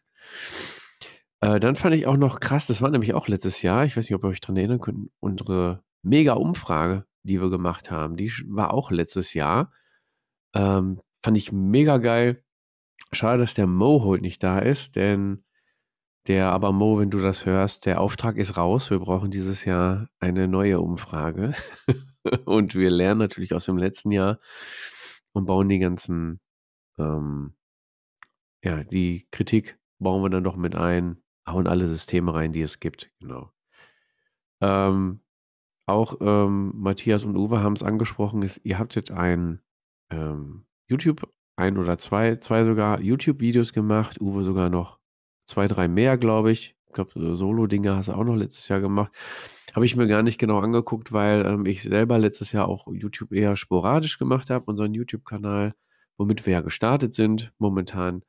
[1.40, 4.06] Äh, dann fand ich auch noch krass, das war nämlich auch letztes Jahr, ich weiß
[4.06, 8.74] nicht, ob ihr euch daran erinnern könnt, unsere Mega-Umfrage, die wir gemacht haben, die war
[8.74, 9.72] auch letztes Jahr.
[10.54, 12.43] Ähm, fand ich mega geil.
[13.16, 15.44] Schade, dass der Mo heute nicht da ist, denn
[16.28, 18.90] der, aber Mo, wenn du das hörst, der Auftrag ist raus.
[18.90, 21.54] Wir brauchen dieses Jahr eine neue Umfrage.
[22.46, 24.40] und wir lernen natürlich aus dem letzten Jahr
[25.34, 26.40] und bauen die ganzen,
[26.98, 27.56] ähm,
[28.64, 32.80] ja, die Kritik bauen wir dann doch mit ein, hauen alle Systeme rein, die es
[32.80, 33.12] gibt.
[33.20, 33.52] Genau.
[34.62, 35.22] Ähm,
[35.86, 39.62] auch ähm, Matthias und Uwe haben es angesprochen, ist, ihr habt jetzt ein
[40.10, 45.00] ähm, YouTube, ein oder zwei, zwei sogar YouTube-Videos gemacht, Uwe sogar noch
[45.46, 46.76] zwei, drei mehr, glaube ich.
[46.88, 49.12] Ich glaube, Solo-Dinge hast du auch noch letztes Jahr gemacht.
[49.74, 53.32] Habe ich mir gar nicht genau angeguckt, weil ähm, ich selber letztes Jahr auch YouTube
[53.32, 55.74] eher sporadisch gemacht habe, unseren YouTube-Kanal,
[56.18, 57.52] womit wir ja gestartet sind.
[57.58, 58.24] Momentan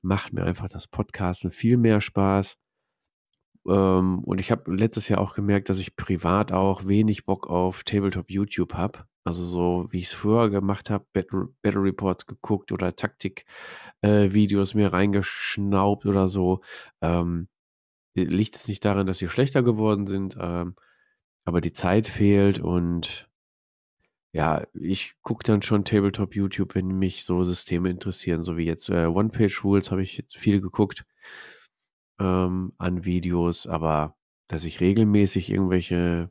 [0.00, 2.56] macht mir einfach das Podcasten viel mehr Spaß.
[3.68, 7.84] Ähm, und ich habe letztes Jahr auch gemerkt, dass ich privat auch wenig Bock auf
[7.84, 9.04] Tabletop YouTube habe.
[9.24, 14.76] Also so, wie ich es früher gemacht habe, Battle, Battle Reports geguckt oder Taktik-Videos äh,
[14.76, 16.62] mir reingeschnaubt oder so.
[17.02, 17.48] Ähm,
[18.14, 20.76] liegt es nicht daran, dass sie schlechter geworden sind, ähm,
[21.44, 23.28] aber die Zeit fehlt und
[24.32, 28.90] ja, ich gucke dann schon Tabletop YouTube, wenn mich so Systeme interessieren, so wie jetzt
[28.90, 31.04] äh, One-Page-Rules habe ich jetzt viel geguckt
[32.18, 34.16] ähm, an Videos, aber
[34.48, 36.30] dass ich regelmäßig irgendwelche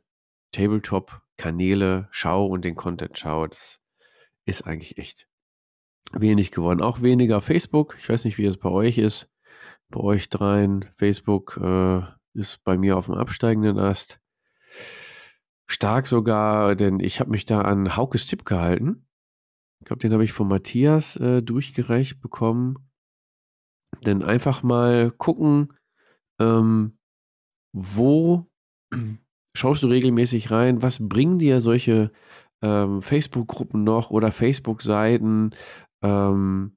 [0.52, 3.80] Tabletop-Kanäle schaue und den Content schaue, das
[4.44, 5.28] ist eigentlich echt
[6.12, 6.82] wenig geworden.
[6.82, 7.96] Auch weniger Facebook.
[7.98, 9.28] Ich weiß nicht, wie es bei euch ist.
[9.90, 10.84] Bei euch dreien.
[10.96, 12.02] Facebook äh,
[12.34, 14.20] ist bei mir auf dem absteigenden Ast.
[15.66, 19.06] Stark sogar, denn ich habe mich da an Haukes Tipp gehalten.
[19.80, 22.88] Ich glaube, den habe ich von Matthias äh, durchgereicht bekommen.
[24.04, 25.72] Denn einfach mal gucken,
[26.38, 26.98] ähm,
[27.72, 28.46] wo
[29.56, 30.82] schaust du regelmäßig rein?
[30.82, 32.12] Was bringen dir solche
[32.62, 35.54] ähm, Facebook-Gruppen noch oder Facebook-Seiten?
[36.02, 36.76] Ähm,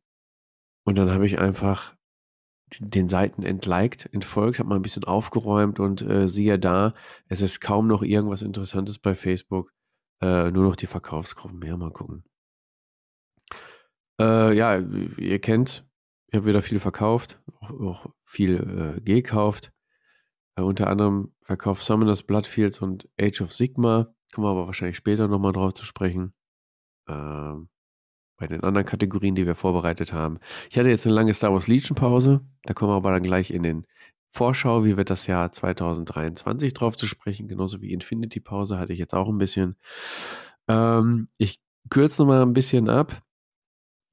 [0.86, 1.96] und dann habe ich einfach
[2.80, 6.94] den Seiten entliked, entfolgt, habe mal ein bisschen aufgeräumt und äh, siehe da,
[7.28, 9.72] es ist kaum noch irgendwas Interessantes bei Facebook.
[10.22, 11.62] Äh, nur noch die Verkaufsgruppen.
[11.66, 12.24] Ja, mal gucken.
[14.20, 15.84] Äh, ja, ihr kennt,
[16.32, 19.74] ich habe wieder viel verkauft, auch, auch viel äh, gekauft.
[20.56, 24.14] Äh, unter anderem verkauft Summoners Bloodfields und Age of Sigma.
[24.34, 26.34] Kommen wir aber wahrscheinlich später nochmal drauf zu sprechen.
[27.10, 27.68] Ähm,
[28.38, 30.40] bei den anderen Kategorien, die wir vorbereitet haben.
[30.70, 32.40] Ich hatte jetzt eine lange Star Wars Legion Pause.
[32.64, 33.86] Da kommen wir aber dann gleich in den
[34.32, 37.50] Vorschau, wie wird das Jahr 2023 drauf zu sprechen.
[37.50, 39.76] Genauso wie Infinity Pause hatte ich jetzt auch ein bisschen.
[40.70, 41.60] Ähm, ich
[41.90, 43.22] kürze nochmal ein bisschen ab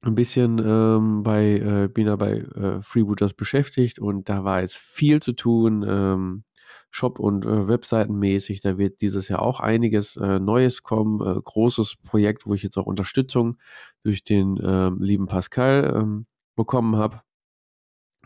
[0.01, 4.77] ein bisschen ähm, bei, äh, bin da bei äh, Freebooters beschäftigt und da war jetzt
[4.77, 6.43] viel zu tun, ähm,
[6.91, 8.61] Shop- und äh, Webseitenmäßig.
[8.61, 11.21] Da wird dieses Jahr auch einiges äh, Neues kommen.
[11.21, 13.57] Äh, großes Projekt, wo ich jetzt auch Unterstützung
[14.03, 16.25] durch den ähm, lieben Pascal ähm,
[16.55, 17.21] bekommen habe.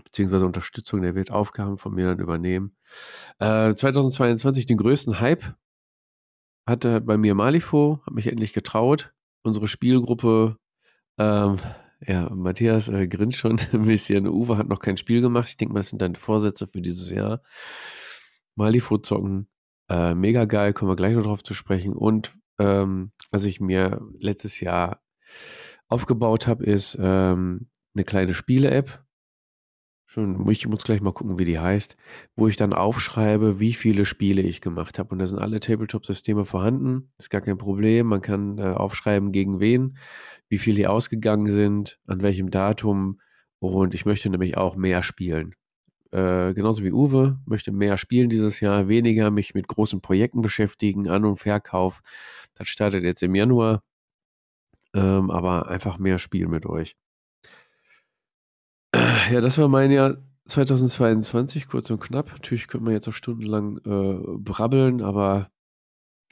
[0.03, 2.75] Beziehungsweise Unterstützung, der wird Aufgaben von mir dann übernehmen.
[3.39, 5.55] Äh, 2022 den größten Hype
[6.65, 9.13] hatte bei mir Malifo, habe mich endlich getraut.
[9.43, 10.57] Unsere Spielgruppe
[11.17, 11.57] ähm,
[12.05, 14.27] ja, Matthias äh, grinst schon ein bisschen.
[14.27, 15.49] Uwe hat noch kein Spiel gemacht.
[15.49, 17.41] Ich denke mal, das sind deine Vorsätze für dieses Jahr.
[18.55, 19.47] Malifo zocken.
[19.89, 21.93] Äh, mega geil, kommen wir gleich noch drauf zu sprechen.
[21.93, 25.01] Und ähm, was ich mir letztes Jahr
[25.87, 29.02] aufgebaut habe, ist ähm, eine kleine Spiele-App.
[30.13, 31.97] Schon, ich muss gleich mal gucken, wie die heißt,
[32.35, 35.09] wo ich dann aufschreibe, wie viele Spiele ich gemacht habe.
[35.09, 37.11] Und da sind alle Tabletop-Systeme vorhanden.
[37.17, 38.07] Ist gar kein Problem.
[38.07, 39.97] Man kann äh, aufschreiben, gegen wen
[40.49, 43.19] wie viel die ausgegangen sind, an welchem Datum.
[43.59, 45.55] Und ich möchte nämlich auch mehr spielen.
[46.11, 51.09] Äh, genauso wie Uwe, möchte mehr spielen dieses Jahr, weniger mich mit großen Projekten beschäftigen,
[51.09, 52.01] An- und Verkauf.
[52.55, 53.81] Das startet jetzt im Januar.
[54.93, 56.95] ähm, aber einfach mehr spielen mit euch.
[59.33, 62.31] Ja, das war mein Jahr 2022, kurz und knapp.
[62.33, 65.49] Natürlich könnte man jetzt auch stundenlang äh, brabbeln, aber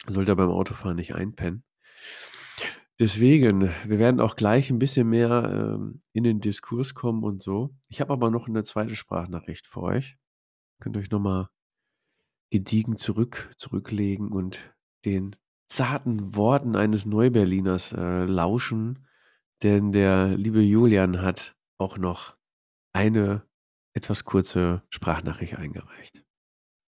[0.06, 1.64] sollte beim Autofahren nicht einpennen.
[3.00, 7.72] Deswegen, wir werden auch gleich ein bisschen mehr ähm, in den Diskurs kommen und so.
[7.90, 10.18] Ich habe aber noch eine zweite Sprachnachricht für euch.
[10.80, 11.50] Könnt euch nochmal
[12.52, 14.76] gediegen zurück, zurücklegen und
[15.06, 15.36] den
[15.68, 19.08] zarten Worten eines Neuberliners äh, lauschen,
[19.64, 22.36] denn der liebe Julian hat auch noch
[22.94, 23.48] eine
[23.94, 26.24] etwas kurze Sprachnachricht eingereicht.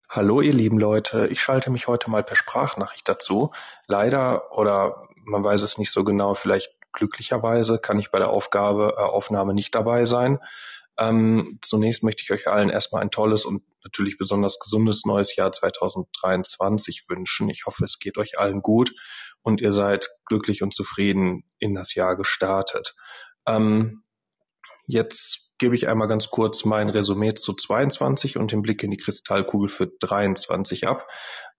[0.09, 3.53] Hallo ihr lieben Leute, ich schalte mich heute mal per Sprachnachricht dazu.
[3.87, 8.95] Leider oder man weiß es nicht so genau, vielleicht glücklicherweise kann ich bei der Aufgabe
[8.99, 10.39] äh, Aufnahme nicht dabei sein.
[10.99, 15.51] Ähm, zunächst möchte ich euch allen erstmal ein tolles und natürlich besonders gesundes neues Jahr
[15.51, 17.49] 2023 wünschen.
[17.49, 18.93] Ich hoffe, es geht euch allen gut
[19.41, 22.95] und ihr seid glücklich und zufrieden in das Jahr gestartet.
[23.47, 24.05] Ähm,
[24.87, 28.97] jetzt gebe ich einmal ganz kurz mein Resümee zu 22 und den Blick in die
[28.97, 31.07] Kristallkugel für 23 ab.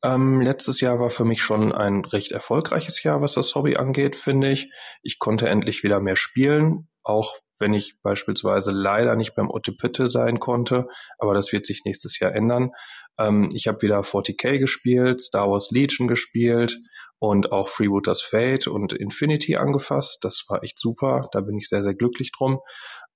[0.04, 4.18] Ähm, letztes Jahr war für mich schon ein recht erfolgreiches Jahr, was das Hobby angeht,
[4.18, 4.70] finde ich.
[5.04, 10.42] Ich konnte endlich wieder mehr spielen, auch wenn ich beispielsweise leider nicht beim Ottepütte sein
[10.42, 12.72] konnte, aber das wird sich nächstes Jahr ändern.
[13.18, 16.78] Ähm, ich habe wieder 40k gespielt, Star Wars Legion gespielt
[17.20, 20.18] und auch Freebooters Fate und Infinity angefasst.
[20.26, 22.60] Das war echt super, da bin ich sehr, sehr glücklich drum.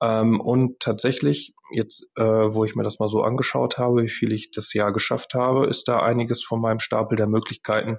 [0.01, 4.31] Ähm, und tatsächlich, jetzt, äh, wo ich mir das mal so angeschaut habe, wie viel
[4.31, 7.97] ich das Jahr geschafft habe, ist da einiges von meinem Stapel der Möglichkeiten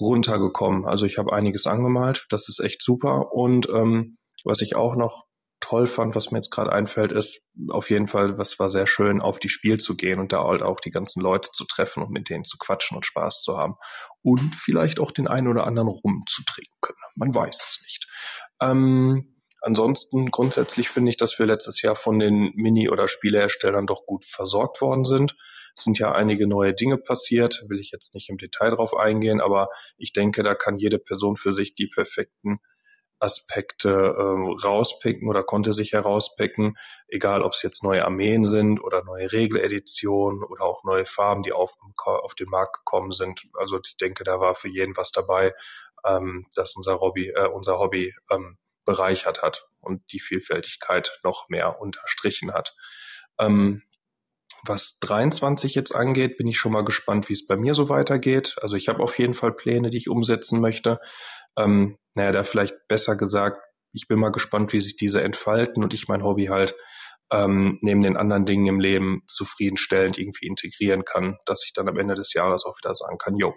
[0.00, 0.86] runtergekommen.
[0.86, 3.32] Also ich habe einiges angemalt, das ist echt super.
[3.32, 5.26] Und ähm, was ich auch noch
[5.60, 9.20] toll fand, was mir jetzt gerade einfällt, ist auf jeden Fall, was war sehr schön,
[9.20, 12.10] auf die Spiel zu gehen und da halt auch die ganzen Leute zu treffen und
[12.10, 13.74] mit denen zu quatschen und Spaß zu haben.
[14.22, 16.98] Und vielleicht auch den einen oder anderen rumzutrinken können.
[17.14, 18.06] Man weiß es nicht.
[18.60, 19.29] Ähm,
[19.60, 24.24] ansonsten grundsätzlich finde ich, dass wir letztes Jahr von den Mini- oder Spieleherstellern doch gut
[24.24, 25.36] versorgt worden sind.
[25.76, 29.40] Es sind ja einige neue Dinge passiert, will ich jetzt nicht im Detail drauf eingehen,
[29.40, 32.60] aber ich denke, da kann jede Person für sich die perfekten
[33.20, 39.04] Aspekte ähm, rauspicken oder konnte sich herauspicken, egal ob es jetzt neue Armeen sind oder
[39.04, 43.42] neue Regeleditionen oder auch neue Farben, die auf, auf den Markt gekommen sind.
[43.54, 45.52] Also ich denke, da war für jeden was dabei,
[46.04, 48.56] ähm, dass unser Hobby, äh, unser Hobby ähm,
[48.90, 52.74] bereichert hat und die Vielfältigkeit noch mehr unterstrichen hat.
[53.38, 53.82] Ähm,
[54.66, 58.56] was 23 jetzt angeht, bin ich schon mal gespannt, wie es bei mir so weitergeht.
[58.60, 60.98] Also ich habe auf jeden Fall Pläne, die ich umsetzen möchte.
[61.56, 63.62] Ähm, naja, da vielleicht besser gesagt,
[63.92, 66.74] ich bin mal gespannt, wie sich diese entfalten und ich mein Hobby halt
[67.32, 71.96] ähm, neben den anderen Dingen im Leben zufriedenstellend irgendwie integrieren kann, dass ich dann am
[71.96, 73.54] Ende des Jahres auch wieder sagen kann, jo,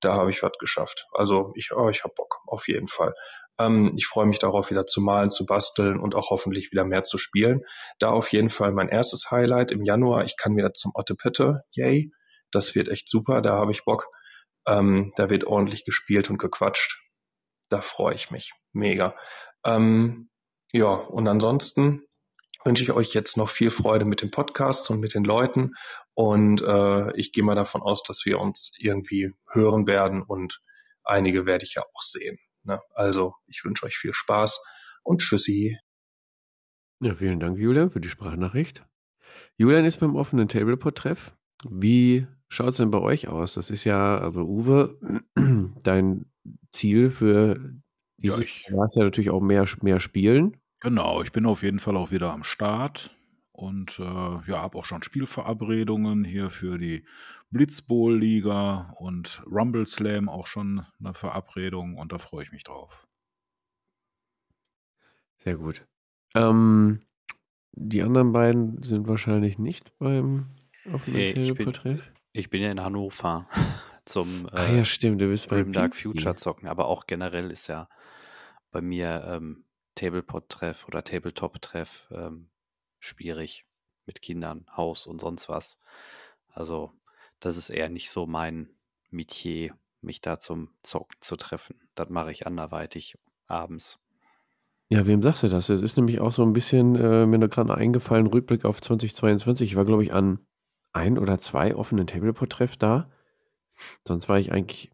[0.00, 1.06] da habe ich was geschafft.
[1.12, 3.14] Also ich, oh, ich habe Bock, auf jeden Fall.
[3.58, 7.04] Ähm, ich freue mich darauf, wieder zu malen, zu basteln und auch hoffentlich wieder mehr
[7.04, 7.62] zu spielen.
[7.98, 10.24] Da auf jeden Fall mein erstes Highlight im Januar.
[10.24, 12.10] Ich kann wieder zum Ottepette, yay.
[12.50, 14.08] Das wird echt super, da habe ich Bock.
[14.66, 17.00] Ähm, da wird ordentlich gespielt und gequatscht
[17.68, 18.52] da freue ich mich.
[18.72, 19.14] Mega.
[19.64, 20.30] Ähm,
[20.72, 22.02] ja, und ansonsten
[22.64, 25.72] wünsche ich euch jetzt noch viel Freude mit dem Podcast und mit den Leuten.
[26.14, 30.60] Und äh, ich gehe mal davon aus, dass wir uns irgendwie hören werden und
[31.04, 32.38] einige werde ich ja auch sehen.
[32.66, 32.80] Ne?
[32.94, 34.60] Also ich wünsche euch viel Spaß
[35.02, 35.78] und tschüssi.
[37.00, 38.86] Ja, vielen Dank, Julian, für die Sprachnachricht.
[39.58, 41.36] Julian ist beim offenen Tableport-Treff.
[41.70, 43.54] Wie schaut es denn bei euch aus?
[43.54, 44.98] Das ist ja, also Uwe,
[45.82, 46.26] dein
[46.72, 47.74] Ziel für
[48.20, 50.58] Ja, dieses ich, Jahr ist ja natürlich auch mehr, mehr spielen.
[50.80, 53.14] genau, ich bin auf jeden Fall auch wieder am Start
[53.52, 57.06] und äh, ja, habe auch schon Spielverabredungen hier für die
[57.50, 63.06] Blitzbowl-Liga und Rumble Slam auch schon eine Verabredung und da freue ich mich drauf.
[65.36, 65.86] Sehr gut.
[66.34, 67.02] Ähm,
[67.72, 70.56] die anderen beiden sind wahrscheinlich nicht beim
[70.92, 73.48] offenen Nee, ich bin, ich bin ja in Hannover
[74.04, 76.02] zum Ah ja, äh, stimmt, du bist beim Pinky.
[76.02, 77.88] Future zocken, aber auch generell ist ja
[78.70, 82.48] bei mir ähm, Tablepot-Treff oder Tabletop-Treff ähm,
[82.98, 83.66] schwierig
[84.04, 85.80] mit Kindern, Haus und sonst was.
[86.48, 86.92] Also
[87.40, 88.70] das ist eher nicht so mein
[89.10, 91.80] Metier, mich da zum Zocken zu treffen.
[91.94, 93.16] Das mache ich anderweitig
[93.46, 93.98] abends.
[94.88, 95.68] Ja, wem sagst du das?
[95.68, 99.70] Es ist nämlich auch so ein bisschen, äh, mir gerade eingefallen, Rückblick auf 2022.
[99.70, 100.38] Ich war, glaube ich, an
[100.92, 103.10] ein oder zwei offenen Tableport-Treff da.
[104.06, 104.92] Sonst war ich eigentlich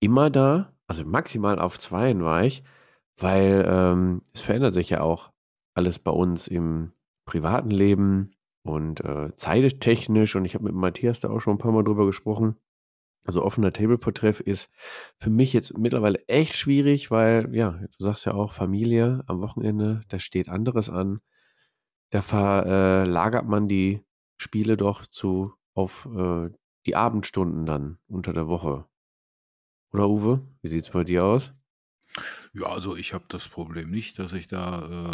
[0.00, 0.72] immer da.
[0.86, 2.62] Also maximal auf zweien war ich,
[3.16, 5.32] weil ähm, es verändert sich ja auch
[5.74, 6.92] alles bei uns im
[7.26, 8.30] privaten Leben
[8.62, 10.36] und äh, zeittechnisch.
[10.36, 12.56] Und ich habe mit Matthias da auch schon ein paar Mal drüber gesprochen.
[13.24, 14.70] Also offener Tableport-Treff ist
[15.18, 20.02] für mich jetzt mittlerweile echt schwierig, weil, ja, du sagst ja auch Familie am Wochenende,
[20.08, 21.20] da steht anderes an.
[22.10, 24.02] Da verlagert man die
[24.38, 26.48] Spiele doch zu auf äh,
[26.86, 28.86] die Abendstunden dann unter der Woche.
[29.92, 30.46] Oder Uwe?
[30.62, 31.52] Wie sieht's bei dir aus?
[32.54, 35.10] Ja, also ich habe das Problem nicht, dass ich da äh,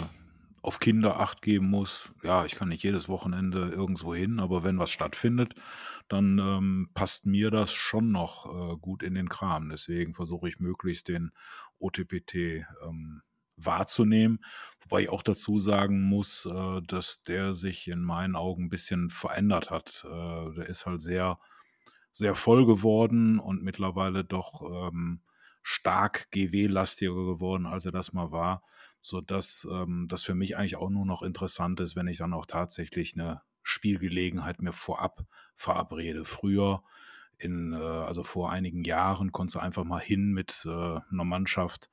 [0.64, 2.14] auf Kinder Acht geben muss.
[2.22, 5.54] Ja, ich kann nicht jedes Wochenende irgendwo hin, aber wenn was stattfindet,
[6.08, 9.68] dann ähm, passt mir das schon noch äh, gut in den Kram.
[9.68, 11.32] Deswegen versuche ich möglichst den
[11.78, 13.20] OTPT ähm,
[13.56, 14.42] wahrzunehmen.
[14.80, 19.10] Wobei ich auch dazu sagen muss, äh, dass der sich in meinen Augen ein bisschen
[19.10, 20.06] verändert hat.
[20.06, 21.38] Äh, der ist halt sehr,
[22.10, 25.20] sehr voll geworden und mittlerweile doch ähm,
[25.62, 28.62] stark GW-lastiger geworden, als er das mal war,
[29.04, 32.46] sodass ähm, das für mich eigentlich auch nur noch interessant ist, wenn ich dann auch
[32.46, 36.24] tatsächlich eine Spielgelegenheit mir vorab verabrede.
[36.24, 36.82] Früher,
[37.36, 41.90] in, äh, also vor einigen Jahren, konntest du einfach mal hin mit äh, einer Mannschaft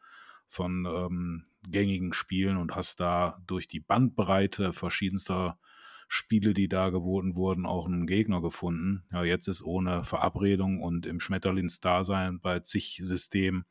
[0.48, 5.60] von ähm, gängigen Spielen und hast da durch die Bandbreite verschiedenster
[6.08, 9.04] Spiele, die da geboten wurden, auch einen Gegner gefunden.
[9.12, 13.66] Ja, jetzt ist ohne Verabredung und im Schmetterlingsdasein bei zig Systemen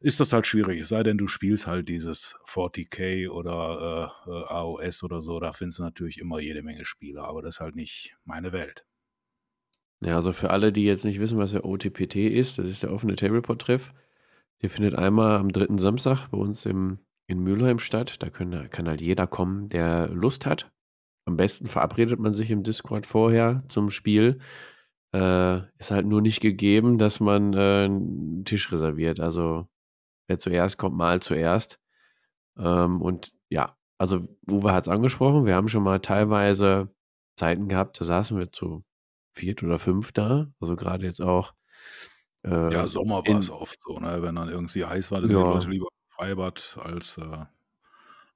[0.00, 0.80] ist das halt schwierig.
[0.80, 5.52] Es sei denn, du spielst halt dieses 40k oder äh, äh AOS oder so, da
[5.52, 8.84] findest du natürlich immer jede Menge Spiele, aber das ist halt nicht meine Welt.
[10.00, 12.92] Ja, also für alle, die jetzt nicht wissen, was der OTPT ist, das ist der
[12.92, 13.92] offene Tableport-Treff.
[14.62, 18.16] Der findet einmal am dritten Samstag bei uns im, in Mülheim statt.
[18.20, 20.70] Da können, kann halt jeder kommen, der Lust hat.
[21.24, 24.38] Am besten verabredet man sich im Discord vorher zum Spiel.
[25.12, 29.20] Äh, ist halt nur nicht gegeben, dass man äh, einen Tisch reserviert.
[29.20, 29.68] Also
[30.28, 31.80] wer zuerst kommt, mal zuerst.
[32.56, 36.88] Ähm, und ja, also Uwe hat es angesprochen, wir haben schon mal teilweise
[37.36, 38.84] Zeiten gehabt, da saßen wir zu
[39.32, 40.46] viert oder fünf da.
[40.60, 41.54] Also gerade jetzt auch.
[42.44, 44.22] Äh, ja, Sommer war es oft so, ne?
[44.22, 45.38] wenn dann irgendwie heiß war, dann ja.
[45.38, 47.44] die Leute lieber im Freibad als äh,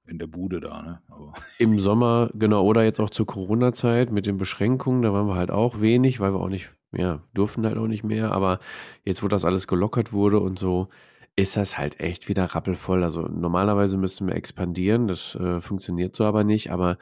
[0.05, 1.01] in der Bude da, ne?
[1.07, 5.35] Aber Im Sommer, genau, oder jetzt auch zur Corona-Zeit mit den Beschränkungen, da waren wir
[5.35, 8.31] halt auch wenig, weil wir auch nicht, ja, durften halt auch nicht mehr.
[8.31, 8.59] Aber
[9.05, 10.89] jetzt, wo das alles gelockert wurde und so,
[11.35, 13.03] ist das halt echt wieder rappelvoll.
[13.03, 16.71] Also normalerweise müssten wir expandieren, das äh, funktioniert so aber nicht.
[16.71, 16.97] Aber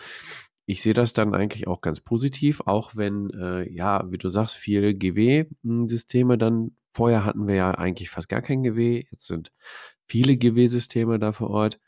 [0.66, 4.56] ich sehe das dann eigentlich auch ganz positiv, auch wenn, äh, ja, wie du sagst,
[4.56, 9.52] viele GW-Systeme dann, vorher hatten wir ja eigentlich fast gar kein GW, jetzt sind
[10.06, 11.80] viele GW-Systeme da vor Ort.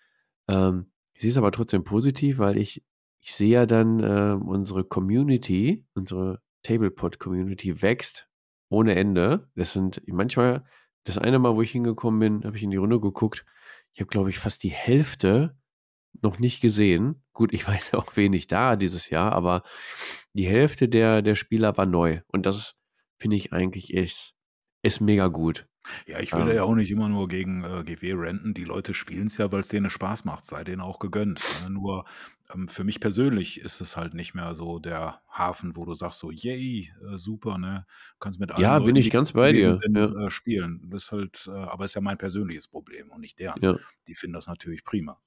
[0.50, 2.84] Ähm, ich sehe es aber trotzdem positiv, weil ich,
[3.22, 8.28] ich sehe ja dann, äh, unsere Community, unsere Tablepod-Community wächst
[8.70, 9.50] ohne Ende.
[9.56, 10.66] Das sind manchmal,
[11.04, 13.45] das eine Mal, wo ich hingekommen bin, habe ich in die Runde geguckt.
[13.93, 15.58] Ich habe, glaube ich, fast die Hälfte
[16.22, 17.24] noch nicht gesehen.
[17.34, 19.64] Gut, ich weiß auch wenig da dieses Jahr, aber
[20.34, 22.22] die Hälfte der, der Spieler war neu.
[22.28, 22.76] Und das
[23.18, 24.36] finde ich eigentlich ist,
[24.82, 25.68] ist mega gut.
[26.08, 28.54] Ja, ich will ähm, ja auch nicht immer nur gegen äh, GW renten.
[28.54, 30.46] Die Leute spielen es ja, weil es denen Spaß macht.
[30.46, 31.52] Sei denen auch gegönnt.
[31.52, 31.70] Ne?
[31.70, 32.06] Nur
[32.54, 36.20] ähm, für mich persönlich ist es halt nicht mehr so der Hafen, wo du sagst
[36.20, 37.86] so, yay, äh, super, ne?
[38.14, 39.76] Du kannst mit allen Ja, Leuten, bin ich die ganz bei dir.
[39.76, 40.14] sind, Ja.
[40.28, 40.82] äh, spielen.
[40.90, 43.62] Das ist halt, äh, aber ist ja mein persönliches Problem und nicht deren.
[43.62, 43.78] Ja.
[44.08, 45.20] Die finden das natürlich prima.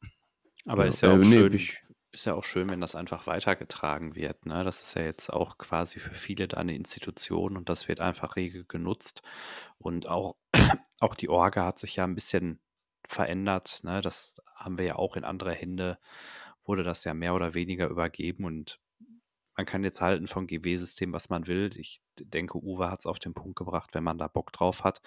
[0.67, 0.89] Aber Ja.
[0.89, 1.79] ist ja Äh, auch nee, schön, ich,
[2.13, 4.47] ist ja auch schön, wenn das einfach weitergetragen wird.
[4.47, 4.65] Ne?
[4.65, 8.37] Das ist ja jetzt auch quasi für viele da eine Institution und das wird einfach
[8.37, 9.23] rege genutzt.
[9.79, 10.37] Und auch,
[11.01, 12.61] auch die Orga hat sich ja ein bisschen
[13.07, 13.81] verändert.
[13.83, 14.01] Ne?
[14.01, 15.99] Das haben wir ja auch in andere Hände,
[16.65, 18.81] wurde das ja mehr oder weniger übergeben und
[19.57, 21.71] man kann jetzt halten vom GW-System, was man will.
[21.77, 25.01] Ich denke, Uwe hat es auf den Punkt gebracht, wenn man da Bock drauf hat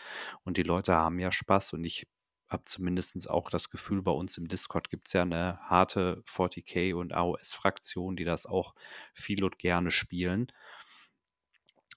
[0.43, 2.07] und die Leute haben ja Spaß und ich
[2.49, 6.93] habe zumindest auch das Gefühl, bei uns im Discord gibt es ja eine harte 40k
[6.93, 8.73] und AOS-Fraktion, die das auch
[9.13, 10.47] viel und gerne spielen.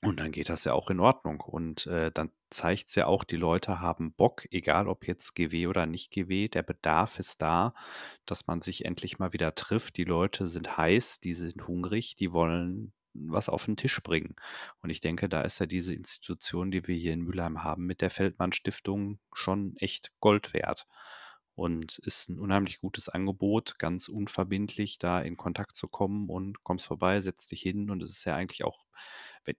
[0.04, 1.40] Und dann geht das ja auch in Ordnung.
[1.40, 5.68] Und äh, dann zeigt es ja auch, die Leute haben Bock, egal ob jetzt GW
[5.68, 7.72] oder nicht GW, der Bedarf ist da,
[8.26, 9.96] dass man sich endlich mal wieder trifft.
[9.96, 14.36] Die Leute sind heiß, die sind hungrig, die wollen was auf den Tisch bringen.
[14.80, 18.00] Und ich denke, da ist ja diese Institution, die wir hier in Mülheim haben, mit
[18.00, 20.86] der Feldmann Stiftung schon echt Gold wert.
[21.54, 26.86] Und ist ein unheimlich gutes Angebot, ganz unverbindlich da in Kontakt zu kommen und kommst
[26.86, 28.86] vorbei, setzt dich hin und es ist ja eigentlich auch,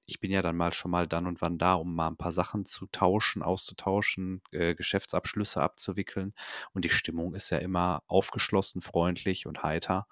[0.06, 2.32] ich bin ja dann mal schon mal dann und wann da, um mal ein paar
[2.32, 6.34] Sachen zu tauschen, auszutauschen, äh, Geschäftsabschlüsse abzuwickeln.
[6.74, 10.08] Und die Stimmung ist ja immer aufgeschlossen, freundlich und heiter.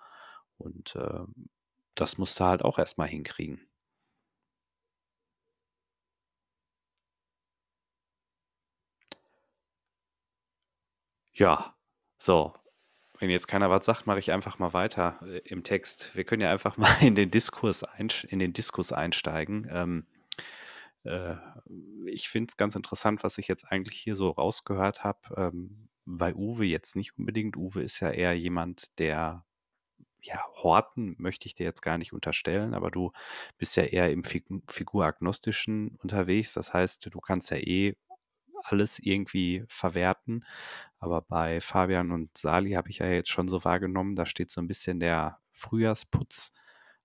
[0.58, 1.24] Und äh,
[1.96, 3.68] das musst du halt auch erstmal hinkriegen.
[11.34, 11.76] Ja,
[12.20, 12.54] so.
[13.20, 16.16] Wenn jetzt keiner was sagt, mache ich einfach mal weiter äh, im Text.
[16.16, 19.68] Wir können ja einfach mal in den Diskurs, in den Diskurs einsteigen.
[19.72, 20.08] Ähm,
[21.04, 21.36] äh,
[22.08, 25.20] ich finde es ganz interessant, was ich jetzt eigentlich hier so rausgehört habe.
[25.38, 27.58] Ähm, bei Uwe jetzt nicht unbedingt.
[27.58, 29.46] Uwe ist ja eher jemand, der
[30.22, 33.11] ja, Horten möchte ich dir jetzt gar nicht unterstellen, aber du
[33.57, 36.53] bist ja eher im Fig Figuragnostischen unterwegs.
[36.53, 37.95] Das heißt, du kannst ja eh
[38.63, 40.45] alles irgendwie verwerten.
[40.99, 44.61] Aber bei Fabian und Sali habe ich ja jetzt schon so wahrgenommen, da steht so
[44.61, 46.53] ein bisschen der Frühjahrsputz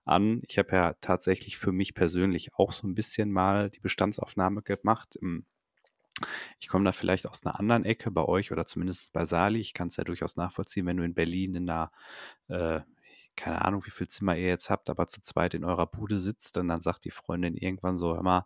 [0.05, 0.41] an.
[0.47, 5.17] Ich habe ja tatsächlich für mich persönlich auch so ein bisschen mal die Bestandsaufnahme gemacht.
[6.59, 9.59] Ich komme da vielleicht aus einer anderen Ecke bei euch oder zumindest bei Sali.
[9.59, 11.91] Ich kann es ja durchaus nachvollziehen, wenn du in Berlin in einer
[12.47, 12.81] äh,
[13.37, 16.57] keine Ahnung, wie viel Zimmer ihr jetzt habt, aber zu zweit in eurer Bude sitzt
[16.57, 18.45] und dann sagt die Freundin irgendwann so, hör mal,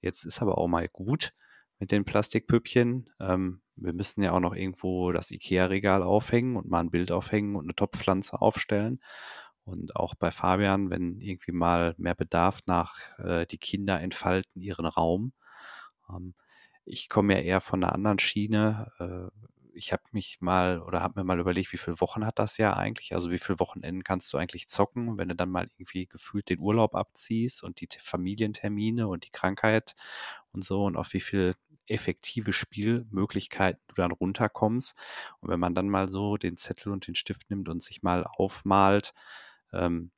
[0.00, 1.32] jetzt ist aber auch mal gut
[1.78, 3.10] mit den Plastikpüppchen.
[3.20, 7.56] Ähm, wir müssen ja auch noch irgendwo das Ikea-Regal aufhängen und mal ein Bild aufhängen
[7.56, 9.00] und eine Topfpflanze aufstellen.
[9.64, 14.86] Und auch bei Fabian, wenn irgendwie mal mehr Bedarf nach äh, die Kinder entfalten ihren
[14.86, 15.32] Raum.
[16.10, 16.34] Ähm,
[16.84, 18.92] ich komme ja eher von einer anderen Schiene.
[18.98, 19.48] Äh,
[19.78, 22.76] ich habe mich mal oder habe mir mal überlegt, wie viele Wochen hat das Jahr
[22.76, 23.14] eigentlich?
[23.14, 26.60] Also wie viele Wochenenden kannst du eigentlich zocken, wenn du dann mal irgendwie gefühlt den
[26.60, 29.94] Urlaub abziehst und die Familientermine und die Krankheit
[30.52, 31.54] und so und auf wie viel
[31.86, 34.96] effektive Spielmöglichkeiten du dann runterkommst.
[35.40, 38.24] Und wenn man dann mal so den Zettel und den Stift nimmt und sich mal
[38.26, 39.14] aufmalt,
[39.72, 40.10] ähm,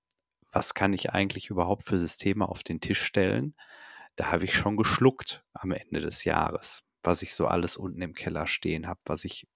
[0.53, 3.55] was kann ich eigentlich überhaupt für Systeme auf den Tisch stellen,
[4.17, 8.15] da habe ich schon geschluckt am Ende des Jahres was ich so alles unten im
[8.15, 9.49] Keller stehen habe, was ich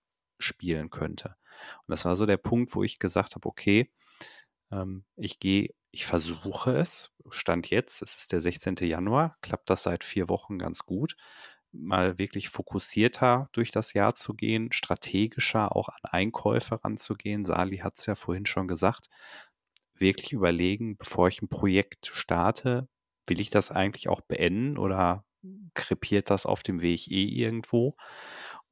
[0.45, 1.37] spielen könnte.
[1.87, 3.91] Und das war so der Punkt, wo ich gesagt habe, okay,
[4.71, 8.77] ähm, ich gehe, ich versuche es, Stand jetzt, es ist der 16.
[8.81, 11.17] Januar, klappt das seit vier Wochen ganz gut,
[11.73, 17.45] mal wirklich fokussierter durch das Jahr zu gehen, strategischer auch an Einkäufe ranzugehen.
[17.45, 19.09] Sali hat es ja vorhin schon gesagt,
[19.95, 22.89] wirklich überlegen, bevor ich ein Projekt starte,
[23.27, 25.25] will ich das eigentlich auch beenden oder
[25.75, 27.97] krepiert das auf dem Weg eh irgendwo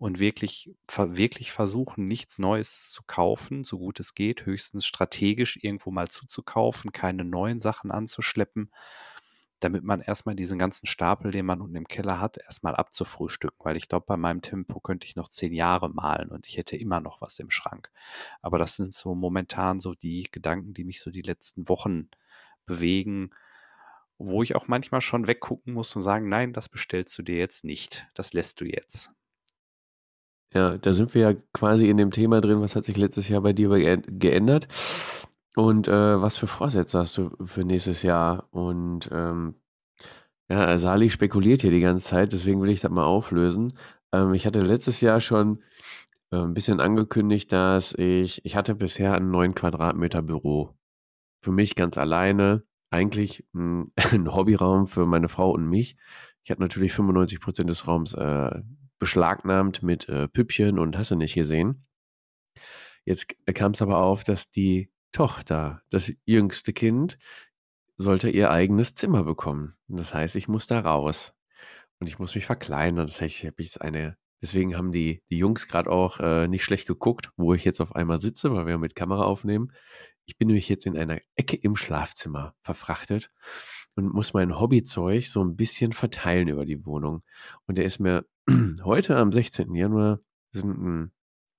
[0.02, 5.92] und wirklich, wirklich versuchen, nichts Neues zu kaufen, so gut es geht, höchstens strategisch irgendwo
[5.92, 8.72] mal zuzukaufen, keine neuen Sachen anzuschleppen,
[9.60, 13.76] damit man erstmal diesen ganzen Stapel, den man unten im Keller hat, erstmal abzufrühstücken, weil
[13.76, 16.98] ich glaube, bei meinem Tempo könnte ich noch zehn Jahre malen und ich hätte immer
[16.98, 17.92] noch was im Schrank.
[18.40, 22.08] Aber das sind so momentan so die Gedanken, die mich so die letzten Wochen
[22.66, 23.30] bewegen,
[24.18, 27.62] wo ich auch manchmal schon weggucken muss und sagen, nein, das bestellst du dir jetzt
[27.62, 28.08] nicht.
[28.14, 29.12] Das lässt du jetzt.
[30.54, 33.40] Ja, da sind wir ja quasi in dem Thema drin, was hat sich letztes Jahr
[33.40, 34.68] bei dir geändert
[35.56, 38.48] und äh, was für Vorsätze hast du für nächstes Jahr?
[38.50, 39.54] Und ähm,
[40.50, 43.74] ja, Sali spekuliert hier die ganze Zeit, deswegen will ich das mal auflösen.
[44.12, 45.62] Ähm, ich hatte letztes Jahr schon
[46.32, 50.74] äh, ein bisschen angekündigt, dass ich, ich hatte bisher ein 9 Quadratmeter Büro.
[51.42, 55.96] Für mich ganz alleine eigentlich hm, 'n Hobbyraum für meine Frau und mich.
[56.44, 58.62] Ich habe natürlich 95% des Raums, äh,
[59.02, 61.84] beschlagnahmt mit, äh, Püppchen und hast du nicht gesehen.
[63.04, 67.18] Jetzt kam es aber auf, dass die Tochter, das jüngste Kind,
[67.96, 69.74] sollte ihr eigenes Zimmer bekommen.
[69.88, 71.34] das heißt, ich muss da raus
[71.98, 73.06] und ich muss mich verkleinern.
[73.06, 76.62] Das heißt, ich habe jetzt eine deswegen haben die die Jungs gerade auch, äh, nicht
[76.62, 79.72] schlecht geguckt, wo ich jetzt auf einmal sitze, weil wir mit Kamera aufnehmen.
[80.26, 83.32] Ich bin nämlich jetzt in einer Ecke im Schlafzimmer verfrachtet
[83.96, 87.24] und muss mein Hobbyzeug so ein bisschen verteilen über die Wohnung.
[87.66, 88.24] Und der ist mir
[88.84, 89.74] heute am 16.
[89.74, 90.20] Januar
[90.50, 91.12] sind ein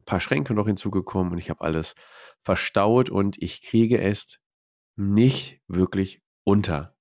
[0.06, 1.96] paar Schränke noch hinzugekommen und ich habe alles
[2.44, 4.40] verstaut und ich kriege es
[4.96, 6.96] nicht wirklich unter.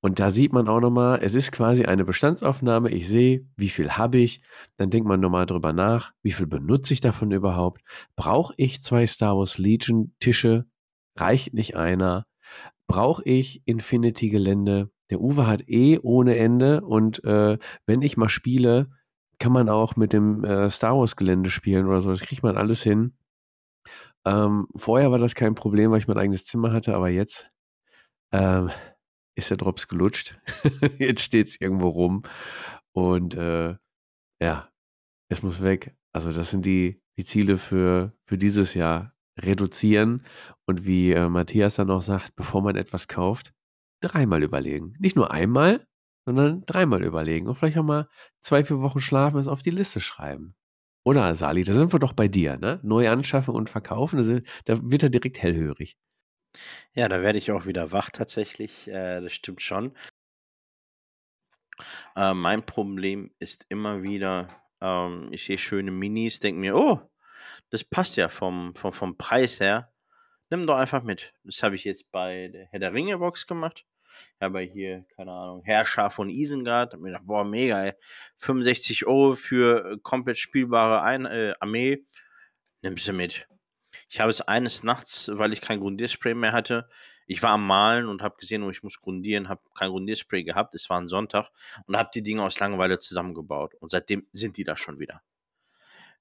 [0.00, 2.90] Und da sieht man auch nochmal, es ist quasi eine Bestandsaufnahme.
[2.90, 4.42] Ich sehe, wie viel habe ich.
[4.76, 7.82] Dann denkt man nochmal drüber nach, wie viel benutze ich davon überhaupt.
[8.14, 10.66] Brauche ich zwei Star Wars Legion Tische?
[11.16, 12.26] Reicht nicht einer?
[12.86, 14.90] Brauche ich Infinity-Gelände?
[15.10, 18.88] Der Uwe hat eh ohne Ende und äh, wenn ich mal spiele,
[19.38, 22.10] kann man auch mit dem äh, Star Wars-Gelände spielen oder so.
[22.10, 23.16] Das kriegt man alles hin.
[24.24, 27.50] Ähm, vorher war das kein Problem, weil ich mein eigenes Zimmer hatte, aber jetzt
[28.32, 28.70] ähm,
[29.36, 30.40] ist der Drops gelutscht.
[30.98, 32.22] jetzt steht es irgendwo rum.
[32.92, 33.76] Und äh,
[34.40, 34.70] ja,
[35.28, 35.94] es muss weg.
[36.12, 40.24] Also das sind die, die Ziele für, für dieses Jahr reduzieren
[40.66, 43.52] und wie äh, Matthias dann auch sagt, bevor man etwas kauft,
[44.00, 44.94] dreimal überlegen.
[44.98, 45.86] Nicht nur einmal,
[46.26, 48.08] sondern dreimal überlegen und vielleicht auch mal
[48.40, 50.56] zwei, vier Wochen schlafen, es auf die Liste schreiben.
[51.04, 52.80] Oder Sali, da sind wir doch bei dir, ne?
[52.82, 55.96] Neu anschaffen und verkaufen, da, wird er direkt hellhörig.
[56.94, 59.92] Ja, da werde ich auch wieder wach tatsächlich, äh, das stimmt schon.
[62.16, 64.48] Äh, mein Problem ist immer wieder,
[64.80, 67.00] ähm, ich sehe schöne Minis, denke mir, oh,
[67.70, 69.92] das passt ja vom, vom, vom Preis her.
[70.50, 71.34] Nimm doch einfach mit.
[71.44, 73.84] Das habe ich jetzt bei der Herr der Ringe Box gemacht.
[74.40, 76.92] Habe hier, keine Ahnung, Herrscher von Isengard.
[76.92, 77.92] Hab mir gedacht, boah, mega, ey.
[78.36, 82.04] 65 Euro für äh, komplett spielbare Ein äh, Armee.
[82.82, 83.48] Nimmst du mit.
[84.08, 86.88] Ich habe es eines Nachts, weil ich kein Grundierspray mehr hatte.
[87.26, 90.74] Ich war am Malen und habe gesehen, oh, ich muss grundieren, habe kein Grundierspray gehabt.
[90.74, 91.50] Es war ein Sonntag
[91.86, 93.74] und habe die Dinge aus Langeweile zusammengebaut.
[93.74, 95.22] Und seitdem sind die da schon wieder.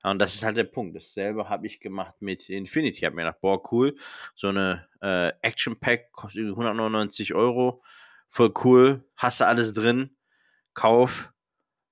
[0.04, 0.96] Ja, und das ist halt der Punkt.
[0.96, 3.00] Dasselbe habe ich gemacht mit Infinity.
[3.00, 3.96] Ich habe mir gedacht, boah, cool.
[4.36, 7.84] So eine äh, Action Pack kostet 199 Euro.
[8.30, 9.04] Voll cool.
[9.16, 10.16] Hast du alles drin.
[10.74, 11.32] Kauf.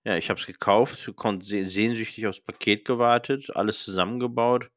[0.04, 1.12] Ja, ich habe es gekauft.
[1.16, 3.56] Konnte sehnsüchtig aufs Paket gewartet.
[3.56, 4.70] Alles zusammengebaut.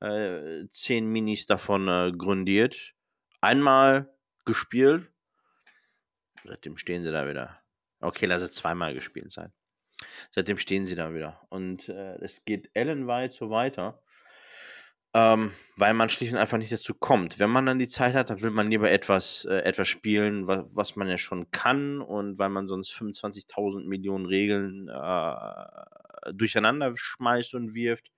[0.00, 2.94] Äh, zehn Minis davon äh, grundiert.
[3.40, 4.12] Einmal
[4.44, 5.10] gespielt.
[6.44, 7.62] Seitdem stehen sie da wieder.
[8.00, 9.52] Okay, lass es zweimal gespielt sein.
[10.30, 11.40] Seitdem stehen sie da wieder.
[11.50, 14.02] Und äh, es geht ellenweit so weiter,
[15.14, 17.38] ähm, weil man schlicht und einfach nicht dazu kommt.
[17.38, 20.64] Wenn man dann die Zeit hat, dann will man lieber etwas, äh, etwas spielen, was,
[20.74, 27.54] was man ja schon kann und weil man sonst 25.000 Millionen Regeln äh, durcheinander schmeißt
[27.54, 28.10] und wirft.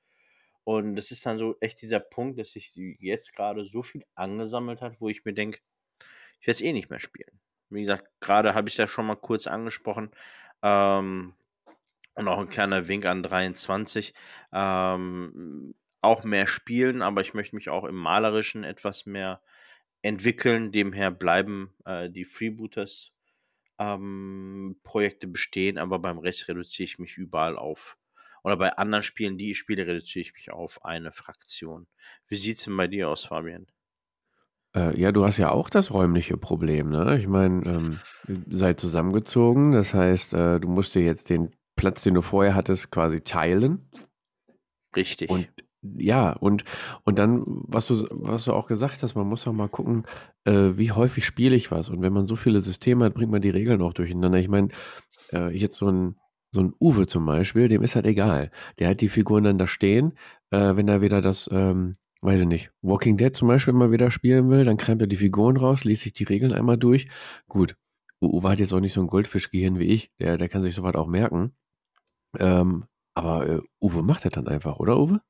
[0.65, 4.81] Und das ist dann so echt dieser Punkt, dass sich jetzt gerade so viel angesammelt
[4.81, 5.61] hat, wo ich mir denke,
[6.41, 7.41] ich werde es eh nicht mehr spielen.
[7.71, 10.11] Wie gesagt, gerade habe ich es ja schon mal kurz angesprochen.
[10.63, 11.35] Ähm,
[12.17, 14.13] und auch ein kleiner Wink an 23.
[14.53, 19.43] Ähm, auch mehr spielen, aber ich möchte mich auch im Malerischen etwas mehr
[20.03, 20.73] entwickeln.
[20.73, 23.13] Demher bleiben äh, die Freebooters
[23.79, 27.99] ähm, Projekte bestehen, aber beim Rest reduziere ich mich überall auf.
[28.43, 31.87] Oder bei anderen Spielen, die ich spiele, reduziere ich mich auf eine Fraktion.
[32.29, 33.67] Wie sieht es denn bei dir aus, Fabian?
[34.75, 37.19] Äh, ja, du hast ja auch das räumliche Problem, ne?
[37.19, 38.01] Ich meine, ähm,
[38.49, 42.91] seid zusammengezogen, das heißt, äh, du musst dir jetzt den Platz, den du vorher hattest,
[42.91, 43.91] quasi teilen.
[44.95, 45.31] Richtig.
[45.31, 45.49] Und
[45.99, 46.65] ja, und,
[47.05, 50.05] und dann, was du, was du auch gesagt hast, man muss auch mal gucken,
[50.45, 51.89] äh, wie häufig spiele ich was.
[51.89, 54.39] Und wenn man so viele Systeme hat, bringt man die Regeln auch durcheinander.
[54.39, 54.69] Ich meine,
[55.33, 56.17] äh, jetzt so ein,
[56.53, 58.51] so ein Uwe zum Beispiel, dem ist halt egal.
[58.79, 60.15] Der hat die Figuren dann da stehen.
[60.51, 64.11] Äh, wenn er wieder das, ähm, weiß ich nicht, Walking Dead zum Beispiel mal wieder
[64.11, 67.09] spielen will, dann kramt er die Figuren raus, liest sich die Regeln einmal durch.
[67.49, 67.77] Gut,
[68.21, 70.97] Uwe hat jetzt auch nicht so ein Goldfischgehirn wie ich, der, der kann sich sofort
[70.97, 71.53] auch merken.
[72.39, 72.85] Ähm,
[73.15, 75.21] aber äh, Uwe macht das dann einfach, oder Uwe?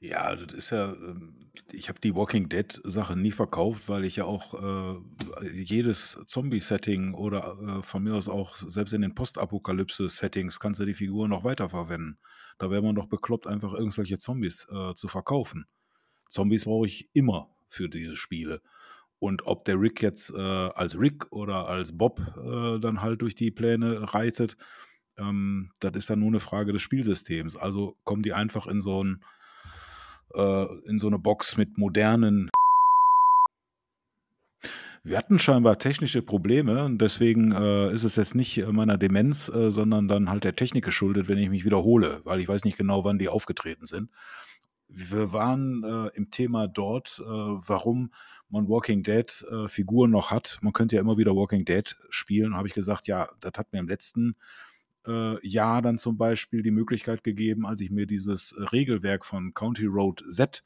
[0.00, 4.16] Ja, das ist ja, ähm, ich habe die Walking Dead Sache nie verkauft, weil ich
[4.16, 10.58] ja auch äh, jedes Zombie-Setting oder äh, von mir aus auch selbst in den Postapokalypse-Settings
[10.60, 12.18] kannst du die Figuren noch weiterverwenden.
[12.58, 15.66] Da wäre man doch bekloppt, einfach irgendwelche Zombies äh, zu verkaufen.
[16.28, 18.60] Zombies brauche ich immer für diese Spiele.
[19.18, 23.36] Und ob der Rick jetzt äh, als Rick oder als Bob äh, dann halt durch
[23.36, 24.56] die Pläne reitet,
[25.18, 27.56] ähm, das ist dann nur eine Frage des Spielsystems.
[27.56, 29.22] Also kommen die einfach in so, ein,
[30.34, 32.50] äh, in so eine Box mit modernen.
[35.04, 39.72] Wir hatten scheinbar technische Probleme und deswegen äh, ist es jetzt nicht meiner Demenz, äh,
[39.72, 43.04] sondern dann halt der Technik geschuldet, wenn ich mich wiederhole, weil ich weiß nicht genau,
[43.04, 44.10] wann die aufgetreten sind.
[44.88, 48.12] Wir waren äh, im Thema dort, äh, warum
[48.52, 50.58] man Walking Dead äh, Figuren noch hat.
[50.60, 52.54] Man könnte ja immer wieder Walking Dead spielen.
[52.54, 54.36] Habe ich gesagt, ja, das hat mir im letzten
[55.06, 59.86] äh, Jahr dann zum Beispiel die Möglichkeit gegeben, als ich mir dieses Regelwerk von County
[59.86, 60.62] Road Z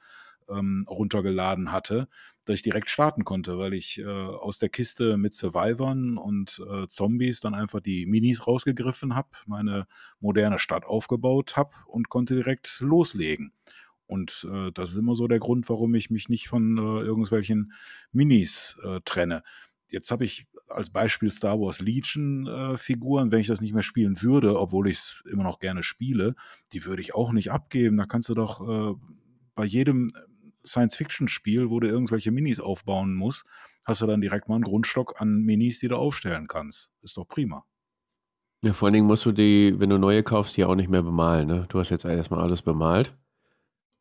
[0.49, 2.09] ähm, runtergeladen hatte,
[2.45, 6.87] dass ich direkt starten konnte, weil ich äh, aus der Kiste mit Survivern und äh,
[6.87, 9.87] Zombies dann einfach die Minis rausgegriffen habe, meine
[10.21, 13.53] moderne Stadt aufgebaut habe und konnte direkt loslegen.
[14.07, 17.73] Und äh, das ist immer so der Grund, warum ich mich nicht von äh, irgendwelchen
[18.13, 19.43] Minis äh, trenne.
[19.91, 23.83] Jetzt habe ich als Beispiel Star Wars Legion äh, Figuren, wenn ich das nicht mehr
[23.83, 26.35] spielen würde, obwohl ich es immer noch gerne spiele,
[26.73, 27.97] die würde ich auch nicht abgeben.
[27.97, 28.95] Da kannst du doch äh,
[29.55, 30.11] bei jedem
[30.65, 33.47] Science-Fiction-Spiel, wo du irgendwelche Minis aufbauen musst,
[33.85, 36.91] hast du dann direkt mal einen Grundstock an Minis, die du aufstellen kannst.
[37.03, 37.65] Ist doch prima.
[38.63, 41.03] Ja, vor allen Dingen musst du die, wenn du neue kaufst, die auch nicht mehr
[41.03, 41.47] bemalen.
[41.47, 41.67] Ne?
[41.69, 43.17] Du hast jetzt erstmal alles bemalt.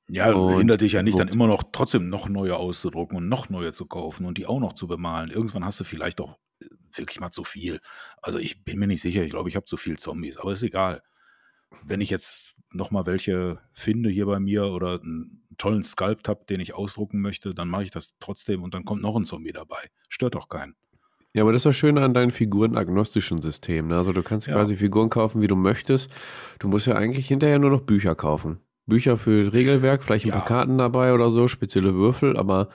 [0.08, 3.50] Ja, und hindert dich ja nicht, dann immer noch trotzdem noch neue auszudrucken und noch
[3.50, 5.32] neue zu kaufen und die auch noch zu bemalen.
[5.32, 7.80] Irgendwann hast du vielleicht auch äh, wirklich mal zu viel.
[8.22, 10.64] Also ich bin mir nicht sicher, ich glaube, ich habe zu viel Zombies, aber ist
[10.64, 11.02] egal.
[11.84, 16.46] Wenn ich jetzt noch mal welche finde hier bei mir oder einen tollen Sculpt habe,
[16.48, 19.54] den ich ausdrucken möchte, dann mache ich das trotzdem und dann kommt noch ein Zombie
[19.54, 19.90] dabei.
[20.08, 20.76] Stört doch keinen.
[21.34, 23.88] Ja, aber das ist das Schöne an deinem figurenagnostischen System.
[23.88, 23.98] Ne?
[23.98, 24.54] Also du kannst ja.
[24.54, 26.10] quasi Figuren kaufen, wie du möchtest.
[26.60, 28.60] Du musst ja eigentlich hinterher nur noch Bücher kaufen.
[28.86, 30.36] Bücher für Regelwerk, vielleicht ein ja.
[30.36, 32.70] paar Karten dabei oder so, spezielle Würfel, aber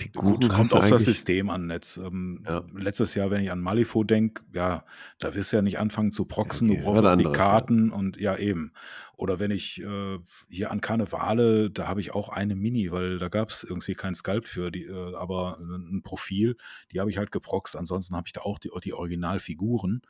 [0.00, 1.04] Figuren Gut, kommt auf das.
[1.04, 1.70] System an.
[1.70, 2.64] Jetzt, ähm, Ja.
[2.74, 4.84] Letztes Jahr, wenn ich an Malifaux denke, ja,
[5.18, 7.44] da wirst du ja nicht anfangen zu proxen, Okay, du brauchst die anderes, ja.
[7.44, 8.72] Karten und ja eben.
[9.16, 13.28] Oder wenn ich äh, hier an Karnevale, da habe ich auch eine Mini, weil da
[13.28, 16.56] gab es irgendwie kein Sculpt für, die, äh, aber ein Profil,
[16.92, 17.76] die habe ich halt geproxt.
[17.76, 20.00] Ansonsten habe ich da auch die, die Originalfiguren.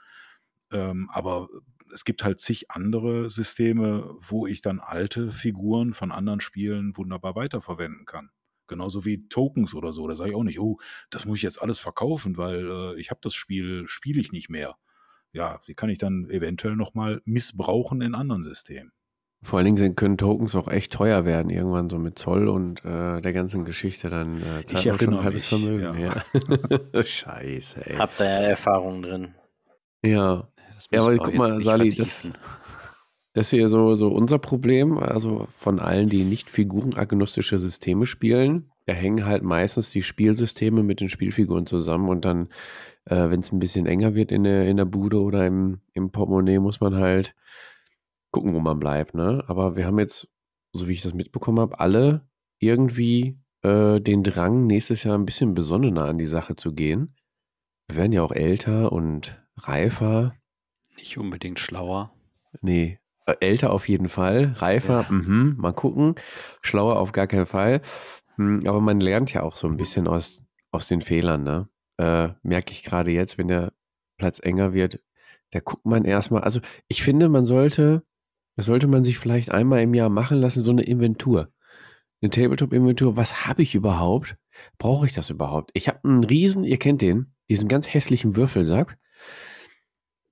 [0.71, 1.49] Ähm, aber
[1.93, 7.35] es gibt halt zig andere Systeme, wo ich dann alte Figuren von anderen Spielen wunderbar
[7.35, 8.31] weiterverwenden kann.
[8.67, 10.07] Genauso wie Tokens oder so.
[10.07, 10.79] Da sage ich auch nicht, oh,
[11.11, 14.49] das muss ich jetzt alles verkaufen, weil äh, ich habe das Spiel, spiele ich nicht
[14.49, 14.77] mehr.
[15.33, 18.93] Ja, die kann ich dann eventuell nochmal missbrauchen in anderen Systemen.
[19.43, 22.85] Vor allen Dingen sind, können Tokens auch echt teuer werden, irgendwann so mit Zoll und
[22.85, 24.11] äh, der ganzen Geschichte.
[24.11, 25.99] Dann äh, zahlt Ich man schon ein halbes mich, Vermögen.
[25.99, 26.23] ja.
[26.93, 27.05] Ja.
[27.05, 27.97] Scheiße, ey.
[27.97, 29.35] Habt ihr ja Erfahrung drin.
[30.05, 30.49] Ja,
[30.91, 32.41] Ja, aber guck mal, Sali, das, vertiefen.
[33.35, 34.99] das ist hier so, so unser Problem.
[34.99, 41.01] Also von allen, die nicht figurenagnostische Systeme spielen, da hängen halt meistens die Spielsysteme mit
[41.01, 42.49] den Spielfiguren zusammen und dann,
[43.05, 46.11] äh, wenn es ein bisschen enger wird in der, in der Bude oder im, im
[46.11, 47.35] Portemonnaie, muss man halt
[48.33, 49.15] gucken, wo man bleibt.
[49.15, 49.45] Ne?
[49.47, 50.29] Aber wir haben jetzt,
[50.73, 52.27] so wie ich das mitbekommen habe, alle
[52.59, 57.15] irgendwie äh, den Drang, nächstes Jahr ein bisschen besonnener an die Sache zu gehen.
[57.89, 60.35] Wir werden ja auch älter und reifer.
[61.01, 62.13] Nicht unbedingt schlauer.
[62.63, 64.55] Nee, äh, älter auf jeden Fall.
[64.59, 65.13] Reifer, Ja.
[65.13, 66.15] mhm, mal gucken.
[66.63, 67.81] Schlauer auf gar keinen Fall.
[68.37, 71.69] Hm, aber man lernt ja auch so ein bisschen aus, aus den Fehlern, ne?
[71.99, 73.73] Äh, merke ich gerade jetzt, wenn der
[74.17, 75.01] Platz enger wird,
[75.51, 76.43] da guckt man erstmal.
[76.43, 78.03] Also ich finde, man sollte,
[78.57, 81.53] das sollte man sich vielleicht einmal im Jahr machen lassen, so eine Inventur.
[82.23, 83.17] Eine Tabletop-Inventur.
[83.17, 84.37] Was habe ich überhaupt?
[84.79, 85.71] Brauche ich das überhaupt?
[85.75, 88.99] Ich habe einen riesen, ihr kennt den, diesen ganz hässlichen Würfelsack.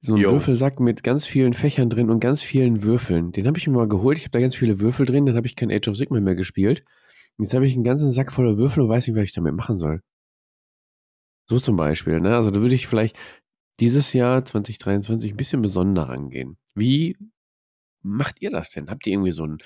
[0.00, 0.32] So ein Jo.
[0.32, 3.32] Würfelsack mit ganz vielen Fächern drin und ganz vielen Würfeln.
[3.32, 4.16] Den habe ich mir mal geholt.
[4.18, 5.26] Ich habe da ganz viele Würfel drin.
[5.26, 6.84] Dann habe ich kein Age of Sigma mehr gespielt.
[7.38, 9.78] Jetzt habe ich einen ganzen Sack voller Würfel und weiß nicht, was ich damit machen
[9.78, 10.02] soll.
[11.46, 12.20] So zum Beispiel.
[12.20, 12.36] Ne?
[12.36, 13.16] Also da würde ich vielleicht
[13.80, 16.58] dieses Jahr 2023 ein bisschen besonderer angehen.
[16.74, 17.16] Wie
[18.02, 18.90] macht ihr das denn?
[18.90, 19.58] Habt ihr irgendwie so einen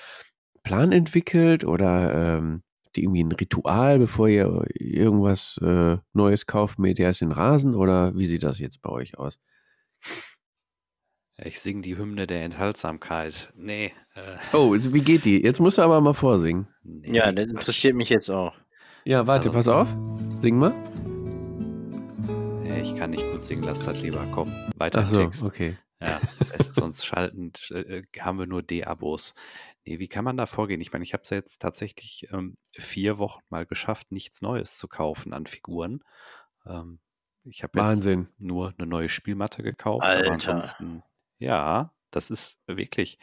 [0.63, 6.79] Plan entwickelt oder ähm, habt ihr irgendwie ein Ritual, bevor ihr irgendwas äh, Neues kauft,
[6.79, 9.39] mäht ihr erst den Rasen oder wie sieht das jetzt bei euch aus?
[11.37, 13.51] Ich singe die Hymne der Enthaltsamkeit.
[13.55, 13.91] Nee.
[14.15, 15.41] Äh, Oh, wie geht die?
[15.41, 16.67] Jetzt musst du aber mal vorsingen.
[16.83, 18.53] nee Ja, das interessiert mich jetzt auch.
[19.03, 20.41] Ja, warte, pass Also, auf.
[20.41, 20.71] Sing mal.
[22.63, 24.25] Nee, ich kann nicht gut singen, lass das lieber.
[24.33, 25.43] Komm, weiter Ach im so, Text.
[25.43, 25.77] okay.
[25.99, 26.19] Ja,
[26.73, 29.35] sonst schalten, äh, haben wir nur D-Abos.
[29.85, 30.81] Nee, wie kann man da vorgehen?
[30.81, 34.77] Ich meine, ich habe es ja jetzt tatsächlich ähm, vier Wochen mal geschafft, nichts Neues
[34.77, 36.03] zu kaufen an Figuren.
[36.65, 36.99] Ähm,
[37.45, 38.29] ich habe jetzt Wahnsinn.
[38.37, 40.33] nur eine neue Spielmatte gekauft, aber Alter.
[40.33, 41.03] ansonsten,
[41.39, 43.17] ja, das ist wirklich,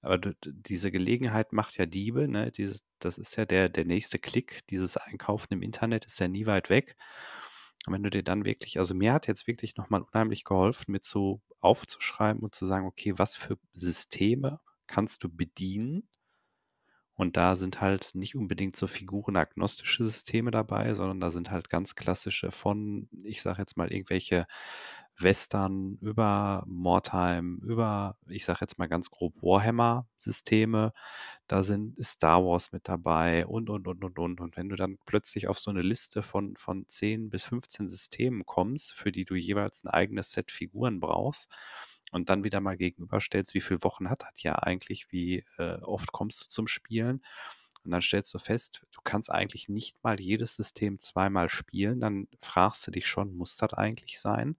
[0.00, 2.52] aber diese Gelegenheit macht ja Diebe, ne?
[2.52, 6.46] Dieses, das ist ja der, der nächste Klick, dieses Einkaufen im Internet ist ja nie
[6.46, 6.96] weit weg.
[7.86, 11.04] Und wenn du dir dann wirklich, also mir hat jetzt wirklich nochmal unheimlich geholfen, mit
[11.04, 16.08] so aufzuschreiben und zu sagen, okay, was für Systeme kannst du bedienen?
[17.16, 21.94] Und da sind halt nicht unbedingt so figurenagnostische Systeme dabei, sondern da sind halt ganz
[21.94, 24.46] klassische von, ich sage jetzt mal, irgendwelche
[25.18, 30.92] Western über Mordheim, über, ich sage jetzt mal ganz grob Warhammer-Systeme.
[31.48, 34.40] Da sind Star Wars mit dabei und, und, und, und, und.
[34.40, 38.44] Und wenn du dann plötzlich auf so eine Liste von, von 10 bis 15 Systemen
[38.44, 41.48] kommst, für die du jeweils ein eigenes Set Figuren brauchst,
[42.12, 46.12] und dann wieder mal gegenüberstellst, wie viele Wochen hat das ja eigentlich, wie äh, oft
[46.12, 47.22] kommst du zum Spielen.
[47.84, 52.00] Und dann stellst du fest, du kannst eigentlich nicht mal jedes System zweimal spielen.
[52.00, 54.56] Dann fragst du dich schon, muss das eigentlich sein?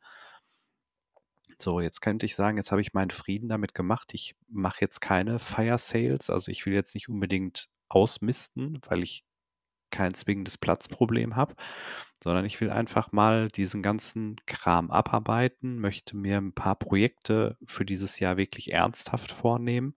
[1.59, 4.13] So, jetzt könnte ich sagen, jetzt habe ich meinen Frieden damit gemacht.
[4.13, 6.29] Ich mache jetzt keine Fire Sales.
[6.29, 9.25] Also ich will jetzt nicht unbedingt ausmisten, weil ich
[9.91, 11.55] kein zwingendes Platzproblem habe,
[12.23, 17.85] sondern ich will einfach mal diesen ganzen Kram abarbeiten, möchte mir ein paar Projekte für
[17.85, 19.95] dieses Jahr wirklich ernsthaft vornehmen,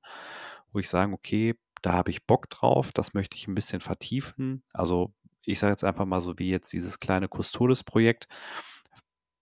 [0.73, 4.63] wo ich sage, okay, da habe ich Bock drauf, das möchte ich ein bisschen vertiefen.
[4.73, 5.15] Also
[5.45, 8.29] ich sage jetzt einfach mal so wie jetzt dieses kleine Custodes-Projekt.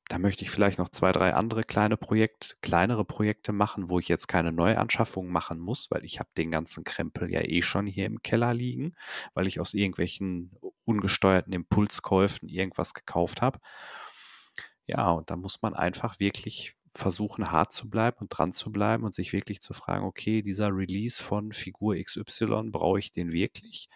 [0.08, 4.08] Da möchte ich vielleicht noch zwei, drei andere kleine Projekte, kleinere Projekte machen, wo ich
[4.08, 8.06] jetzt keine Neuanschaffung machen muss, weil ich habe den ganzen Krempel ja eh schon hier
[8.06, 8.94] im Keller liegen,
[9.34, 13.58] weil ich aus irgendwelchen ungesteuerten Impulskäufen irgendwas gekauft habe.
[14.86, 19.04] Ja, und da muss man einfach wirklich versuchen, hart zu bleiben und dran zu bleiben
[19.04, 23.88] und sich wirklich zu fragen, okay, dieser Release von Figur XY, brauche ich den wirklich?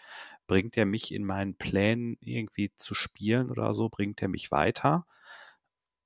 [0.47, 3.89] Bringt er mich in meinen Plänen irgendwie zu spielen oder so?
[3.89, 5.07] Bringt er mich weiter?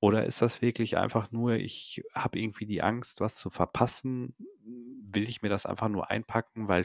[0.00, 4.34] Oder ist das wirklich einfach nur, ich habe irgendwie die Angst, was zu verpassen?
[4.62, 6.84] Will ich mir das einfach nur einpacken, weil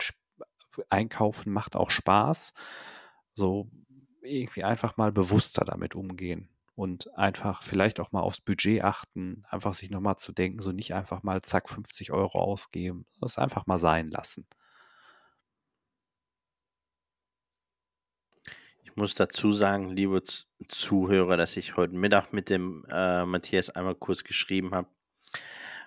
[0.90, 2.54] Einkaufen macht auch Spaß?
[3.36, 3.70] So,
[4.22, 9.74] irgendwie einfach mal bewusster damit umgehen und einfach vielleicht auch mal aufs Budget achten, einfach
[9.74, 13.80] sich nochmal zu denken, so nicht einfach mal zack 50 Euro ausgeben, das einfach mal
[13.80, 14.48] sein lassen.
[18.92, 20.22] Ich muss dazu sagen, liebe
[20.68, 24.90] Zuhörer, dass ich heute Mittag mit dem äh, Matthias einmal kurz geschrieben habe,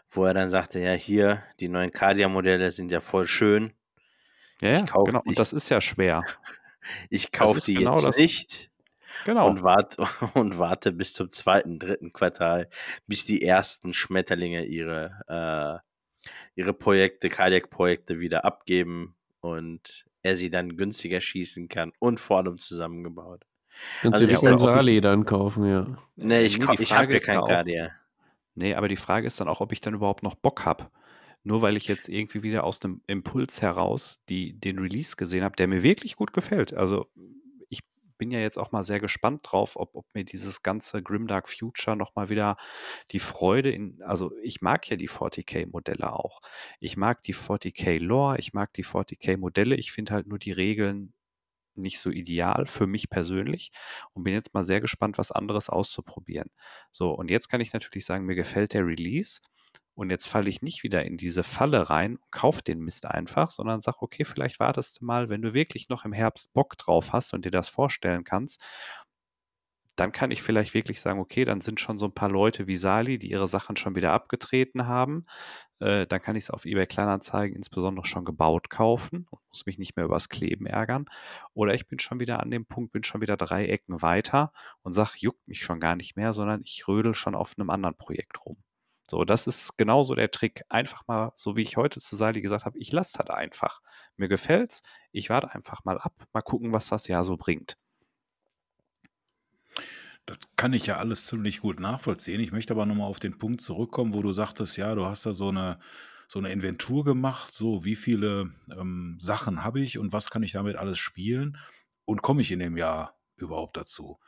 [0.09, 3.75] wo er dann sagte, ja hier, die neuen Cardia-Modelle sind ja voll schön.
[4.63, 5.21] Ja, Ich kauf, genau.
[5.21, 6.25] Und ich, das ist ja schwer.
[7.11, 8.17] ich kaufe sie genau jetzt das.
[8.17, 8.71] nicht
[9.27, 9.49] Genau.
[9.49, 10.03] und warte,
[10.35, 12.71] und warte bis zum zweiten, dritten Quartal,
[13.07, 15.83] bis die ersten Schmetterlinge ihre,
[16.25, 22.39] äh, ihre Projekte, Cardiac-Projekte wieder abgeben und er sie dann günstiger schießen kann und vor
[22.39, 23.45] allem zusammengebaut.
[24.03, 25.99] Kannst Also du dir Sali dann kaufen, ja.
[26.17, 27.91] Nee, ich, nee, ich habe Frage ja ist kein Cardia.
[28.55, 30.91] nee, aber die Frage ist dann auch, ob ich dann überhaupt noch Bock habe.
[31.43, 35.57] Nur weil ich jetzt irgendwie wieder aus einem Impuls heraus die, den Release gesehen habe,
[35.57, 36.73] der mir wirklich gut gefällt.
[36.73, 37.07] Also
[38.19, 41.97] bin ja jetzt auch mal sehr gespannt drauf, ob, ob mir dieses ganze Grimdark Future
[41.97, 42.57] nochmal wieder
[43.11, 46.41] die Freude in, also ich mag ja die 40k-Modelle auch.
[46.81, 51.15] Ich mag die 40k-Lore, ich mag die 40k-Modelle, ich finde halt nur die Regeln
[51.77, 53.73] nicht so ideal für mich persönlich
[54.13, 56.51] und bin jetzt mal sehr gespannt, was anderes auszuprobieren.
[56.93, 59.41] So, und jetzt kann ich natürlich sagen, mir gefällt der Release
[59.95, 63.51] und jetzt falle ich nicht wieder in diese Falle rein und kauf den Mist einfach,
[63.51, 67.13] sondern sag, okay, vielleicht wartest du mal, wenn du wirklich noch im Herbst Bock drauf
[67.13, 68.61] hast und dir das vorstellen kannst,
[69.97, 72.77] dann kann ich vielleicht wirklich sagen, okay, dann sind schon so ein paar Leute wie
[72.77, 75.27] Sali, die ihre Sachen schon wieder abgetreten haben.
[75.79, 79.79] Äh, dann kann ich es auf eBay Kleinanzeigen insbesondere schon gebaut kaufen und muss mich
[79.79, 81.07] nicht mehr übers Kleben ärgern.
[81.55, 84.53] Oder ich bin schon wieder an dem Punkt, bin schon wieder drei Ecken weiter
[84.83, 87.97] und sag, juckt mich schon gar nicht mehr, sondern ich rödel schon auf einem anderen
[87.97, 88.57] Projekt rum.
[89.07, 90.63] So, das ist genauso der Trick.
[90.69, 93.81] Einfach mal, so wie ich heute zu Sali gesagt habe, ich lasse das einfach.
[94.17, 94.83] Mir gefällt's,
[95.13, 97.77] ich warte einfach mal ab, mal gucken, was das Jahr so bringt.
[100.27, 102.41] Das kann ich ja alles ziemlich gut nachvollziehen.
[102.41, 105.35] Ich möchte aber nochmal auf den Punkt zurückkommen, wo du sagtest, ja, du hast da
[105.35, 105.79] so eine,
[106.29, 110.53] so eine Inventur gemacht, so wie viele ähm, Sachen habe ich und was kann ich
[110.53, 111.59] damit alles spielen
[112.07, 114.19] und komme ich in dem Jahr überhaupt dazu?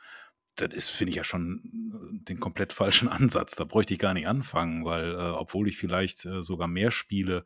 [0.57, 1.61] Das ist, finde ich ja schon
[1.93, 3.55] äh, den komplett falschen Ansatz.
[3.55, 7.45] Da bräuchte ich gar nicht anfangen, weil äh, obwohl ich vielleicht äh, sogar mehr Spiele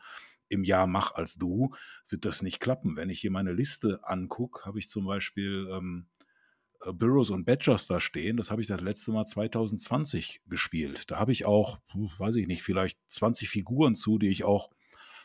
[0.49, 1.71] im Jahr mache als du,
[2.09, 2.97] wird das nicht klappen.
[2.97, 6.07] Wenn ich hier meine Liste angucke, habe ich zum Beispiel ähm,
[6.85, 8.37] äh, Burrows und Badgers da stehen.
[8.37, 11.09] Das habe ich das letzte Mal 2020 gespielt.
[11.11, 14.69] Da habe ich auch, weiß ich nicht, vielleicht 20 Figuren zu, die ich auch,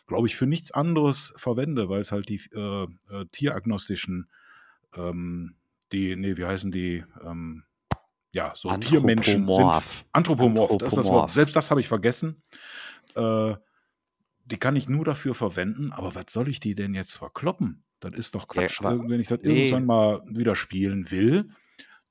[0.06, 4.28] glaube ich, für nichts anderes verwende, weil es halt die äh, äh, tieragnostischen,
[4.96, 5.56] ähm,
[5.92, 7.64] die, nee, wie heißen die, ähm,
[8.36, 9.84] ja, so Tiermenschen Anthropomorph.
[9.84, 10.08] sind.
[10.12, 11.06] Anthropomorph, das ist das Wort.
[11.06, 11.32] Anthropomorph.
[11.32, 12.42] Selbst das habe ich vergessen.
[13.14, 13.54] Äh,
[14.44, 17.82] die kann ich nur dafür verwenden, aber was soll ich die denn jetzt verkloppen?
[17.98, 18.80] Das ist doch Ja, Quatsch.
[18.82, 19.70] aber Wenn ich das nee.
[19.70, 21.48] irgendwann mal wieder spielen will,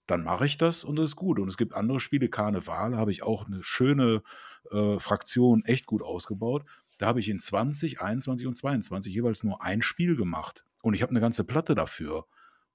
[0.08, 1.40] dann mache ich das und das ist gut.
[1.40, 4.24] Und es gibt andere Spiele, Karneval, habe ich auch eine schöne
[4.72, 6.66] äh, Fraktion echt gut ausgebaut.
[6.98, 10.64] Da habe ich in 20, 21 und 22 jeweils nur ein Spiel gemacht.
[10.82, 12.26] Und ich habe eine ganze Platte dafür,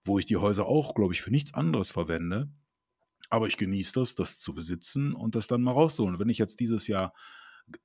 [0.04, 2.48] wo ich die Häuser auch, glaube ich, für nichts anderes verwende.
[3.30, 6.18] Aber ich genieße das, das zu besitzen und das dann mal rauszuholen.
[6.18, 7.14] Wenn ich jetzt dieses Jahr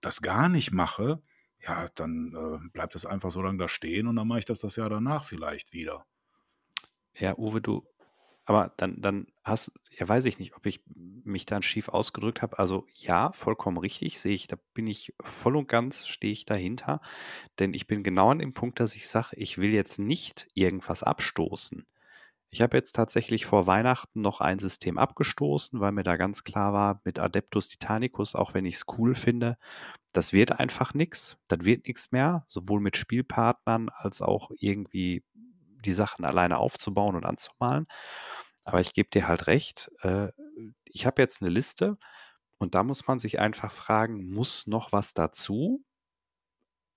[0.01, 1.21] das gar nicht mache,
[1.59, 4.59] ja, dann äh, bleibt das einfach so lange da stehen und dann mache ich das
[4.59, 6.05] das Jahr danach vielleicht wieder.
[7.17, 7.87] Ja, Uwe, du,
[8.45, 12.59] aber dann, dann hast, ja, weiß ich nicht, ob ich mich dann schief ausgedrückt habe.
[12.59, 17.01] Also ja, vollkommen richtig, sehe ich, da bin ich voll und ganz, stehe ich dahinter.
[17.57, 21.01] Denn ich bin genau an dem Punkt, dass ich sage, ich will jetzt nicht irgendwas
[21.01, 21.85] abstoßen.
[22.55, 26.71] Ich habe jetzt tatsächlich vor Weihnachten noch ein System abgestoßen, weil mir da ganz klar
[26.71, 29.57] war, mit Adeptus Titanicus, auch wenn ich es cool finde,
[30.13, 31.35] das wird einfach nichts.
[31.49, 37.25] Das wird nichts mehr, sowohl mit Spielpartnern als auch irgendwie die Sachen alleine aufzubauen und
[37.25, 37.87] anzumalen.
[38.63, 40.29] Aber ich gebe dir halt recht, äh,
[40.85, 41.97] ich habe jetzt eine Liste
[42.57, 45.83] und da muss man sich einfach fragen, muss noch was dazu?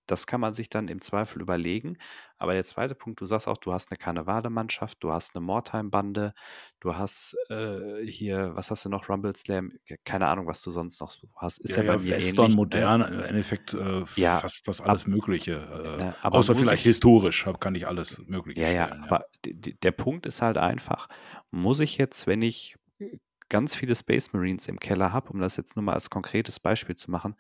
[0.09, 1.97] Das kann man sich dann im Zweifel überlegen.
[2.39, 6.35] Aber der zweite Punkt, du sagst auch, du hast eine Karnevale-Mannschaft, du hast eine Mortime-Bande,
[6.80, 9.72] du hast äh, hier, was hast du noch, Rumble Slam,
[10.05, 11.59] keine Ahnung, was du sonst noch hast.
[11.59, 12.56] Ist ja, bei mir Western, ähnlich.
[12.56, 13.06] modern, ne?
[13.09, 15.55] im Endeffekt äh, Ja, fast das alles Mögliche.
[15.55, 19.02] Äh, ne, aber außer vielleicht ich- historisch, kann ich alles Mögliche Ja, ja, stellen.
[19.05, 21.09] aber d- d- der Punkt ist halt einfach,
[21.51, 23.18] muss ich jetzt, wenn ich äh,
[23.48, 26.97] ganz viele Space Marines im Keller habe, um das jetzt nur mal als konkretes Beispiel
[26.97, 27.35] zu machen,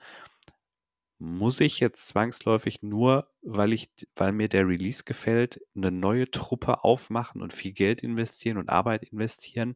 [1.18, 6.84] muss ich jetzt zwangsläufig nur, weil ich, weil mir der Release gefällt, eine neue Truppe
[6.84, 9.74] aufmachen und viel Geld investieren und Arbeit investieren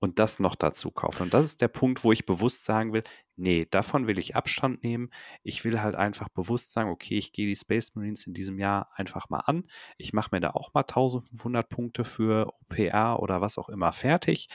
[0.00, 1.24] und das noch dazu kaufen.
[1.24, 3.02] Und das ist der Punkt, wo ich bewusst sagen will,
[3.36, 5.10] nee, davon will ich Abstand nehmen.
[5.42, 8.88] Ich will halt einfach bewusst sagen, okay, ich gehe die Space Marines in diesem Jahr
[8.96, 9.66] einfach mal an.
[9.96, 14.48] Ich mache mir da auch mal 1500 Punkte für OPR oder was auch immer fertig.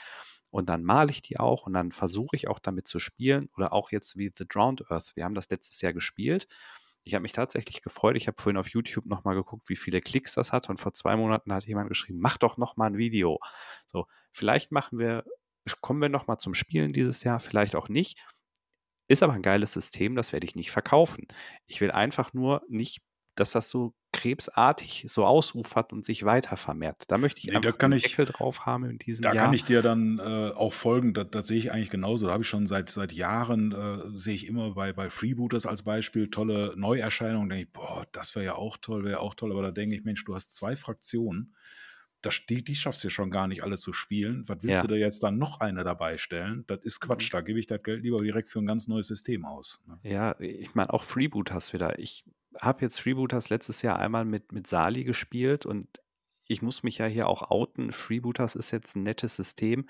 [0.50, 3.50] Und dann male ich die auch und dann versuche ich auch damit zu spielen.
[3.56, 5.16] Oder auch jetzt wie The Drowned Earth.
[5.16, 6.48] Wir haben das letztes Jahr gespielt.
[7.04, 8.18] Ich habe mich tatsächlich gefreut.
[8.18, 10.70] Ich habe vorhin auf YouTube nochmal geguckt, wie viele Klicks das hat.
[10.70, 13.40] Und vor zwei Monaten hat jemand geschrieben, mach doch nochmal ein Video.
[13.88, 15.24] So, vielleicht machen wir
[15.82, 18.20] kommen wir nochmal zum Spielen dieses Jahr, vielleicht auch nicht.
[19.08, 21.28] Ist aber ein geiles System, das werde ich nicht verkaufen.
[21.68, 23.02] Ich will einfach nur nicht,
[23.36, 27.04] dass das so krebsartig so ausufert und sich weiter vermehrt.
[27.10, 29.46] Da möchte ich Nee, einfach da einen ich- Deckel drauf haben in diesem Da Jahr.
[29.46, 32.28] kann ich dir dann äh, auch folgen, das, das sehe ich eigentlich genauso.
[32.28, 35.84] Da habe ich schon seit, seit Jahren, äh, sehe ich immer bei, bei Freebooters als
[35.84, 37.50] Beispiel tolle Neuerscheinungen.
[37.50, 39.52] denke ich, boah, das wäre ja auch toll, wäre auch toll.
[39.52, 41.56] Aber da denke ich, Mensch, du hast zwei Fraktionen.
[42.22, 44.44] Das, die, die schaffst du ja schon gar nicht alle zu spielen.
[44.48, 44.82] Was willst Ja.
[44.82, 46.66] du da jetzt dann noch eine dabei stellen?
[46.68, 47.34] Das ist Quatsch.
[47.34, 49.80] Da gebe ich das Geld lieber direkt für ein ganz neues System aus.
[49.88, 49.98] ne?
[50.04, 51.98] Ja, ich meine auch Freebooters wieder.
[51.98, 52.26] Ich
[52.62, 55.88] habe jetzt Freebooters letztes Jahr einmal mit, mit Sali gespielt und
[56.46, 57.92] ich muss mich ja hier auch outen.
[57.92, 59.88] Freebooters ist jetzt ein nettes System,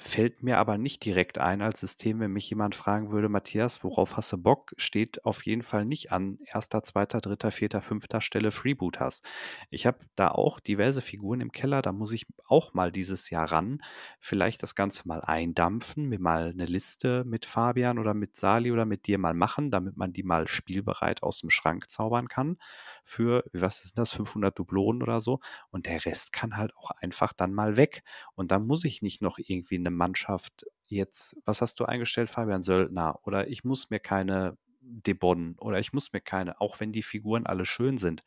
[0.00, 4.16] fällt mir aber nicht direkt ein als System, wenn mich jemand fragen würde, Matthias, worauf
[4.16, 4.70] hast du Bock?
[4.76, 9.22] Steht auf jeden Fall nicht an erster, zweiter, dritter, vierter, fünfter Stelle Freebooters.
[9.70, 13.50] Ich habe da auch diverse Figuren im Keller, da muss ich auch mal dieses Jahr
[13.50, 13.82] ran.
[14.20, 18.84] Vielleicht das Ganze mal eindampfen, mir mal eine Liste mit Fabian oder mit Sali oder
[18.84, 22.58] mit dir mal machen, damit man die mal spielbereit aus dem Schrank zaubern kann.
[23.02, 25.40] Für, was ist das, 500 Dublonen oder so.
[25.70, 28.04] Und der Rest kann halt auch einfach dann mal weg.
[28.34, 32.62] Und dann muss ich nicht noch irgendwie eine Mannschaft jetzt, was hast du eingestellt, Fabian
[32.62, 33.20] Söldner?
[33.24, 37.46] Oder ich muss mir keine Debon oder ich muss mir keine, auch wenn die Figuren
[37.46, 38.24] alle schön sind.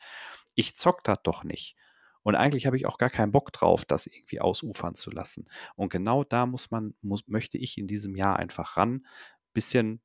[0.55, 1.75] Ich zock das doch nicht.
[2.23, 5.49] Und eigentlich habe ich auch gar keinen Bock drauf, das irgendwie ausufern zu lassen.
[5.75, 9.05] Und genau da muss man, muss, möchte ich in diesem Jahr einfach ran,
[9.53, 10.01] bisschen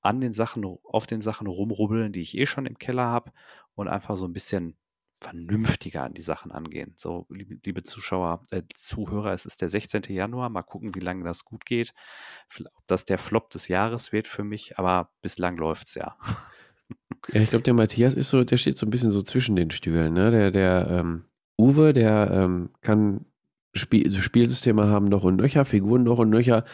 [0.00, 3.32] an den Sachen, auf den Sachen rumrubbeln, die ich eh schon im Keller habe
[3.74, 4.76] und einfach so ein bisschen
[5.20, 6.94] vernünftiger an die Sachen angehen.
[6.96, 10.02] So, liebe, liebe Zuschauer, äh, Zuhörer, es ist der 16.
[10.08, 10.48] Januar.
[10.48, 11.92] Mal gucken, wie lange das gut geht.
[12.64, 16.16] Ob das der Flop des Jahres wird für mich, aber bislang läuft's ja.
[17.32, 19.70] Ja, ich glaube, der Matthias ist so, der steht so ein bisschen so zwischen den
[19.70, 20.14] Stühlen.
[20.14, 20.30] Ne?
[20.30, 21.24] Der, der ähm,
[21.58, 23.26] Uwe, der ähm, kann
[23.72, 26.64] Spiel, so Spielsysteme haben noch und nöcher, Figuren noch und nöcher.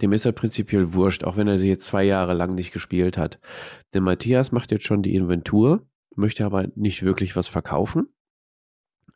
[0.00, 3.16] Dem ist er prinzipiell wurscht, auch wenn er sie jetzt zwei Jahre lang nicht gespielt
[3.16, 3.38] hat.
[3.92, 5.86] Der Matthias macht jetzt schon die Inventur,
[6.20, 8.08] möchte aber nicht wirklich was verkaufen.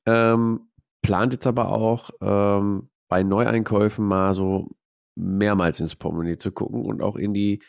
[0.06, 0.68] Ähm,
[1.02, 4.70] plant jetzt aber auch ähm, bei Neueinkäufen mal so
[5.16, 7.62] mehrmals ins Portemonnaie zu gucken und auch in die,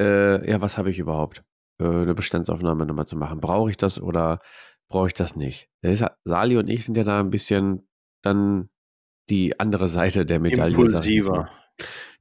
[0.00, 1.44] äh, ja, was habe ich überhaupt?
[1.80, 3.40] Äh, eine Bestandsaufnahme nochmal zu machen.
[3.40, 4.40] Brauche ich das oder
[4.88, 5.68] brauche ich das nicht?
[5.82, 7.88] Das ist, Sali und ich sind ja da ein bisschen
[8.22, 8.68] dann
[9.30, 10.74] die andere Seite der Medaille.
[10.74, 11.50] Impulsiver.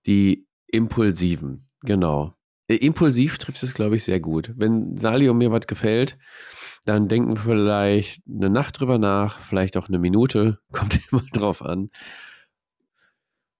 [0.06, 2.36] Die Impulsiven, genau.
[2.68, 4.52] Äh, Impulsiv trifft es, glaube ich, sehr gut.
[4.56, 6.18] Wenn Sali und mir was gefällt,
[6.86, 11.62] dann denken wir vielleicht eine Nacht drüber nach, vielleicht auch eine Minute, kommt immer drauf
[11.62, 11.90] an.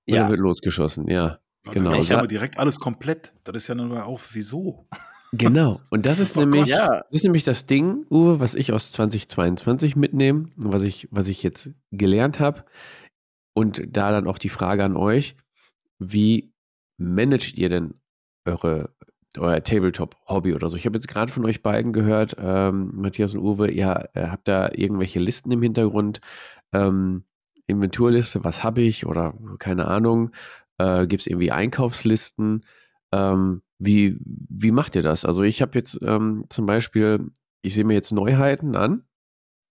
[0.08, 0.22] Und Ja.
[0.22, 1.40] dann wird losgeschossen, ja.
[1.72, 2.00] Genau.
[2.00, 3.34] Ich aber direkt alles komplett.
[3.44, 4.88] Das ist ja nun mal auch, wieso?
[5.38, 5.82] Genau.
[5.90, 8.94] Und das ist Oh nämlich, Ja, das ist nämlich das Ding, Uwe, was ich aus
[8.94, 12.64] 2022 mitnehme, und was ich, was ich jetzt gelernt habe.
[13.54, 15.36] Und da dann auch die Frage an euch,
[16.00, 16.54] wie
[16.98, 17.96] managt ihr denn
[18.46, 18.90] eure,
[19.38, 20.78] euer Tabletop-Hobby oder so?
[20.78, 24.48] Ich habe jetzt gerade von euch beiden gehört, ähm, Matthias und Uwe, ihr äh, habt
[24.48, 26.22] da irgendwelche Listen im Hintergrund,
[26.74, 27.24] ähm,
[27.68, 30.32] Inventurliste, was habe ich oder keine Ahnung,
[30.78, 32.64] äh, gibt es irgendwie Einkaufslisten?
[33.12, 35.26] Ähm, wie, wie macht ihr das?
[35.26, 37.32] Also ich habe jetzt ähm, zum Beispiel,
[37.62, 39.04] ich sehe mir jetzt Neuheiten an,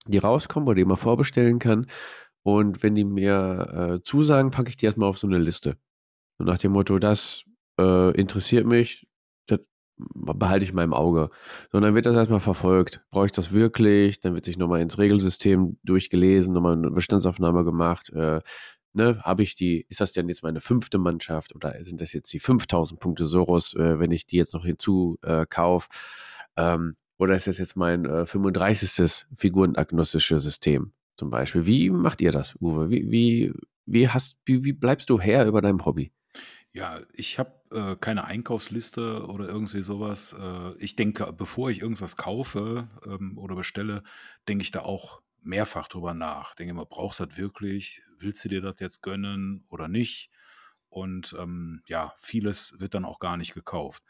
[0.07, 1.87] die rauskommen oder die man vorbestellen kann.
[2.43, 5.79] Und wenn die mir äh, zusagen, packe ich die erstmal auf so eine Liste.
[6.39, 7.45] So nach dem Motto, das
[7.79, 9.07] äh, interessiert mich,
[9.47, 9.61] das
[9.97, 11.31] behalte ich mal im Auge.
[11.71, 13.03] So, und dann wird das erstmal verfolgt.
[13.11, 14.21] Brauche ich das wirklich?
[14.21, 18.11] Dann wird sich nochmal ins Regelsystem durchgelesen, nochmal eine Bestandsaufnahme gemacht.
[18.11, 18.41] Äh,
[18.95, 22.33] ne, habe ich die, ist das denn jetzt meine fünfte Mannschaft oder sind das jetzt
[22.33, 25.45] die 5000 Punkte Soros, äh, wenn ich die jetzt noch hinzu äh?
[26.57, 29.27] Ähm, oder ist das jetzt mein äh, 35.
[29.35, 31.67] figurenagnostische System zum Beispiel?
[31.67, 32.91] Wie macht ihr das, Uwe?
[32.91, 33.53] Wie, wie,
[33.87, 36.13] wie, hast, wie, wie bleibst du Herr über deinem Hobby?
[36.77, 40.35] Ja, ich habe äh, keine Einkaufsliste oder irgendwie sowas.
[40.37, 44.03] Äh, ich denke, bevor ich irgendwas kaufe ähm, oder bestelle,
[44.49, 46.57] denke ich da auch mehrfach drüber nach.
[46.57, 48.03] Denke immer, brauchst du das wirklich?
[48.19, 50.31] Willst du dir das jetzt gönnen oder nicht?
[50.89, 54.03] Und ähm, ja, vieles wird dann auch gar nicht gekauft.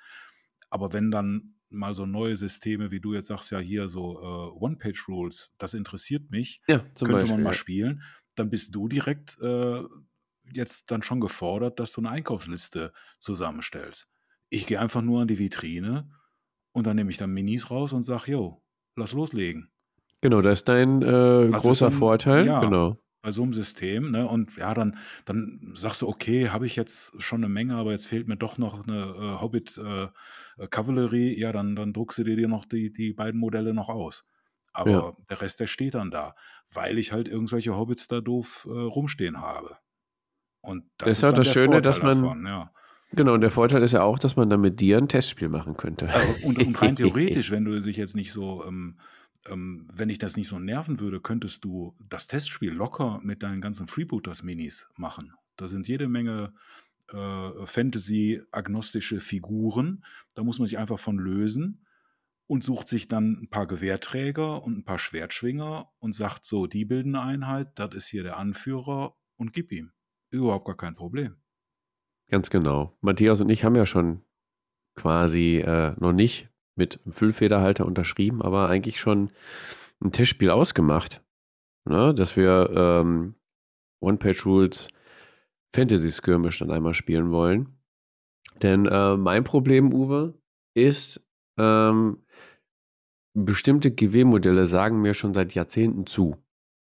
[0.70, 4.58] Aber wenn dann mal so neue Systeme, wie du jetzt sagst, ja hier so äh,
[4.58, 7.26] One-Page-Rules, das interessiert mich, Ja, zum könnte Beispiel.
[7.26, 7.54] man mal ja.
[7.54, 8.02] spielen,
[8.36, 9.82] dann bist du direkt äh,
[10.52, 14.08] jetzt dann schon gefordert, dass du eine Einkaufsliste zusammenstellst.
[14.50, 16.10] Ich gehe einfach nur an die Vitrine
[16.72, 18.62] und dann nehme ich dann Minis raus und sage, jo,
[18.96, 19.70] lass loslegen.
[20.20, 21.06] Genau, das ist dein äh,
[21.50, 22.46] Das ist großer ein- Vorteil.
[22.46, 22.60] ja.
[22.60, 22.98] Genau.
[23.22, 24.28] Bei so einem System, ne?
[24.28, 28.06] Und ja, dann, dann sagst du, okay, habe ich jetzt schon eine Menge, aber jetzt
[28.06, 30.08] fehlt mir doch noch eine äh, Hobbit äh,
[30.58, 33.88] äh, Kavallerie, ja, dann, dann druckst du dir dir noch die, die beiden Modelle noch
[33.88, 34.26] aus.
[34.74, 35.16] Aber Ja.
[35.30, 36.34] der Rest, der steht dann da,
[36.70, 39.78] weil ich halt irgendwelche Hobbits da doof äh, rumstehen habe.
[40.64, 42.70] Und das, Das ist auch dann das Schöne, Vorteil dass man- davon, ja.
[43.12, 45.76] Genau, und der Vorteil ist ja auch, dass man dann mit dir ein Testspiel machen
[45.76, 46.06] könnte.
[46.06, 48.98] Äh, Und, und rein theoretisch, wenn du dich jetzt nicht so, ähm,
[49.46, 53.60] ähm, wenn ich das nicht so nerven würde, könntest du das Testspiel locker mit deinen
[53.60, 55.32] ganzen Freebooters-Minis machen.
[55.56, 56.54] Da sind jede Menge
[57.12, 60.04] äh, Fantasy-agnostische Figuren.
[60.34, 61.84] Da muss man sich einfach von lösen
[62.46, 66.84] und sucht sich dann ein paar Gewehrträger und ein paar Schwertschwinger und sagt so, die
[66.84, 69.92] bilden eine Einheit, das ist hier der Anführer und gib ihm.
[70.34, 71.36] Überhaupt gar kein Problem.
[72.28, 72.96] Ganz genau.
[73.00, 74.22] Matthias und ich haben ja schon
[74.96, 79.30] quasi äh, noch nicht mit Füllfederhalter unterschrieben, aber eigentlich schon
[80.02, 81.22] ein Testspiel ausgemacht,
[81.88, 82.12] ne?
[82.14, 83.36] dass wir ähm,
[84.00, 84.88] One-Page-Rules
[85.74, 87.78] Fantasy Skirmish dann einmal spielen wollen.
[88.60, 90.34] Denn äh, mein Problem, Uwe,
[90.74, 91.20] ist,
[91.58, 92.24] ähm,
[93.34, 96.36] bestimmte GW-Modelle sagen mir schon seit Jahrzehnten zu.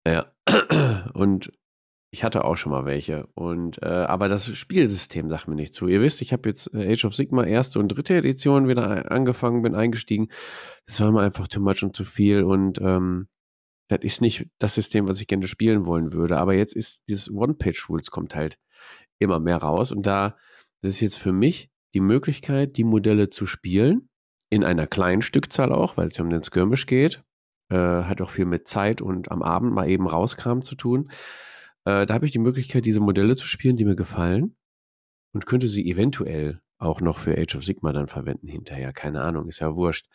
[0.06, 0.32] Ja.
[1.14, 1.52] Und
[2.10, 3.26] ich hatte auch schon mal welche.
[3.35, 5.86] Und, äh, aber das Spielsystem sagt mir nicht zu.
[5.89, 9.62] Ihr wisst, ich habe jetzt äh, Age of Sigma erste und dritte Edition wieder angefangen,
[9.62, 10.28] bin eingestiegen.
[10.86, 12.43] Das war mir einfach too much und zu viel.
[12.44, 13.28] Und ähm,
[13.89, 16.39] das ist nicht das System, was ich gerne spielen wollen würde.
[16.39, 18.59] Aber jetzt ist dieses One-Page-Rules kommt halt
[19.18, 19.93] immer mehr raus.
[19.93, 20.36] Und da,
[20.80, 24.09] das ist jetzt für mich die Möglichkeit, die Modelle zu spielen.
[24.51, 27.22] In einer kleinen Stückzahl auch, weil es ja um den Skirmish geht.
[27.70, 31.10] Äh, hat auch viel mit Zeit und am Abend mal eben rauskam zu tun.
[31.89, 34.55] Äh, da habe ich die Möglichkeit, diese Modelle zu spielen, die mir gefallen
[35.32, 38.93] und könnte sie eventuell auch noch für Age of Sigma dann verwenden hinterher.
[38.93, 40.06] Keine Ahnung, ist ja wurscht.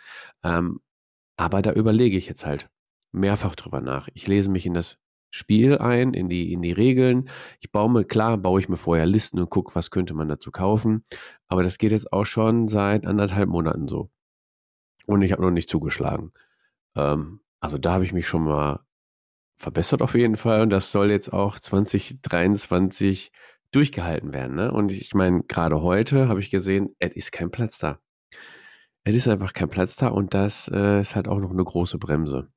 [0.44, 0.82] Ähm,
[1.36, 2.70] aber da überlege ich jetzt halt
[3.12, 4.08] mehrfach drüber nach.
[4.14, 5.00] Ich lese mich in das
[5.32, 7.28] Spiel ein, in die, in die Regeln.
[7.60, 10.52] Ich baue mir, klar, baue ich mir vorher Listen und gucke, was könnte man dazu
[10.52, 11.04] kaufen.
[11.48, 14.12] Aber das geht jetzt auch schon seit anderthalb Monaten so.
[15.08, 16.34] Und ich habe noch nicht zugeschlagen.
[16.96, 18.86] Ähm, also da habe ich mich schon mal
[19.64, 23.32] verbessert auf jeden Fall und das soll jetzt auch 2023
[23.72, 24.56] durchgehalten werden.
[24.56, 24.72] Ne?
[24.72, 28.00] Und ich meine, gerade heute habe ich gesehen, es ist kein Platz da.
[29.06, 31.98] Es ist einfach kein Platz da und das äh, ist halt auch noch eine große
[31.98, 32.50] Bremse.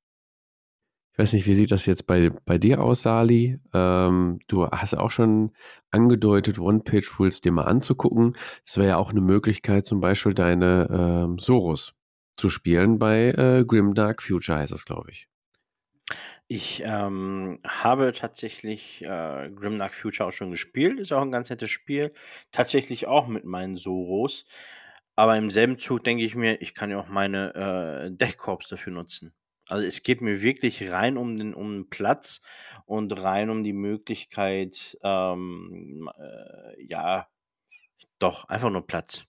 [1.13, 3.59] Ich weiß nicht, wie sieht das jetzt bei, bei dir aus, Sali?
[3.73, 5.53] Ähm, du hast auch schon
[5.91, 8.37] angedeutet, One-Page-Rules dir mal anzugucken.
[8.67, 11.95] Das wäre ja auch eine Möglichkeit, zum Beispiel deine ähm, Soros
[12.37, 15.27] zu spielen bei äh, Grimdark Future, heißt es, glaube ich.
[16.49, 21.01] Ich ähm, habe tatsächlich äh, Grimdark Future auch schon gespielt.
[21.01, 22.13] Ist auch ein ganz nettes Spiel.
[22.53, 24.45] Tatsächlich auch mit meinen Soros.
[25.17, 28.93] Aber im selben Zug denke ich mir, ich kann ja auch meine äh, Deckkorps dafür
[28.93, 29.35] nutzen.
[29.69, 32.43] Also es geht mir wirklich rein um den, um den Platz
[32.85, 37.29] und rein um die Möglichkeit, ähm, äh, ja,
[38.19, 39.25] doch, einfach nur Platz.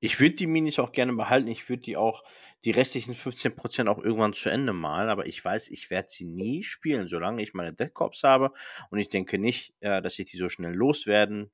[0.00, 1.48] Ich würde die Minis auch gerne behalten.
[1.48, 2.24] Ich würde die auch,
[2.64, 6.62] die restlichen 15% auch irgendwann zu Ende malen, aber ich weiß, ich werde sie nie
[6.62, 8.52] spielen, solange ich meine Deckkorps habe.
[8.90, 11.50] Und ich denke nicht, äh, dass ich die so schnell loswerden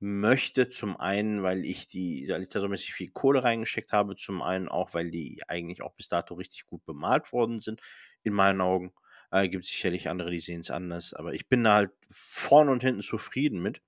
[0.00, 0.68] möchte.
[0.70, 4.16] Zum einen, weil ich die, weil ich da so mäßig viel Kohle reingesteckt habe.
[4.16, 7.80] Zum einen auch, weil die eigentlich auch bis dato richtig gut bemalt worden sind,
[8.22, 8.92] in meinen Augen.
[9.30, 11.14] Äh, gibt sicherlich andere, die sehen es anders.
[11.14, 13.82] Aber ich bin da halt vorne und hinten zufrieden mit.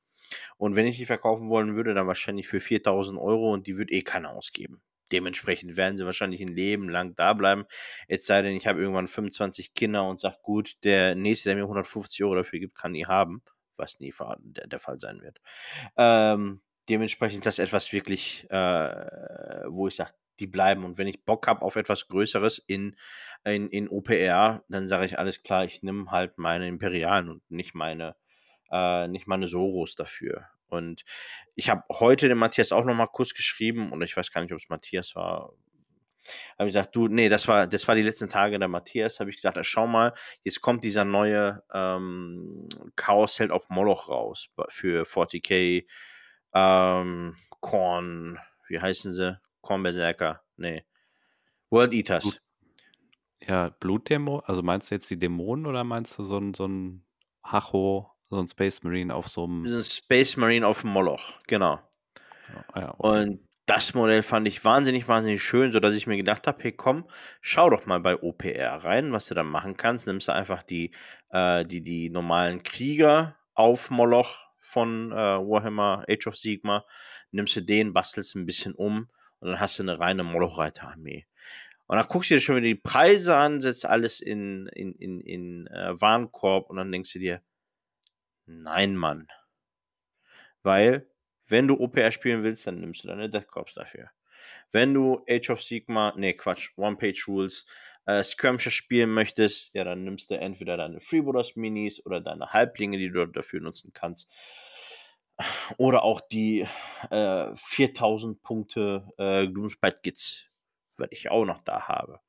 [0.59, 3.93] Und wenn ich die verkaufen wollen würde, dann wahrscheinlich für 4000 Euro und die wird
[3.93, 4.83] eh keiner ausgeben.
[5.13, 7.65] Dementsprechend werden sie wahrscheinlich ein Leben lang da bleiben.
[8.09, 11.63] Es sei denn, ich habe irgendwann 25 Kinder und sage, gut, der nächste, der mir
[11.63, 13.43] 150 Euro dafür gibt, kann die haben.
[13.77, 15.39] Was nie der, Fall sein wird.
[15.99, 20.85] Ähm, dementsprechend ist das etwas wirklich, äh, wo ich sage, die bleiben.
[20.85, 22.97] Und wenn ich Bock habe auf etwas Größeres in,
[23.45, 27.75] in, in OPR, dann sage ich alles klar, ich nehme halt meine Imperialen und nicht
[27.75, 28.17] meine,
[28.71, 30.47] äh, nicht meine Soros dafür.
[30.69, 31.05] Und
[31.55, 34.59] ich habe heute dem Matthias auch nochmal kurz geschrieben, und ich weiß gar nicht, ob
[34.59, 35.53] es Matthias war.
[36.59, 39.21] Habe ich gesagt, du, nee, das war, das war die letzten Tage der Matthias.
[39.21, 40.13] Habe ich gesagt, schau mal,
[40.43, 45.85] jetzt kommt dieser neue ähm, Chaos-Held auf Moloch raus für 40k
[46.57, 48.39] ähm, Korn,
[48.69, 49.39] wie heißen sie?
[49.61, 50.85] Korn Berserker, nee.
[51.71, 52.41] World Eaters.
[53.41, 57.05] Ja, Blutdemo, also meinst du jetzt die Dämonen oder meinst du so ein, so ein
[57.45, 59.65] Hacho, so ein Space Marine auf so einem.
[59.65, 61.81] Ein Space Marine auf dem Moloch, genau.
[62.75, 62.97] Ja, okay.
[62.99, 67.09] Und das Modell fand ich wahnsinnig, wahnsinnig schön, sodass ich mir gedacht habe, hey komm,
[67.41, 70.07] schau doch mal bei OPR rein, was du da machen kannst.
[70.07, 70.93] Nimmst du einfach die,
[71.31, 76.85] äh, die, die normalen Krieger auf Moloch von äh, Warhammer Age of Sigma,
[77.31, 79.09] nimmst du den, bastelst ein bisschen um
[79.41, 81.27] und dann hast du eine reine Moloch-Reiter-Armee.
[81.87, 85.21] Und dann guckst du dir schon wieder die Preise an, setzt alles in, in, in,
[85.21, 87.43] in äh, Warenkorb und dann denkst du dir,
[88.47, 89.29] nein, Mann.
[90.63, 91.11] Weil,
[91.49, 94.11] wenn du OPR spielen willst, dann nimmst du deine Death Corps dafür.
[94.73, 97.67] Wenn du Age of Sigma, nee, Quatsch, One-Page-Rules,
[98.07, 102.99] äh, Skirmisher spielen möchtest, ja, dann nimmst du entweder deine Freebooters Minis oder deine Halblinge,
[102.99, 104.31] die du dafür nutzen kannst.
[105.77, 106.67] Oder auch die
[107.11, 110.47] äh, 4000 Punkte äh, Gloomspite Gits,
[110.97, 112.21] was ich auch noch da habe.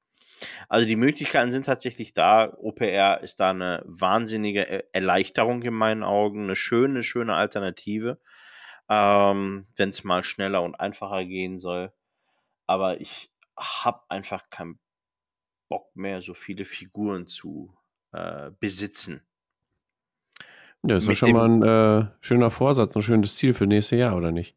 [0.69, 2.53] Also die Möglichkeiten sind tatsächlich da.
[2.57, 8.19] OPR ist da eine wahnsinnige e-, Erleichterung in meinen Augen, eine schöne, schöne Alternative,
[8.89, 11.91] ähm, wenn es mal schneller und einfacher gehen soll.
[12.67, 14.79] Aber ich habe einfach keinen
[15.69, 17.75] Bock mehr, so viele Figuren zu
[18.13, 19.21] äh, besitzen.
[20.83, 24.15] Ja, ist doch schon mal ein äh, schöner Vorsatz, ein schönes Ziel für nächstes Jahr,
[24.15, 24.55] oder nicht?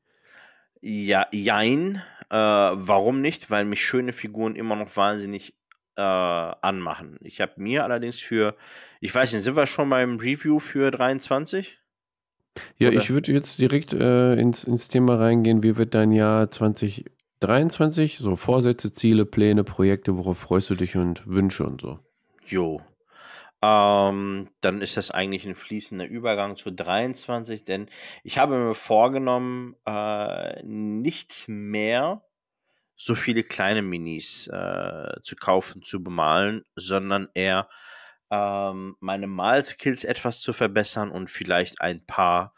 [0.81, 2.03] Ja, jein.
[2.31, 3.51] Äh, warum nicht?
[3.51, 5.55] Weil mich schöne Figuren immer noch wahnsinnig
[6.01, 7.19] äh, anmachen.
[7.21, 8.57] Ich habe mir allerdings für,
[9.01, 11.79] ich weiß nicht, sind wir schon beim Review für 23?
[12.79, 12.99] Ja, Oder?
[12.99, 15.63] ich würde jetzt direkt äh, ins, ins Thema reingehen.
[15.63, 18.19] Wie wird dein Jahr 2023?
[18.19, 21.99] So Vorsätze, Ziele, Pläne, Projekte, worauf freust du dich und Wünsche und so?
[22.47, 22.81] Jo.
[23.63, 27.89] Ähm, dann ist das eigentlich ein fließender Übergang zu 23, denn
[28.25, 32.23] ich habe mir vorgenommen, äh, nicht mehr
[33.03, 37.67] so viele kleine Minis äh, zu kaufen, zu bemalen, sondern eher
[38.31, 42.55] ähm, meine Malskills etwas zu verbessern und vielleicht ein paar,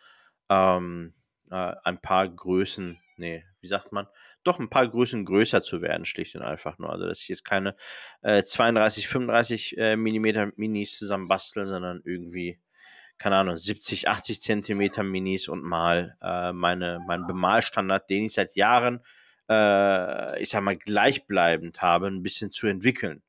[0.48, 1.14] ähm,
[1.52, 4.08] äh, ein paar Größen, nee, wie sagt man,
[4.42, 6.90] doch ein paar Größen größer zu werden, schlicht und einfach nur.
[6.90, 7.76] Also, dass ich jetzt keine
[8.22, 12.60] äh, 32, 35 äh, Millimeter Minis zusammen bastel, sondern irgendwie,
[13.16, 18.56] keine Ahnung, 70, 80 Zentimeter Minis und mal äh, meine, meinen Bemalstandard, den ich seit
[18.56, 19.04] Jahren,
[19.52, 23.22] äh, ich sag mal, gleichbleibend habe, ein bisschen zu entwickeln.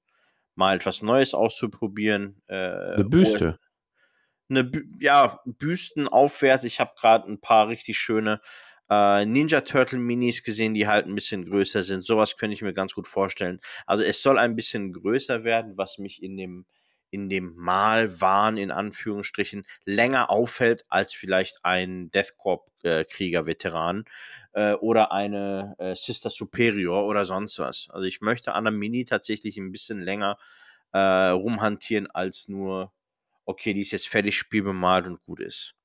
[0.56, 2.42] Mal etwas Neues auszuprobieren.
[2.48, 3.60] Äh, Eine Büste.
[4.50, 6.64] Eine, Bü ja, Büsten aufwärts.
[6.64, 8.40] Ich habe gerade ein paar richtig schöne
[8.90, 12.06] äh, Ninja Turtle Minis gesehen, die halt ein bisschen größer sind.
[12.06, 13.60] Sowas könnte ich mir ganz gut vorstellen.
[13.86, 16.66] Also es soll ein bisschen größer werden, was mich in dem
[17.10, 22.72] in dem Malwahn in Anführungsstrichen länger auffällt als vielleicht ein Deathcorp
[24.54, 27.88] äh, oder eine äh, Sister Superior oder sonst was.
[27.92, 30.38] Also ich möchte an der Mini tatsächlich ein bisschen länger
[30.92, 32.92] äh, rumhantieren als nur
[33.46, 35.76] okay, die ist jetzt fertig spielbemalt und gut ist.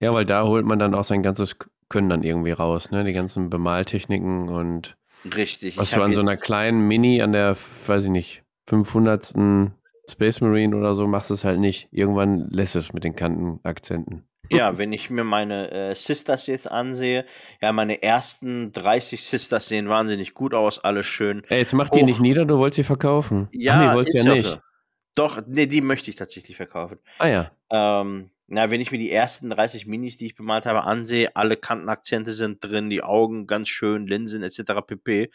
[0.00, 1.56] Ja, weil da holt man dann auch sein ganzes
[1.88, 3.04] Können dann irgendwie raus, ne?
[3.04, 5.76] Die ganzen Bemaltechniken und Richtig.
[5.76, 9.34] was du an so einer kleinen Mini an der, weiß ich nicht, 500.
[10.08, 11.88] Space Marine oder so machst es halt nicht.
[11.90, 14.24] Irgendwann lässt es mit den Kantenakzenten.
[14.50, 17.24] Ja, wenn ich mir meine äh, Sisters jetzt ansehe,
[17.60, 21.42] ja, meine ersten 30 Sisters sehen wahnsinnig gut aus, alles schön.
[21.48, 22.06] Ey, jetzt mach die Hoch.
[22.06, 23.48] nicht nieder, du wolltest sie verkaufen.
[23.52, 24.60] Ja, Ach nee, wolltest ja nicht.
[25.14, 26.98] Doch, nee, die möchte ich tatsächlich verkaufen.
[27.18, 27.52] Ah ja.
[27.70, 31.56] Ähm, na, wenn ich mir die ersten 30 Minis, die ich bemalt habe, ansehe, alle
[31.56, 34.82] Kantenakzente sind drin, die Augen ganz schön, Linsen etc.
[34.86, 35.30] pp.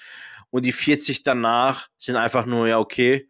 [0.52, 3.30] Und die 40 danach sind einfach nur, ja, okay,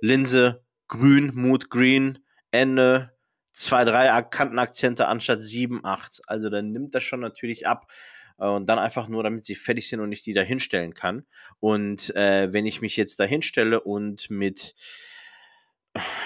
[0.00, 2.18] Linse, grün, Mood green,
[2.50, 3.13] Ende,
[3.54, 6.20] zwei, drei Kantenakzente anstatt sieben, acht.
[6.26, 7.90] Also dann nimmt das schon natürlich ab.
[8.38, 11.24] Äh, Und dann einfach nur, damit sie fertig sind und ich die da hinstellen kann.
[11.60, 14.74] Und äh, wenn ich mich jetzt da hinstelle und mit,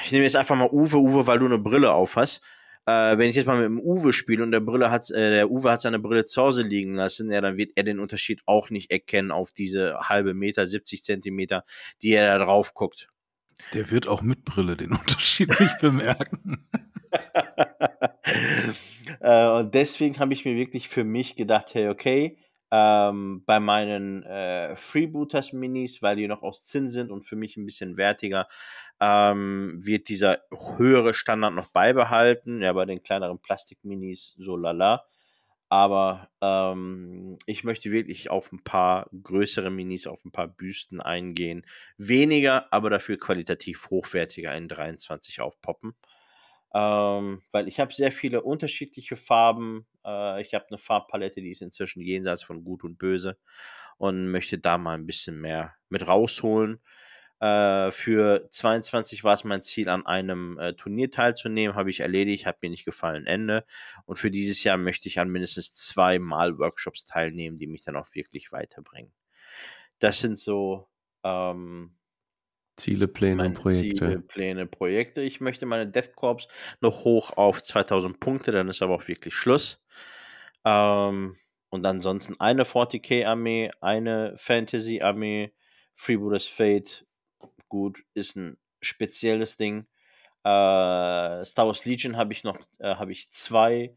[0.04, 2.40] ich nehme jetzt einfach mal Uwe, Uwe, weil du eine Brille auf hast.
[2.86, 5.50] Äh, wenn ich jetzt mal mit dem Uwe spiele und der Brille hat, äh, der
[5.50, 8.70] Uwe hat seine Brille zu Hause liegen lassen, ja, dann wird er den Unterschied auch
[8.70, 11.64] nicht erkennen auf diese halbe Meter, 70 Zentimeter,
[12.00, 13.10] die er da drauf guckt.
[13.74, 16.66] Der wird auch mit Brille den Unterschied nicht bemerken.
[19.20, 22.38] äh, und deswegen habe ich mir wirklich für mich gedacht, hey, okay,
[22.70, 27.56] ähm, bei meinen äh, Freebooters Minis, weil die noch aus Zinn sind und für mich
[27.56, 28.46] ein bisschen wertiger,
[29.00, 30.40] ähm, wird dieser
[30.76, 32.62] höhere Standard noch beibehalten.
[32.62, 35.04] Ja, bei den kleineren Plastik-Minis so lala.
[35.70, 41.66] Aber ähm, ich möchte wirklich auf ein paar größere Minis, auf ein paar Büsten eingehen.
[41.98, 45.94] Weniger, aber dafür qualitativ hochwertiger in 23 aufpoppen.
[46.74, 49.86] Ähm, weil ich habe sehr viele unterschiedliche Farben.
[50.04, 53.38] Äh, ich habe eine Farbpalette, die ist inzwischen jenseits von Gut und Böse
[53.96, 56.80] und möchte da mal ein bisschen mehr mit rausholen.
[57.40, 61.76] Äh, für 22 war es mein Ziel, an einem äh, Turnier teilzunehmen.
[61.76, 63.64] Habe ich erledigt, hat mir nicht gefallen, Ende.
[64.06, 67.96] Und für dieses Jahr möchte ich an mindestens zwei Mal Workshops teilnehmen, die mich dann
[67.96, 69.12] auch wirklich weiterbringen.
[70.00, 70.88] Das sind so
[71.24, 71.97] ähm,
[72.78, 73.98] Ziele, Pläne meine und Projekte.
[73.98, 75.20] Ziele, Pläne, Projekte.
[75.20, 76.48] Ich möchte meine Death Corps
[76.80, 79.84] noch hoch auf 2000 Punkte, dann ist aber auch wirklich Schluss.
[80.64, 81.36] Ähm,
[81.70, 85.52] und ansonsten eine 40k-Armee, eine Fantasy-Armee,
[85.94, 87.06] Freebooters Fate,
[87.68, 89.86] gut, ist ein spezielles Ding.
[90.44, 93.96] Äh, Star Wars Legion habe ich noch, äh, habe ich zwei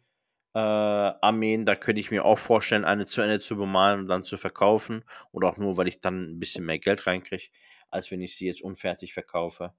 [0.54, 4.24] äh, Armeen, da könnte ich mir auch vorstellen, eine zu Ende zu bemalen und dann
[4.24, 5.06] zu verkaufen.
[5.32, 7.44] Oder auch nur, weil ich dann ein bisschen mehr Geld reinkriege,
[7.92, 9.74] als wenn ich sie jetzt unfertig verkaufe.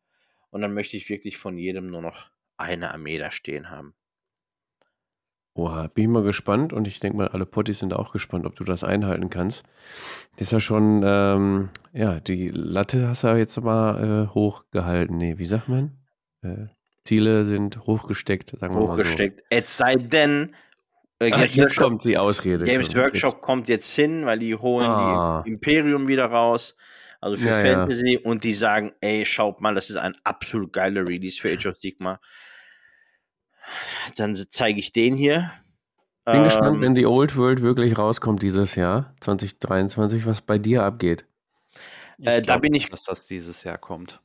[0.51, 3.95] Und dann möchte ich wirklich von jedem nur noch eine Armee da stehen haben.
[5.55, 8.57] Oha, bin ich mal gespannt und ich denke mal, alle Potties sind auch gespannt, ob
[8.57, 9.65] du das einhalten kannst.
[10.37, 15.19] Das ist ja schon, ähm, ja, die Latte hast du ja jetzt mal äh, hochgehalten.
[15.19, 15.99] Nee, wie sagt man?
[16.43, 16.69] Äh,
[17.05, 18.93] Ziele sind hochgesteckt, sagen wir mal so.
[18.93, 19.43] Hochgesteckt.
[19.51, 20.55] Es sei denn,
[21.19, 22.65] äh, Games jetzt Workshop, kommt die Ausrede.
[22.65, 25.43] Games Workshop kommt jetzt hin, weil die holen Ah.
[25.45, 26.77] die Imperium wieder raus.
[27.23, 27.77] Also für Ja, ja.
[27.87, 31.67] Fantasy und die sagen, ey, schaut mal, das ist ein absolut geiler Release für Age
[31.67, 32.21] of Sigma.
[34.17, 35.51] Dann zeige ich den hier.
[36.25, 40.83] Bin Ähm, gespannt, wenn die Old World wirklich rauskommt dieses Jahr, 2023, was bei dir
[40.83, 41.27] abgeht.
[42.19, 44.21] Ich Äh, da bin ich- dass das dieses Jahr kommt.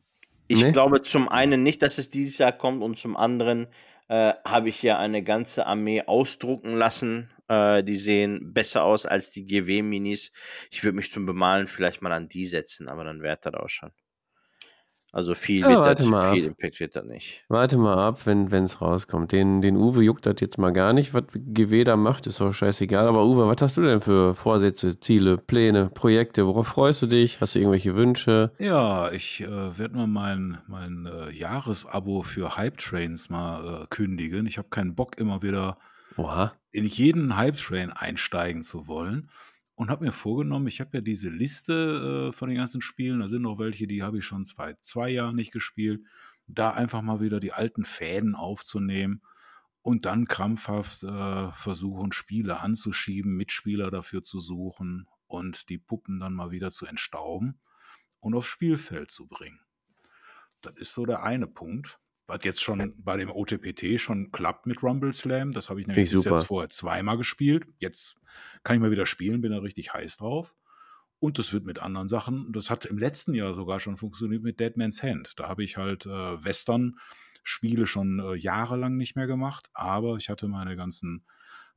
[0.48, 0.72] Ich Ne?
[0.72, 3.68] glaube zum einen nicht, dass es dieses Jahr kommt und zum anderen
[4.10, 7.30] äh, habe ich ja eine ganze Armee ausdrucken lassen.
[7.48, 10.32] Äh, die sehen besser aus als die GW-Minis.
[10.72, 13.70] Ich würde mich zum Bemalen vielleicht mal an die setzen, aber dann wäre das auch
[13.70, 13.92] schon.
[15.12, 16.50] Also viel, Ja, wird das, mal viel ab.
[16.50, 17.46] Impact wird das nicht.
[17.48, 19.32] Warte mal ab, wenn es rauskommt.
[19.32, 22.54] Den, den Uwe juckt das jetzt mal gar nicht, was GW da macht, ist auch
[22.54, 23.08] scheißegal.
[23.08, 26.46] Aber Uwe, was hast du denn für Vorsätze, Ziele, Pläne, Projekte?
[26.46, 27.40] Worauf freust du dich?
[27.40, 28.52] Hast du irgendwelche Wünsche?
[28.60, 34.46] Ja, ich äh, werde mal mein, mein äh, Jahresabo für Hype Trains mal äh, kündigen.
[34.46, 35.78] Ich habe keinen Bock, immer wieder
[36.18, 36.54] Oha.
[36.72, 39.30] in jeden Hype Train einsteigen zu wollen.
[39.76, 43.28] Und habe mir vorgenommen, ich habe ja diese Liste äh, von den ganzen Spielen, da
[43.28, 46.02] sind noch welche, die habe ich schon seit zwei Jahren nicht gespielt,
[46.48, 49.22] da einfach mal wieder die alten Fäden aufzunehmen
[49.84, 56.34] und dann krampfhaft äh, versuchen, Spiele anzuschieben, Mitspieler dafür zu suchen und die Puppen dann
[56.34, 57.60] mal wieder zu entstauben
[58.20, 59.60] und aufs Spielfeld zu bringen.
[60.62, 62.00] Das ist so der eine Punkt.
[62.28, 65.52] Was jetzt schon bei dem OTPT schon klappt mit Rumble Slam.
[65.52, 67.66] Das habe ich nämlich ich bis jetzt vorher zweimal gespielt.
[67.80, 68.20] Jetzt
[68.64, 70.54] kann ich mal wieder spielen, bin da richtig heiß drauf.
[71.20, 74.60] Und das wird mit anderen Sachen, das hat im letzten Jahr sogar schon funktioniert mit
[74.60, 75.40] Dead Man's Hand.
[75.40, 80.48] Da habe ich halt äh, Western-Spiele schon äh, jahrelang nicht mehr gemacht, aber ich hatte
[80.48, 81.26] meine ganzen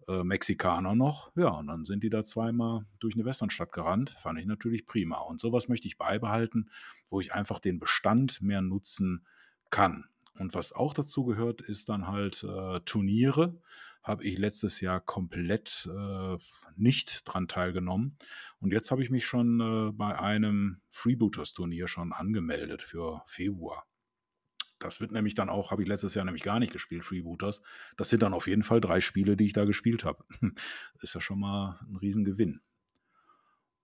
[0.08, 1.32] äh, Mexikaner noch.
[1.36, 4.10] Ja, und dann sind die da zweimal durch eine Westernstadt gerannt.
[4.10, 5.20] Fand ich natürlich prima.
[5.20, 6.70] Und sowas möchte ich beibehalten,
[7.08, 9.26] wo ich einfach den Bestand mehr nutzen
[9.70, 10.09] kann.
[10.40, 13.60] Und was auch dazu gehört, ist dann halt äh, Turniere.
[14.02, 16.38] Habe ich letztes Jahr komplett äh,
[16.76, 18.16] nicht dran teilgenommen.
[18.58, 23.84] Und jetzt habe ich mich schon äh, bei einem Freebooters-Turnier schon angemeldet für Februar.
[24.78, 27.60] Das wird nämlich dann auch, habe ich letztes Jahr nämlich gar nicht gespielt, Freebooters.
[27.98, 30.24] Das sind dann auf jeden Fall drei Spiele, die ich da gespielt habe.
[31.02, 32.62] Ist ja schon mal ein Riesengewinn.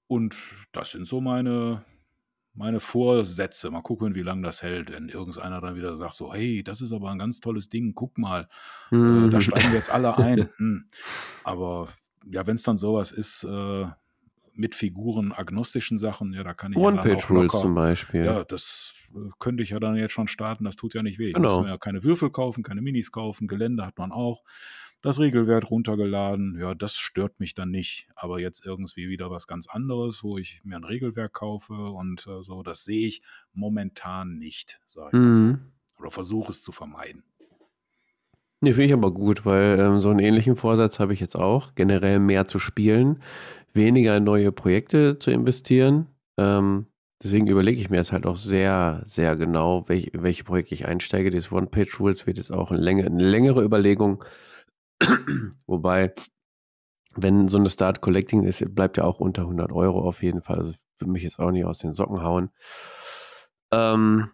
[0.07, 0.35] Und
[0.73, 1.85] das sind so meine,
[2.57, 3.71] meine Vorsätze.
[3.71, 4.91] Mal gucken, wie lange das hält.
[4.91, 8.19] Wenn irgendeiner dann wieder sagt, so, hey, das ist aber ein ganz tolles Ding, guck
[8.19, 8.49] mal,
[8.91, 9.31] äh, Mhm.
[9.31, 10.49] da steigen wir jetzt alle ein.
[10.57, 10.85] Hm.
[11.45, 11.89] Aber
[12.31, 13.87] ja, wenn es dann sowas ist, äh,
[14.55, 18.25] mit Figuren agnostischen Sachen, ja, da kann ich ja dann auch One-Page-Rules locker, zum Beispiel.
[18.25, 21.33] ja, das äh, könnte ich ja dann jetzt schon starten, das tut ja nicht weh.
[21.33, 21.57] Genau.
[21.57, 24.43] muss mir ja keine Würfel kaufen, keine Minis kaufen, Gelände hat man auch.
[25.07, 28.09] Das Regelwert runtergeladen, ja, das stört mich dann nicht.
[28.17, 32.43] Aber jetzt irgendwie wieder was ganz anderes, wo ich mir ein Regelwerk kaufe und äh,
[32.43, 33.23] so, das sehe ich
[33.53, 35.43] momentan nicht, sage ich mal so.
[35.45, 35.61] Mhm.
[36.01, 37.23] Oder versuche es zu vermeiden.
[38.61, 41.77] Nee, finde ich aber gut, weil ähm, so einen ähnlichen Vorsatz habe ich jetzt auch,
[41.77, 43.23] generell mehr zu spielen,
[43.75, 46.09] weniger in neue Projekte zu investieren.
[46.37, 46.87] Ähm,
[47.23, 51.31] deswegen überlege ich mir jetzt halt auch sehr, sehr genau, welch, welche Projekte ich einsteige.
[51.31, 54.25] Dieses One-Page-Rules wird jetzt auch eine, Länge, eine längere Überlegung.
[55.67, 56.13] Wobei,
[57.15, 60.59] wenn so eine Start Collecting ist, bleibt ja auch unter 100 Euro auf jeden Fall.
[60.59, 62.51] Also würde mich jetzt auch nicht aus den Socken hauen.
[63.73, 64.31] Ähm,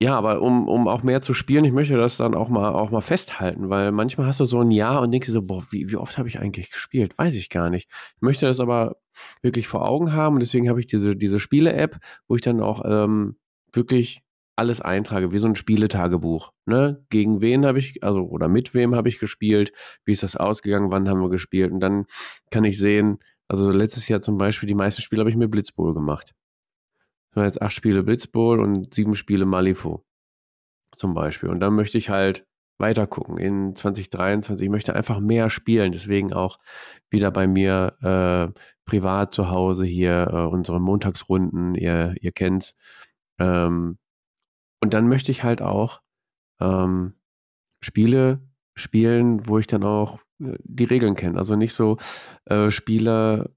[0.00, 2.90] ja, aber um, um auch mehr zu spielen, ich möchte das dann auch mal, auch
[2.90, 5.90] mal festhalten, weil manchmal hast du so ein Jahr und denkst dir so, boah, wie,
[5.90, 7.18] wie oft habe ich eigentlich gespielt?
[7.18, 7.90] Weiß ich gar nicht.
[8.14, 8.96] Ich möchte das aber
[9.42, 12.82] wirklich vor Augen haben und deswegen habe ich diese, diese Spiele-App, wo ich dann auch
[12.84, 13.38] ähm,
[13.72, 14.22] wirklich
[14.58, 16.52] alles eintrage, wie so ein Spieletagebuch.
[16.66, 17.04] Ne?
[17.10, 19.72] Gegen wen habe ich, also oder mit wem habe ich gespielt,
[20.04, 22.06] wie ist das ausgegangen, wann haben wir gespielt und dann
[22.50, 23.18] kann ich sehen,
[23.48, 26.34] also letztes Jahr zum Beispiel, die meisten Spiele habe ich mir Blitzbowl gemacht.
[27.30, 30.04] Das waren jetzt acht Spiele Blitzbowl und sieben Spiele Malifaux
[30.92, 31.48] zum Beispiel.
[31.48, 32.46] Und dann möchte ich halt
[32.78, 34.64] weiter gucken in 2023.
[34.64, 35.92] Ich möchte einfach mehr spielen.
[35.92, 36.58] Deswegen auch
[37.10, 41.74] wieder bei mir äh, privat zu Hause hier äh, unsere Montagsrunden.
[41.74, 42.76] Ihr, ihr kennt's.
[43.38, 43.98] Ähm,
[44.80, 46.00] und dann möchte ich halt auch
[46.60, 47.14] ähm,
[47.80, 48.40] Spiele
[48.74, 51.38] spielen, wo ich dann auch äh, die Regeln kenne.
[51.38, 51.98] Also nicht so
[52.46, 53.54] äh, Spiele,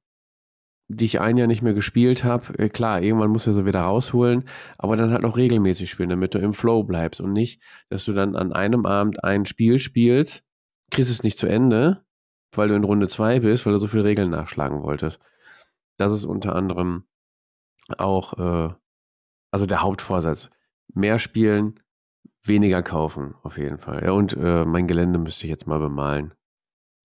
[0.88, 2.58] die ich ein Jahr nicht mehr gespielt habe.
[2.58, 4.46] Äh, klar, irgendwann musst du sie wieder rausholen,
[4.78, 8.14] aber dann halt auch regelmäßig spielen, damit du im Flow bleibst und nicht, dass du
[8.14, 10.44] dann an einem Abend ein Spiel spielst,
[10.90, 12.04] kriegst es nicht zu Ende,
[12.54, 15.20] weil du in Runde 2 bist, weil du so viele Regeln nachschlagen wolltest.
[15.98, 17.06] Das ist unter anderem
[17.98, 18.74] auch, äh,
[19.52, 20.50] also der Hauptvorsatz.
[20.94, 21.80] Mehr spielen,
[22.44, 24.04] weniger kaufen, auf jeden Fall.
[24.04, 26.34] Ja, und äh, mein Gelände müsste ich jetzt mal bemalen.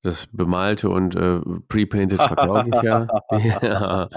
[0.03, 3.07] Das bemalte und äh, pre-painted verkaufe ich ja.
[3.63, 4.09] ja.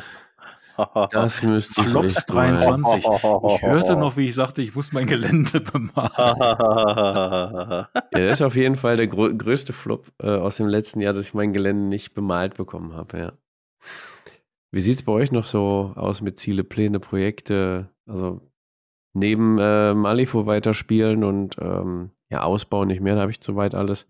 [1.12, 2.56] Das müsste ich Flops echt mal.
[2.56, 3.04] 23.
[3.04, 6.10] Ich hörte noch, wie ich sagte, ich muss mein Gelände bemalen.
[8.12, 11.14] Ja, das ist auf jeden Fall der grö größte Flop äh, aus dem letzten Jahr,
[11.14, 13.32] dass ich mein Gelände nicht bemalt bekommen habe, ja.
[14.72, 17.90] Wie sieht es bei euch noch so aus mit Ziele, Pläne, Projekte?
[18.06, 18.42] Also
[19.14, 24.08] neben äh, Malifaux weiterspielen und ähm, ja, ausbauen nicht mehr, da habe ich soweit alles.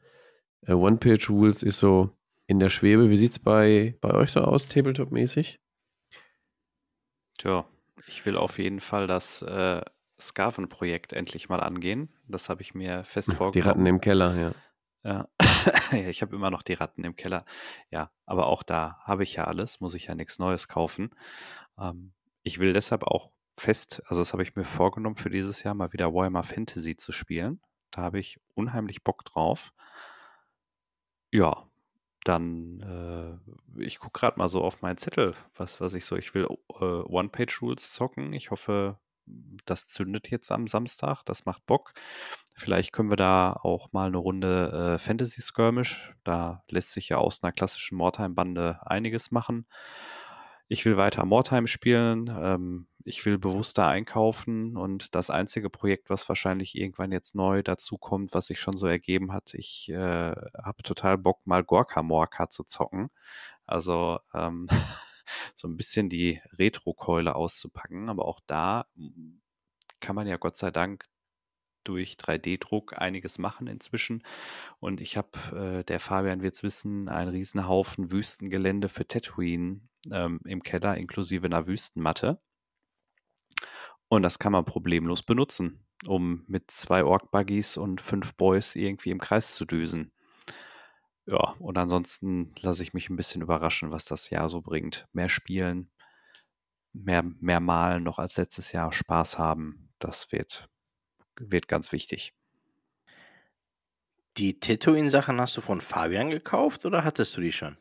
[0.66, 2.10] Äh, One-Page-Rules ist so
[2.48, 3.10] in der Schwebe.
[3.10, 5.60] Wie sieht es bei, bei euch so aus, Tabletop-mäßig?
[7.38, 7.66] Tja,
[8.08, 9.82] ich will auf jeden Fall das äh,
[10.20, 12.10] Skaven-Projekt endlich mal angehen.
[12.28, 13.70] Das habe ich mir fest Die vorgenommen.
[13.70, 14.52] Ratten im Keller, ja.
[15.04, 15.28] Ja,
[15.92, 17.46] ja ich habe immer noch die Ratten im Keller.
[17.92, 21.12] Ja, aber auch da habe ich ja alles, muss ich ja nichts Neues kaufen.
[21.80, 22.12] Ähm,
[22.44, 25.94] ich will deshalb auch fest, also das habe ich mir vorgenommen für dieses Jahr, mal
[25.94, 27.62] wieder Warhammer Fantasy zu spielen.
[27.92, 29.74] Da habe ich unheimlich Bock drauf.
[31.32, 31.70] Ja,
[32.24, 33.40] dann,
[33.76, 36.48] äh, ich gucke gerade mal so auf meinen Zettel, was, was ich so, ich will
[36.80, 38.34] äh, One-Page-Rules zocken.
[38.34, 39.00] Ich hoffe,
[39.66, 41.94] das zündet jetzt am Samstag, das macht Bock.
[42.56, 46.14] Vielleicht können wir da auch mal eine Runde äh, Fantasy Skirmish.
[46.24, 49.66] Da lässt sich ja aus einer klassischen Mordheim-Bande einiges machen.
[50.72, 52.30] Ich will weiter Mordheim spielen.
[52.40, 58.36] Ähm, ich will bewusster einkaufen und das einzige Projekt, was wahrscheinlich irgendwann jetzt neu dazukommt,
[58.36, 62.64] was sich schon so ergeben hat, ich äh, habe total Bock, mal Gorka Morka zu
[62.66, 63.10] zocken.
[63.66, 64.70] Also ähm,
[65.56, 68.08] so ein bisschen die Retro-Keule auszupacken.
[68.08, 68.86] Aber auch da
[70.00, 71.04] kann man ja Gott sei Dank
[71.84, 74.24] durch 3D-Druck einiges machen inzwischen.
[74.80, 80.40] Und ich habe, äh, der Fabian wird es wissen, einen Riesenhaufen Wüstengelände für Tatooine ähm,
[80.46, 82.42] im Keller inklusive einer Wüstenmatte.
[84.08, 89.20] Und das kann man problemlos benutzen, um mit zwei Ork-Buggies und fünf Boys irgendwie im
[89.20, 90.12] Kreis zu düsen.
[91.26, 95.08] Ja, und ansonsten lasse ich mich ein bisschen überraschen, was das Jahr so bringt.
[95.14, 95.92] Mehr spielen,
[96.92, 100.70] mehr, mehr malen noch als letztes Jahr, Spaß haben, das wird,
[101.40, 102.34] wird ganz wichtig.
[104.38, 107.78] Die Tatooine-Sachen hast du von Fabian gekauft oder hattest du die schon?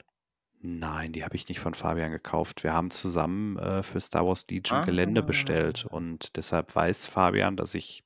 [0.60, 2.64] Nein, die habe ich nicht von Fabian gekauft.
[2.64, 5.94] Wir haben zusammen äh, für Star Wars Legion Gelände bestellt Ah.
[5.94, 8.02] und deshalb weiß Fabian, dass ich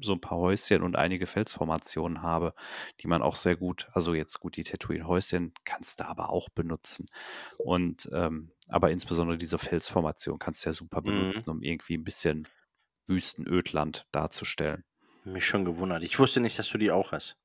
[0.00, 2.54] so ein paar Häuschen und einige Felsformationen habe,
[3.00, 7.06] die man auch sehr gut, also jetzt gut, die Tatooine-Häuschen kannst du aber auch benutzen.
[7.58, 11.04] Und ähm, aber insbesondere diese Felsformation kannst du ja super Mhm.
[11.04, 12.48] benutzen, um irgendwie ein bisschen
[13.06, 14.84] Wüstenödland darzustellen.
[15.24, 16.02] Mich schon gewundert.
[16.02, 17.36] Ich wusste nicht, dass du die auch hast.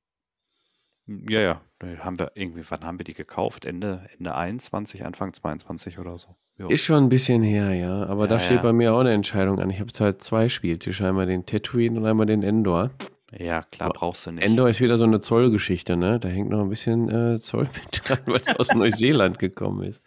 [1.08, 1.62] Ja, ja,
[2.00, 3.66] haben wir irgendwie, wann haben wir die gekauft?
[3.66, 6.36] Ende, Ende 21, Anfang 22 oder so.
[6.58, 6.68] Ja.
[6.70, 8.06] Ist schon ein bisschen her, ja.
[8.08, 8.64] Aber Ja, da steht ja.
[8.64, 9.70] bei mir auch eine Entscheidung an.
[9.70, 12.92] Ich habe halt zwei Spieltische, einmal den Tatooine und einmal den Endor.
[13.32, 14.44] Ja, klar, Aber brauchst du nicht.
[14.44, 16.20] Endor ist wieder so eine Zollgeschichte, ne?
[16.20, 20.02] Da hängt noch ein bisschen äh, Zoll mit dran, weil es aus Neuseeland gekommen ist.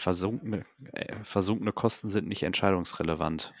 [0.00, 0.62] Versunkene,
[0.92, 3.52] äh, versunkene Kosten sind nicht entscheidungsrelevant.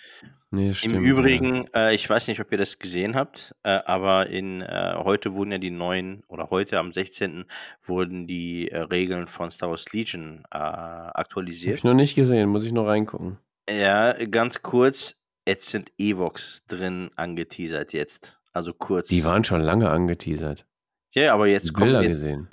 [0.50, 0.94] Nee, stimmt.
[0.94, 4.94] Im Übrigen, äh, ich weiß nicht, ob ihr das gesehen habt, äh, aber in äh,
[4.96, 7.44] heute wurden ja die neuen, oder heute am 16.
[7.84, 11.76] wurden die äh, Regeln von Star Wars Legion äh, Habe aktualisiert.
[11.76, 13.36] ich noch nicht gesehen, muss ich noch reingucken.
[13.68, 18.40] Ja, ganz kurz, jetzt sind Evox drin angeteasert jetzt.
[18.54, 19.08] Also kurz.
[19.08, 20.64] Die waren schon lange angeteasert.
[21.12, 22.48] ja, aber jetzt kommt Bilder jetzt, gesehen.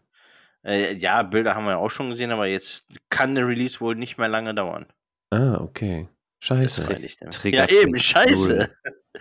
[0.68, 3.95] Äh, ja, Bilder haben wir ja auch schon gesehen, aber jetzt kann der Release wohl
[3.95, 4.85] nicht mehr lange dauern.
[5.31, 6.07] Ah, okay.
[6.39, 6.81] Scheiße.
[7.22, 8.69] Ja, triggert eben, scheiße.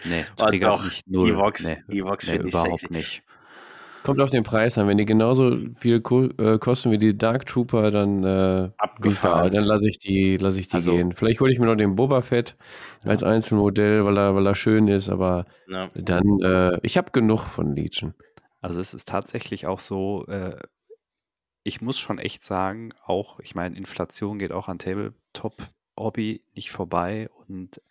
[0.05, 1.31] Nee, Oh, triggert doch, nicht null.
[1.31, 2.93] Evox- nee, Evox nee, ich überhaupt sexy.
[2.93, 3.23] nicht.
[4.03, 4.87] Kommt auf den Preis an.
[4.87, 9.51] Wenn die genauso viel ko äh, kosten wie die Dark Trooper, dann, äh, Abgefahren.
[9.53, 11.11] dann lasse ich die, lasse ich die Also- gehen.
[11.13, 12.55] Vielleicht hole ich mir noch den Boba Fett
[13.03, 15.89] als Einzelmodell, weil er, weil er schön ist, aber Ja.
[15.97, 18.15] dann, äh, ich habe genug von Legion.
[18.61, 20.55] Also es ist tatsächlich auch so, äh,
[21.67, 27.29] ich muss schon echt sagen, auch, ich meine, Inflation geht auch an Tabletop-Hobby nicht vorbei
[27.49, 27.83] und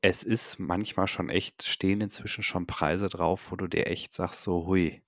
[0.00, 4.42] es ist manchmal schon echt, stehen inzwischen schon Preise drauf, wo du dir echt sagst,
[4.42, 5.02] so hui,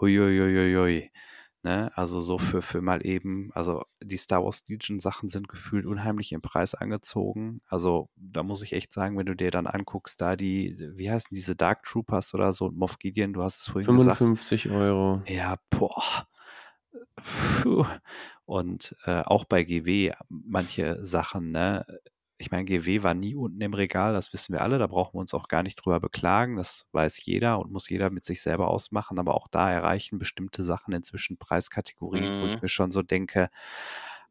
[0.00, 1.10] hui, hui, hui, hui.
[1.64, 1.90] Ne?
[1.96, 6.30] Also so für, für mal eben, also die Star Wars Legion Sachen sind gefühlt unheimlich
[6.30, 7.62] im Preis angezogen.
[7.66, 11.34] Also da muss ich echt sagen, wenn du dir dann anguckst, da die, wie heißen
[11.34, 14.80] diese Dark Troopers oder so, Moff Gideon, du hast es vorhin 55 gesagt.
[14.80, 15.22] Euro.
[15.26, 16.28] Ja, boah.
[17.62, 17.84] Puh.
[18.46, 21.84] Und äh, auch bei GW manche Sachen, ne?
[22.40, 25.20] Ich meine, GW war nie unten im Regal, das wissen wir alle, da brauchen wir
[25.20, 28.68] uns auch gar nicht drüber beklagen, das weiß jeder und muss jeder mit sich selber
[28.68, 32.62] ausmachen, aber auch da erreichen bestimmte Sachen inzwischen Preiskategorien, wo ich Mhm.
[32.62, 33.48] mir schon so denke,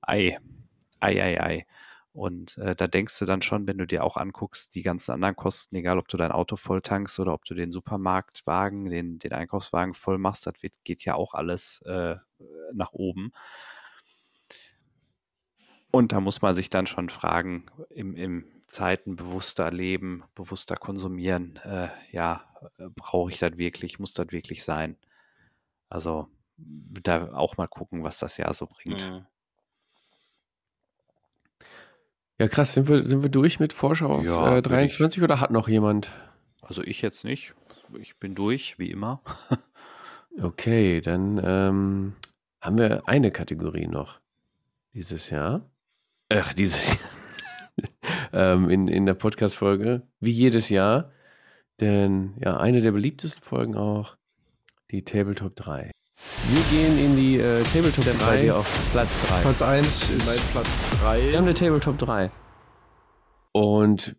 [0.02, 0.38] ei,
[1.02, 1.66] ei, ei, ei.
[2.18, 5.36] Und äh, da denkst du dann schon, wenn du dir auch anguckst, die ganzen anderen
[5.36, 9.34] Kosten, egal ob du dein Auto voll tankst oder ob du den Supermarktwagen, den, den
[9.34, 12.16] Einkaufswagen voll machst, das wird, geht ja auch alles äh,
[12.74, 13.34] nach oben.
[15.92, 21.58] Und da muss man sich dann schon fragen, im, im Zeiten bewusster leben, bewusster konsumieren,
[21.66, 22.50] äh, ja,
[22.80, 24.98] äh, brauche ich das wirklich, muss das wirklich sein?
[25.88, 29.08] Also da auch mal gucken, was das Jahr so bringt.
[29.08, 29.28] Mhm.
[32.40, 32.74] Ja, krass.
[32.74, 35.68] Sind wir, sind wir durch mit Vorschau auf Ja, äh, würd 23 oder hat noch
[35.68, 36.12] jemand?
[36.62, 37.54] Also ich jetzt nicht.
[38.00, 39.22] Ich bin durch, wie immer.
[40.40, 42.14] Okay, dann ähm,
[42.62, 44.20] haben wir eine Kategorie noch
[44.94, 45.68] dieses Jahr.
[46.30, 48.54] Ach, dieses Jahr.
[48.54, 51.12] ähm, in, in der Podcast-Folge, wie jedes Jahr.
[51.80, 54.16] Denn ja, eine der beliebtesten Folgen auch,
[54.92, 55.92] die Tabletop 3.
[56.50, 59.42] Wir gehen in die äh, Tabletop 3 auf Platz 3.
[59.42, 61.32] Platz 1 ist Mein Platz 3.
[61.32, 62.32] Wir haben eine Tabletop 3.
[63.52, 64.16] Und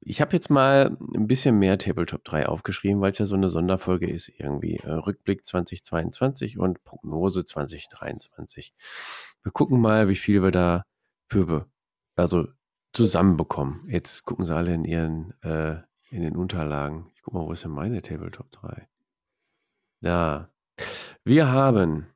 [0.00, 3.50] ich habe jetzt mal ein bisschen mehr Tabletop 3 aufgeschrieben, weil es ja so eine
[3.50, 4.76] Sonderfolge ist irgendwie.
[4.76, 8.72] Äh, Rückblick 2022 und Prognose 2023.
[9.42, 10.86] Wir gucken mal, wie viel wir da
[11.28, 11.68] für
[12.16, 12.48] also
[12.94, 13.86] zusammenbekommen.
[13.86, 15.76] Jetzt gucken sie alle in ihren äh,
[16.10, 17.10] in den Unterlagen.
[17.14, 18.88] Ich guck mal, wo ist denn meine Tabletop 3?
[20.00, 20.48] Da.
[21.24, 22.06] Wir haben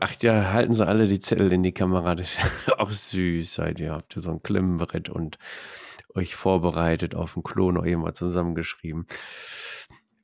[0.00, 2.14] ach ja, halten sie alle die Zettel in die Kamera.
[2.14, 2.40] Das ist
[2.78, 3.92] auch süß, seid ihr.
[3.92, 5.38] Habt ihr so ein Klemmbrett und
[6.14, 9.06] euch vorbereitet auf den Klo noch irgendwas zusammengeschrieben.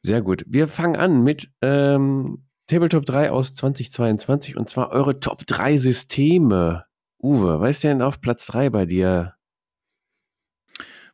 [0.02, 0.44] Sehr gut.
[0.47, 6.85] Wir fangen an mit ähm, Tabletop 3 aus 2022 und zwar eure Top 3 Systeme.
[7.20, 9.35] Uwe, was ist denn auf Platz 3 bei dir?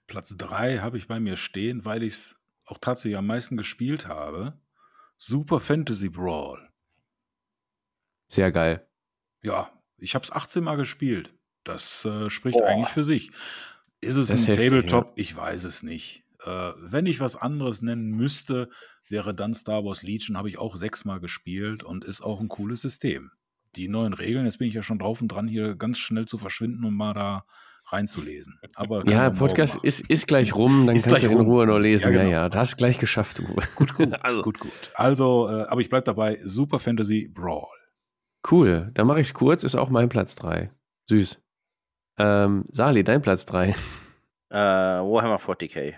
[0.06, 2.36] Platz 3 habe ich bei mir stehen, weil ich es
[2.66, 4.58] auch tatsächlich am meisten gespielt habe.
[5.16, 6.63] Super Fantasy Brawl.
[8.28, 8.86] Sehr geil.
[9.42, 11.32] Ja, ich habe es 18 Mal gespielt.
[11.64, 12.66] Das äh, spricht Boah.
[12.68, 13.30] eigentlich für sich.
[14.00, 15.12] Ist es Das ein Tabletop?
[15.16, 16.24] Ich weiß es nicht.
[16.44, 18.68] Äh, wenn ich was anderes nennen müsste,
[19.08, 22.82] wäre dann Star Wars Legion, habe ich auch sechsmal gespielt und ist auch ein cooles
[22.82, 23.30] System.
[23.76, 26.38] Die neuen Regeln, jetzt bin ich ja schon drauf und dran, hier ganz schnell zu
[26.38, 27.44] verschwinden und mal da
[27.86, 28.58] reinzulesen.
[28.76, 31.40] Aber Ja, Podcast ist, ist gleich rum, dann Ist kannst du in.
[31.40, 32.04] Ruhe noch lesen.
[32.04, 32.30] Ja, Ja, genau.
[32.30, 33.62] ja, du hast gleich geschafft, Uwe.
[33.74, 34.08] Gut, gut.
[34.22, 34.72] also, Gut, gut.
[34.94, 37.66] Also, äh, aber ich bleibe dabei, Super Fantasy Brawl.
[38.50, 40.70] Cool, dann mache ich es kurz, ist auch mein Platz 3.
[41.08, 41.40] Süß.
[42.18, 43.74] Ähm, Sali, dein Platz 3.
[44.50, 45.94] Äh, Warhammer 40k.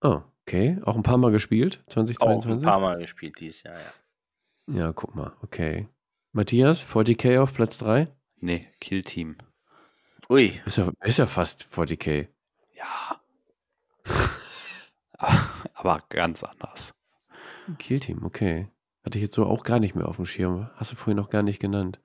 [0.00, 0.78] Oh, okay.
[0.84, 2.64] Auch ein paar Mal gespielt, Auch ein 2022?
[2.64, 4.74] paar Mal gespielt dieses Jahr, ja.
[4.74, 5.88] Ja, guck mal, okay.
[6.32, 8.08] Matthias, 40k auf Platz 3?
[8.36, 9.36] Nee, Kill Team.
[10.30, 12.28] Ui, Ist ja, ist ja fast 40k.
[12.76, 13.20] Ja.
[15.74, 16.94] Aber ganz anders.
[17.78, 18.68] Killteam, okay.
[19.04, 20.68] Hatte ich jetzt so auch gar nicht mehr auf dem Schirm.
[20.76, 22.00] Hast du vorhin noch gar nicht genannt.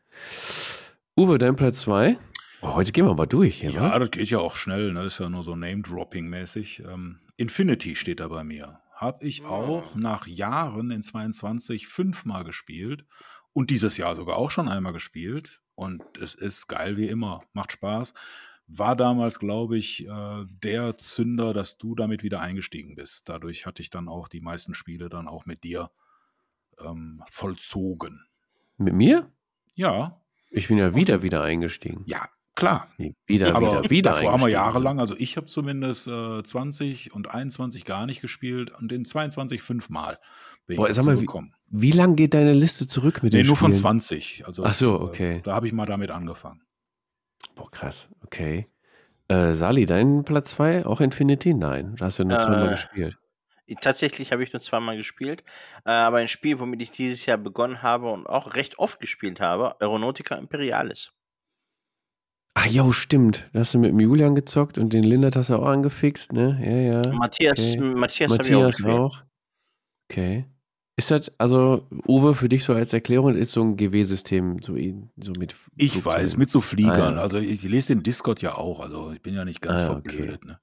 [1.18, 2.18] Uwe, dein Platz 2?
[2.62, 4.00] Oh, heute gehen wir aber durch hier, Ja, wa?
[4.00, 5.04] das geht ja auch schnell, ne?
[5.04, 6.84] Ist ja nur so Name-Dropping-mäßig.
[6.88, 8.80] Ähm, Infinity steht da bei mir.
[8.94, 13.06] Hab ich auch nach Jahren in 22 fünfmal gespielt
[13.52, 15.62] und dieses Jahr sogar auch schon einmal gespielt.
[15.76, 18.14] Und es ist geil wie immer, macht Spaß.
[18.68, 23.28] War damals, glaube ich, äh, der Zünder, dass du damit wieder eingestiegen bist.
[23.28, 25.92] Dadurch hatte ich dann auch die meisten Spiele dann auch mit dir
[26.84, 28.26] ähm, vollzogen.
[28.78, 29.32] Mit mir?
[29.76, 32.04] Ja, Ich bin ja wieder, wieder eingestiegen.
[32.06, 32.88] ja, klar.
[32.98, 37.14] Nee, wieder, Aber wieder, wieder davor haben wir jahrelang, also ich habe zumindest äh, 20
[37.14, 40.20] und 21 gar nicht gespielt und in 22 fünfmal
[40.66, 41.54] bin Boah, ich sag mal, dazu wie- gekommen.
[41.68, 43.82] Wie lang geht deine Liste zurück mit Nee, den nur von Spielen?
[43.82, 44.44] 20.
[44.48, 45.42] Also Ach so, das, äh, okay.
[45.44, 46.62] Da habe ich mal damit angefangen.
[47.56, 48.68] Boah, krass, okay.
[49.28, 50.86] Äh, Sali, dein Platz 2?
[50.86, 51.54] Auch Infinity?
[51.54, 53.18] Nein, da hast du nur zweimal Äh, gespielt.
[53.82, 55.44] Tatsächlich habe ich nur zweimal gespielt,
[55.86, 59.40] äh, aber ein Spiel, womit ich dieses Jahr begonnen habe und auch recht oft gespielt
[59.42, 61.12] habe, Aeronautica Imperialis.
[62.54, 63.50] Ach jo, stimmt.
[63.54, 66.58] Da hast du mit dem Julian gezockt und den Lindert hast du auch angefixt, ne?
[66.62, 67.14] Ja, ja.
[67.14, 67.82] Matthias, okay.
[67.82, 68.96] Matthias, habe ich auch Matthias gespielt.
[68.98, 69.24] auch.
[70.10, 70.46] Okay.
[70.98, 75.34] Ist das, also, Uwe, für dich so als Erklärung, ist so ein GW-System, so, so
[75.38, 75.54] mit.
[75.76, 76.06] Ich Flugzeugen.
[76.06, 77.16] weiß, mit so Fliegern.
[77.16, 77.22] Ah, ja.
[77.22, 78.80] Also ich lese den Discord ja auch.
[78.80, 80.10] Also ich bin ja nicht ganz Ah, okay.
[80.12, 80.46] verblödet.
[80.46, 80.60] Ne?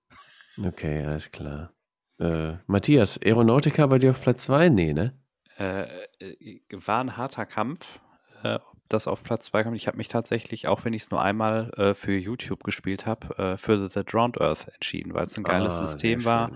[0.65, 1.75] Okay, alles klar.
[2.23, 4.69] Äh, Matthias, Aeronautica bei dir auf Platz 2?
[4.69, 5.13] Nee, ne?
[5.59, 5.83] Äh,
[6.21, 7.99] äh, war ein harter Kampf,
[8.45, 8.61] äh,
[8.93, 9.77] das auf Platz 2 kommt.
[9.77, 13.37] Ich habe mich tatsächlich, auch wenn ich es nur einmal äh, für YouTube gespielt habe,
[13.39, 16.51] äh, für The Drowned Earth entschieden, weil es ein geiles Ah, System war,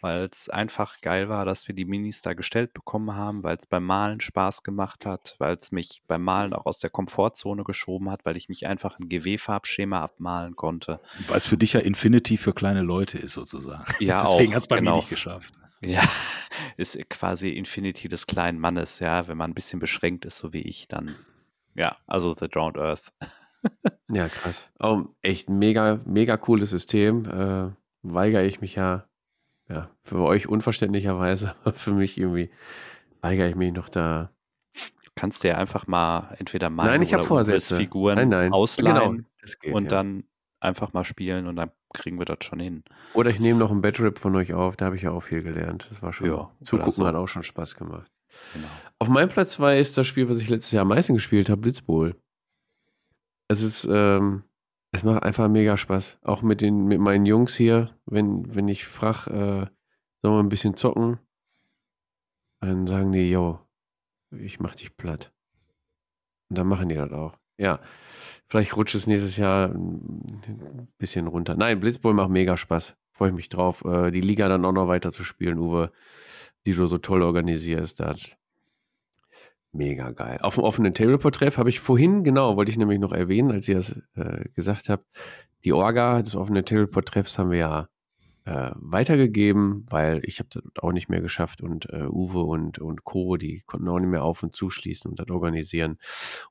[0.00, 3.66] weil es einfach geil war, dass wir die Minis da gestellt bekommen haben, weil es
[3.66, 8.10] beim Malen Spaß gemacht hat, weil es mich beim Malen auch aus der Komfortzone geschoben
[8.10, 11.00] hat, weil ich nicht einfach ein GW-Farbschema abmalen konnte.
[11.28, 13.84] Weil es für dich ja Infinity für kleine Leute ist, sozusagen.
[14.00, 14.96] Ja, Deswegen hat es bei mir genau.
[14.96, 15.54] nicht geschafft.
[15.80, 16.02] Ja,
[16.76, 19.28] ist quasi Infinity des kleinen Mannes, ja.
[19.28, 21.14] Wenn man ein bisschen beschränkt ist, so wie ich, dann,
[21.74, 23.12] ja, also The Drowned Earth.
[24.10, 24.72] Ja, krass.
[24.78, 27.26] Auch echt mega, mega cooles System.
[27.26, 27.70] Äh,
[28.02, 29.04] weigere ich mich ja,
[29.68, 32.50] ja, für euch unverständlicherweise, für mich irgendwie
[33.20, 34.30] weigere ich mich noch da.
[34.74, 37.76] Du kannst dir einfach mal entweder meine Nein, ich oder Vorsätze.
[37.76, 38.52] Figuren nein, nein.
[38.52, 39.88] ausleihen Genau, geht, und ja.
[39.88, 40.24] dann
[40.60, 42.84] einfach mal spielen und dann kriegen wir das schon hin.
[43.14, 45.42] Oder ich nehme noch einen Bad-Rip von euch auf, da habe ich ja auch viel
[45.42, 45.88] gelernt.
[45.90, 47.06] Das war schon, Ja, zugucken so.
[47.06, 48.10] hat auch schon Spaß gemacht.
[48.54, 48.68] Genau.
[48.98, 51.60] Auf meinem Platz 2 ist das Spiel, was ich letztes Jahr am meisten gespielt habe,
[51.60, 52.16] Blitzbowl.
[53.48, 54.44] Es ist, ähm,
[54.92, 56.18] es macht einfach mega Spaß.
[56.22, 59.66] Auch mit den, mit meinen Jungs hier, wenn, wenn ich frage, äh,
[60.22, 61.18] sollen wir ein bisschen zocken,
[62.60, 63.60] dann sagen die, yo,
[64.30, 65.32] ich mach dich platt.
[66.50, 67.38] Und dann machen die das auch.
[67.58, 67.80] Ja,
[68.48, 71.56] vielleicht rutscht es nächstes Jahr ein bisschen runter.
[71.56, 72.96] Nein, Blitzbowl macht mega Spaß.
[73.12, 75.92] Freue ich mich drauf, äh, die Liga dann auch noch weiter zu spielen, Uwe,
[76.68, 78.00] die du so toll organisierst.
[78.00, 78.36] Das
[79.72, 80.38] mega geil.
[80.42, 83.76] Auf dem offenen Tableport-Treff habe ich vorhin, genau, wollte ich nämlich noch erwähnen, als ihr
[83.76, 85.06] das äh, gesagt habt,
[85.64, 87.88] die Orga des offenen Tableport-Treffs haben wir ja
[88.44, 93.04] äh, weitergegeben, weil ich habe das auch nicht mehr geschafft und äh, Uwe und, und
[93.04, 95.98] Co., die konnten auch nicht mehr auf und zuschließen und das organisieren.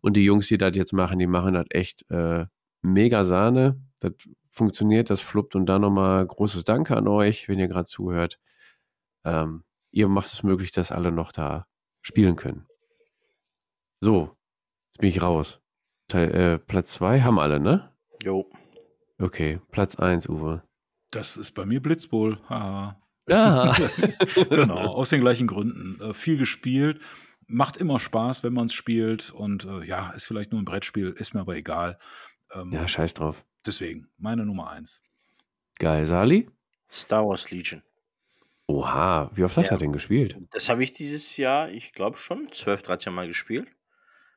[0.01, 2.45] Und die Jungs, die das jetzt machen, die machen das echt äh,
[2.81, 3.79] mega Sahne.
[3.99, 4.13] Das
[4.51, 8.39] funktioniert, das fluppt und da nochmal großes Danke an euch, wenn ihr gerade zuhört.
[9.25, 11.67] Ähm, ihr macht es möglich, dass alle noch da
[12.01, 12.67] spielen können.
[13.99, 14.37] So,
[14.89, 15.59] jetzt bin ich raus.
[16.07, 17.93] Teil, äh, Platz 2 haben alle, ne?
[18.23, 18.49] Jo.
[19.19, 20.63] Okay, Platz 1, Uwe.
[21.11, 22.39] Das ist bei mir Blitzbowl.
[22.47, 23.01] Haha.
[23.27, 23.75] Ja.
[24.49, 25.99] genau, aus den gleichen Gründen.
[26.01, 27.01] Äh, viel gespielt,
[27.47, 31.09] macht immer Spaß, wenn man es spielt und äh, ja, ist vielleicht nur ein Brettspiel,
[31.09, 31.97] ist mir aber egal.
[32.53, 33.43] Ähm, ja, scheiß drauf.
[33.65, 35.01] deswegen, meine Nummer eins.
[35.79, 36.49] Geil, Sali?
[36.89, 37.83] Star Wars Legion.
[38.67, 39.77] Oha, wie oft hast Ja.
[39.77, 40.37] du denn gespielt?
[40.51, 43.69] Das habe ich dieses Jahr, ich glaube schon, 12, 13 Mal gespielt.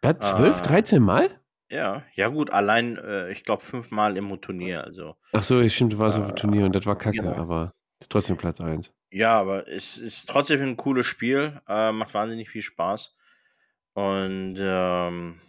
[0.02, 0.60] Was, 12, Ah.
[0.62, 1.40] 13 Mal?
[1.68, 4.84] Ja, ja gut, allein, äh, ich glaube, fünfmal im Turnier.
[4.84, 7.34] Also, Ach so, stimmt, du warst auf dem Äh, Turnier und das war kacke, genau.
[7.34, 8.92] aber ist trotzdem Platz 1.
[9.10, 13.14] ja, aber es ist trotzdem ein cooles Spiel, äh, macht wahnsinnig viel Spaß.
[13.94, 15.40] Und ähm,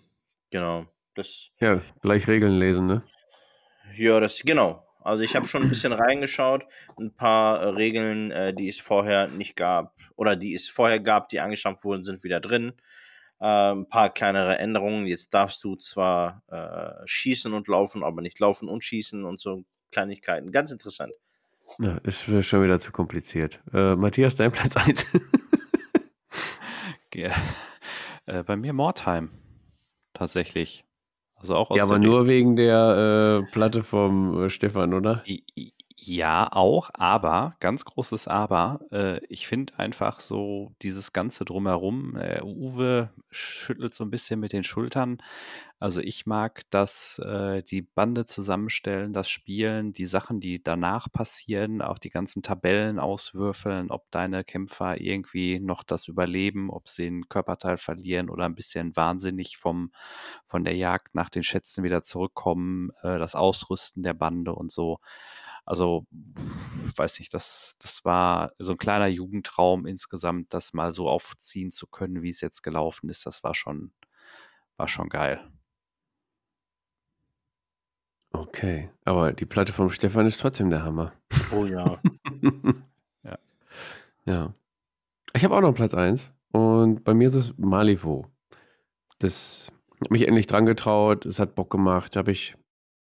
[0.50, 0.86] genau,
[1.16, 3.04] das, Ja, gleich Regeln lesen, ne?
[3.96, 4.86] ja, das, genau.
[5.04, 6.66] Also ich habe schon ein bisschen reingeschaut,
[7.00, 11.30] ein paar äh, Regeln, äh, die es vorher nicht gab, oder die es vorher gab,
[11.30, 12.74] die angestampft wurden, sind wieder drin.
[13.40, 15.08] Äh, ein paar kleinere Änderungen.
[15.08, 19.64] Jetzt darfst du zwar äh, schießen und laufen, aber nicht laufen und schießen und so
[19.92, 20.52] Kleinigkeiten.
[20.52, 21.14] Ganz interessant.
[21.80, 23.62] Ja, ist schon wieder zu kompliziert.
[23.74, 25.06] Äh, Matthias, dein Platz 1.
[27.10, 27.32] Ge-
[28.28, 29.32] Äh, bei mir Mordheim.
[30.14, 30.86] Tatsächlich.
[31.42, 35.24] Also auch aus ja, aber nur wegen der äh, Platte vom äh, Stefan, oder?
[36.04, 42.42] Ja, auch, aber, ganz großes Aber, äh, ich finde einfach so dieses Ganze drumherum, äh,
[42.42, 45.22] Uwe schüttelt so ein bisschen mit den Schultern.
[45.80, 51.82] Also ich mag das, äh, die Bande zusammenstellen, das Spielen, die Sachen, die danach passieren,
[51.84, 57.30] auch die ganzen Tabellen auswürfeln, ob deine Kämpfer irgendwie noch das überleben, ob sie einen
[57.30, 59.92] Körperteil verlieren oder ein bisschen wahnsinnig vom,
[60.48, 65.00] von der Jagd nach den Schätzen wieder zurückkommen, äh, das Ausrüsten der Bande und so.
[65.66, 66.06] Also,
[66.96, 71.88] weiß nicht, das, das war so ein kleiner Jugendtraum insgesamt, das mal so aufziehen zu
[71.88, 73.26] können, wie es jetzt gelaufen ist.
[73.26, 73.92] Das war schon,
[74.78, 75.42] war schon geil.
[78.34, 81.14] Okay, aber die Platte vom Stefan ist trotzdem der Hammer.
[81.54, 82.02] Oh ja.
[83.24, 83.38] Ja.
[84.26, 84.54] Ja.
[85.34, 88.26] Ich habe auch noch Platz 1 und bei mir ist es Malivo.
[89.20, 92.58] Das hat mich endlich dran getraut, es hat Bock gemacht, habe ich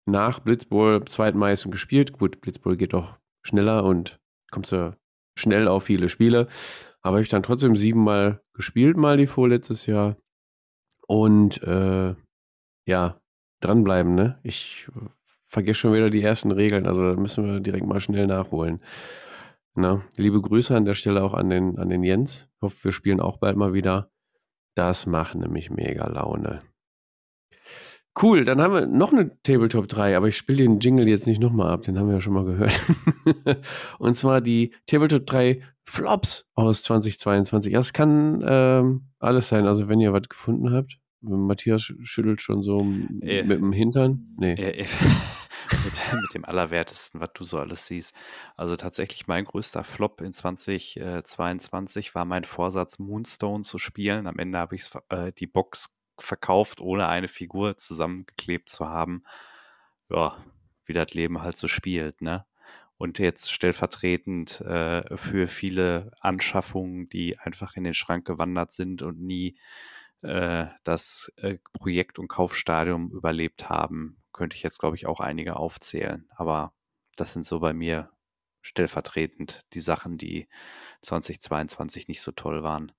[0.06, 2.12] nach Blitzbowl zweitmeisten gespielt.
[2.12, 4.18] Gut, Blitzbowl geht doch schneller und
[4.50, 4.96] kommst du
[5.36, 6.48] schnell auf viele Spiele.
[7.02, 10.16] Aber ich dann trotzdem siebenmal gespielt, Malivo letztes Jahr.
[11.06, 12.14] Und äh,
[12.86, 13.20] ja,
[13.60, 14.38] dranbleiben, ne?
[14.42, 14.88] Ich
[15.44, 18.80] vergesse schon wieder die ersten Regeln, also da müssen wir direkt mal schnell nachholen.
[19.74, 22.48] Na, liebe Grüße an der Stelle auch an den, an den Jens.
[22.56, 24.10] Ich hoffe, wir spielen auch bald mal wieder.
[24.74, 26.60] Das macht nämlich mega Laune.
[28.20, 31.40] Cool, dann haben wir noch eine Tabletop 3, aber ich spiele den Jingle jetzt nicht
[31.40, 32.80] nochmal ab, den haben wir ja schon mal gehört.
[33.98, 37.72] Und zwar die Tabletop 3 Flops aus 2022.
[37.74, 39.66] Das kann ähm, alles sein.
[39.66, 42.80] Also wenn ihr was gefunden habt, Matthias schüttelt schon so
[43.20, 44.34] Äh, mit dem Hintern.
[44.38, 44.54] Nee.
[44.54, 44.86] Äh, äh,
[45.84, 48.14] mit, mit dem Allerwertesten, was du so alles siehst.
[48.56, 54.26] Also tatsächlich mein größter Flop in 2022 war mein Vorsatz, Moonstone zu spielen.
[54.26, 59.24] Am Ende habe ich äh, die Box verkauft, ohne eine Figur zusammengeklebt zu haben.
[60.10, 60.36] Ja,
[60.84, 62.46] wie das Leben halt so spielt, ne?
[62.98, 69.20] Und jetzt stellvertretend äh, für viele Anschaffungen, die einfach in den Schrank gewandert sind und
[69.20, 69.58] nie
[70.22, 75.56] äh, das äh, Projekt- und Kaufstadium überlebt haben, könnte ich jetzt, glaube ich, auch einige
[75.56, 76.26] aufzählen.
[76.34, 76.72] Aber
[77.16, 78.10] das sind so bei mir
[78.62, 80.48] stellvertretend die Sachen, die
[81.02, 82.92] 2022 nicht so toll waren.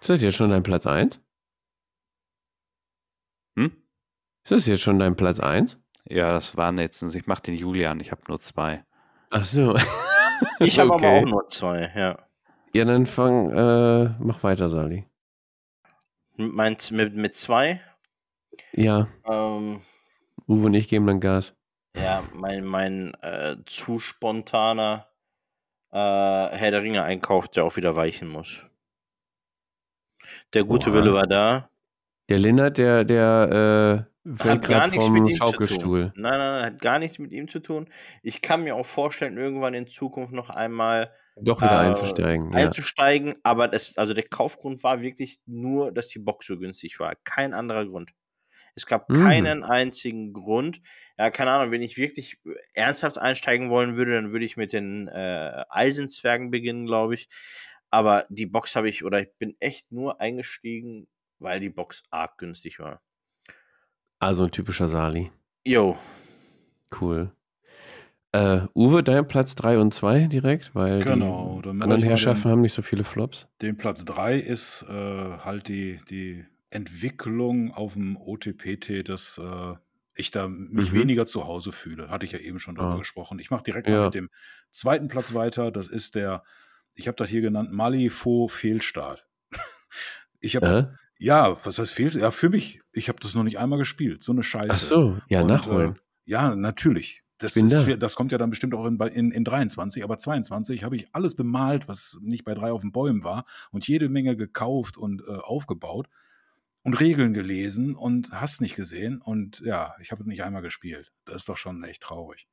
[0.00, 1.20] Ist das jetzt schon dein Platz 1?
[3.56, 3.72] Hm?
[4.44, 5.78] Ist das jetzt schon dein Platz 1?
[6.08, 8.84] Ja, das waren jetzt, ich mache den Julian, ich habe nur zwei.
[9.30, 9.76] Ach so.
[10.62, 11.22] Ich habe aber Okay.
[11.22, 12.18] auch nur zwei, ja.
[12.74, 15.06] Ja, dann fang, äh, mach weiter, Sali.
[16.36, 17.80] Mein, mit, mit zwei.
[18.72, 19.80] Ja, Ähm,
[20.48, 21.54] Uwe und ich geben dann Gas.
[21.96, 25.06] ja, mein, mein äh, zu spontaner
[25.92, 28.64] äh, Herr der Ringe Einkauf, der auch wieder weichen muss.
[30.54, 30.94] Der gute Oha.
[30.94, 31.70] Wille war da.
[32.30, 36.12] Der Linnert, der, der äh, fällt Hat gar gerade nichts vom mit ihm zu Schaukelstuhl.
[36.12, 36.22] tun.
[36.22, 37.88] Nein, nein, nein, hat gar nichts mit ihm zu tun.
[38.22, 42.52] Ich kann mir auch vorstellen, irgendwann in Zukunft noch einmal Doch wieder äh, einzusteigen.
[42.52, 42.58] Ja.
[42.58, 47.14] einzusteigen, aber das, also der Kaufgrund war wirklich nur, dass die Box so günstig war.
[47.24, 48.10] Kein anderer Grund.
[48.76, 49.14] Es gab Mhm.
[49.14, 50.80] keinen einzigen Grund.
[51.18, 52.38] Ja, keine Ahnung, wenn ich wirklich
[52.74, 57.28] ernsthaft einsteigen wollen würde, dann würde ich mit den äh, Eisenzwergen beginnen, glaube ich.
[57.90, 61.08] Aber die Box habe ich, oder ich bin echt nur eingestiegen,
[61.40, 63.00] weil die Box arg günstig war.
[64.18, 65.30] Also ein typischer Sali.
[65.66, 65.96] Jo,
[67.00, 67.32] Cool.
[68.32, 72.60] Äh, Uwe, dein Platz 3 und 2 direkt, weil Genau, die anderen Herrschaften den- haben
[72.60, 73.48] nicht so viele Flops.
[73.60, 79.74] Den Platz 3 ist äh, halt die, die Entwicklung auf dem OTPT, dass äh,
[80.14, 80.96] ich da mich Mhm.
[80.98, 82.08] weniger zu Hause fühle.
[82.10, 82.98] Hatte ich ja eben schon drüber Ah.
[82.98, 83.38] gesprochen.
[83.40, 83.96] Ich mache direkt Ja.
[83.98, 84.30] mal mit dem
[84.70, 85.70] zweiten Platz weiter.
[85.72, 86.44] Das ist der,
[86.94, 89.26] ich habe das hier genannt, Malifaux Fehlstart.
[90.40, 90.96] Ich habe, Äh?
[91.20, 92.22] Ja, was heißt Fehlstart?
[92.22, 92.80] Ja, für mich.
[92.92, 94.22] Ich habe das noch nicht einmal gespielt.
[94.22, 94.70] So eine Scheiße.
[94.70, 95.94] Ach so, ja, Und, nachholen.
[95.94, 97.22] Äh, ja, natürlich.
[97.36, 97.96] Das, ist, da.
[97.96, 101.34] das kommt ja dann bestimmt auch in, in, in 23, aber 22 habe ich alles
[101.34, 105.36] bemalt, was nicht bei drei auf den Bäumen war und jede Menge gekauft und äh,
[105.36, 106.08] aufgebaut
[106.82, 111.12] und Regeln gelesen und hast nicht gesehen und ja, ich habe nicht einmal gespielt.
[111.24, 112.46] Das ist doch schon echt traurig.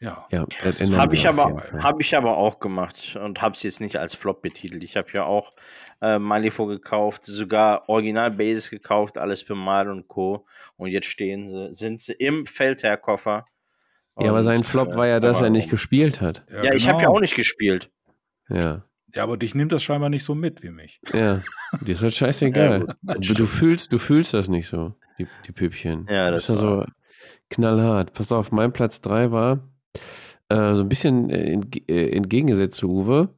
[0.00, 0.26] Ja.
[0.30, 3.62] ja, das ist ändern Habe ich, aber, hab ich aber auch gemacht und habe es
[3.62, 4.82] jetzt nicht als Flop betitelt.
[4.82, 5.52] Ich habe ja auch
[6.02, 10.46] äh, Malifaux gekauft, sogar Original Basis gekauft, alles bemalt und Co.
[10.76, 13.46] Und jetzt stehen sie, sind sie im Feldherrkoffer.
[14.18, 16.44] Ja, aber sein Flop äh, war ja, dass er nicht gespielt hat.
[16.50, 17.16] Ja, ich habe ja genau.
[17.16, 17.90] auch nicht gespielt.
[18.48, 18.84] Ja,
[19.14, 21.00] Ja, aber dich nimmt das scheinbar nicht so mit wie mich.
[21.12, 21.40] ja.
[21.80, 22.94] Dir ist halt Ja, scheißegal.
[23.02, 26.06] das du, du, fühlst, du fühlst das nicht so, die, die Püppchen.
[26.10, 26.84] Ja, das bist ja so
[27.48, 28.12] knallhart.
[28.12, 29.68] Pass auf, mein Platz 3 war
[30.48, 33.34] äh, so ein bisschen äh, äh, entgegengesetzt zu Uwe.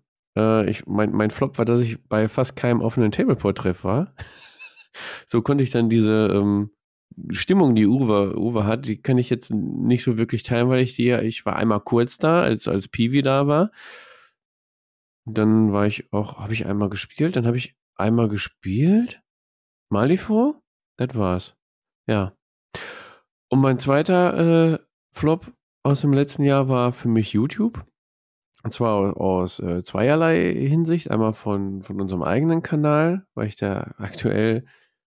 [0.67, 4.15] Ich, mein, mein Flop war, dass ich bei fast keinem offenen Tableport-Treff war.
[5.27, 6.73] so konnte ich dann diese ähm,
[7.31, 10.95] Stimmung, die Uwe, Uwe hat, die kann ich jetzt nicht so wirklich teilen, weil ich
[10.95, 13.71] die, ich war einmal kurz da, als, als Piwi da war.
[15.25, 19.23] Dann war ich auch, habe ich einmal gespielt, dann habe ich einmal gespielt.
[19.89, 20.63] Malifaux?
[20.99, 21.57] Das war's.
[22.07, 22.37] Ja.
[23.49, 24.79] Und mein zweiter äh,
[25.13, 25.51] Flop
[25.87, 27.85] aus dem letzten Jahr war für mich YouTube.
[28.63, 31.11] Und zwar aus äh, zweierlei Hinsicht.
[31.11, 34.65] Einmal von, von unserem eigenen Kanal, weil ich da aktuell.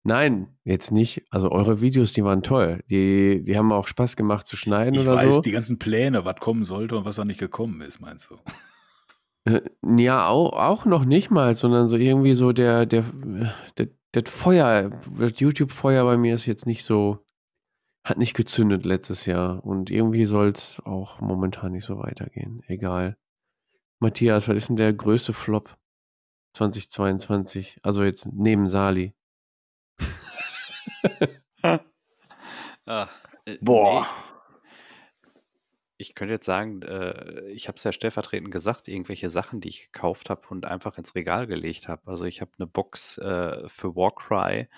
[0.05, 1.25] Nein, jetzt nicht.
[1.31, 2.85] Also eure Videos, die waren toll.
[2.91, 5.41] Die, die haben auch Spaß gemacht zu schneiden Ich oder weiß, so.
[5.41, 8.37] die ganzen Pläne, was kommen sollte und was da nicht gekommen ist, meinst du?
[9.45, 9.63] Äh,
[9.97, 13.05] Ja, auch, auch noch nicht mal, sondern so irgendwie so der, der,
[13.79, 17.25] der, das Feuer, das YouTube-Feuer bei mir ist jetzt nicht so,
[18.09, 22.63] hat nicht gezündet letztes Jahr und irgendwie soll es auch momentan nicht so weitergehen.
[22.67, 23.19] Egal.
[23.99, 25.77] Matthias, was ist denn der größte Flop
[26.55, 27.79] 2022?
[27.83, 29.15] Also jetzt neben Sali.
[32.91, 33.07] Ah,
[33.45, 34.07] äh, Boah.
[34.07, 34.39] nee.
[35.99, 39.93] Ich könnte jetzt sagen, äh, ich habe es ja stellvertretend gesagt, irgendwelche Sachen, die ich
[39.93, 42.01] gekauft habe und einfach ins Regal gelegt habe.
[42.07, 44.69] Also ich habe eine Box äh, für Warcry,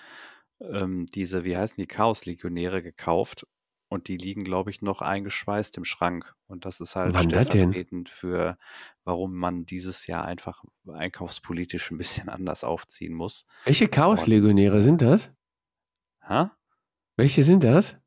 [0.69, 3.47] ähm, diese, wie heißen die, Chaos-Legionäre gekauft
[3.89, 6.35] und die liegen, glaube ich, noch eingeschweißt im Schrank.
[6.47, 8.57] Und das ist halt Wann stellvertretend für,
[9.03, 13.47] warum man dieses Jahr einfach einkaufspolitisch ein bisschen anders aufziehen muss.
[13.65, 15.31] Welche Chaos-Legionäre sind das?
[16.21, 16.55] Ha?
[17.17, 17.97] Welche sind das?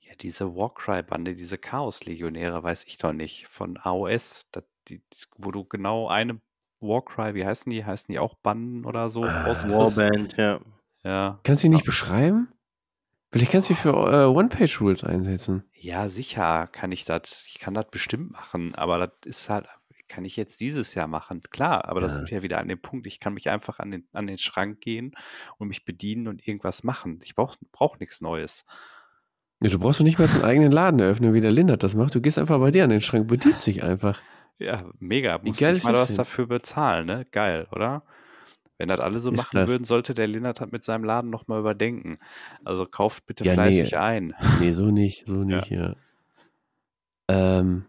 [0.00, 5.02] Ja, diese Warcry-Bande, diese Chaos-Legionäre, weiß ich doch nicht, von AOS, das, die,
[5.36, 6.40] wo du genau eine
[6.80, 7.84] Warcry, wie heißen die?
[7.84, 9.24] Heißen die auch Banden oder so?
[9.24, 9.46] Ah?
[9.46, 10.60] Warband, ja.
[11.04, 11.40] Ja.
[11.44, 12.48] Kannst du die nicht beschreiben?
[13.30, 15.64] Vielleicht kannst du für äh, One-Page-Rules einsetzen.
[15.74, 17.44] Ja, sicher kann ich das.
[17.46, 19.66] Ich kann das bestimmt machen, aber das ist halt,
[20.08, 21.42] kann ich jetzt dieses Jahr machen.
[21.50, 22.16] Klar, aber das Ja.
[22.16, 23.06] sind wir wieder an dem Punkt.
[23.06, 25.14] Ich kann mich einfach an den, an den Schrank gehen
[25.58, 27.20] und mich bedienen und irgendwas machen.
[27.22, 28.64] Ich brauche brauch nichts Neues.
[29.60, 32.14] Ja, du brauchst doch nicht mal einen eigenen Laden eröffnen, wie der Lindert das macht.
[32.14, 34.20] Du gehst einfach bei dir an den Schrank, bedient sich einfach.
[34.58, 35.38] Ja, mega.
[35.38, 37.26] Muss nicht mal das was dafür bezahlen, ne?
[37.30, 38.02] Geil, oder?
[38.78, 39.68] Wenn das alle so Ist machen klasse.
[39.72, 42.18] würden, sollte der Lindert halt mit seinem Laden nochmal überdenken.
[42.64, 43.56] Also kauft bitte Ja, nee.
[43.56, 44.34] fleißig ein.
[44.60, 45.96] Nee, so nicht, so nicht, ja.
[47.28, 47.84] Ähm,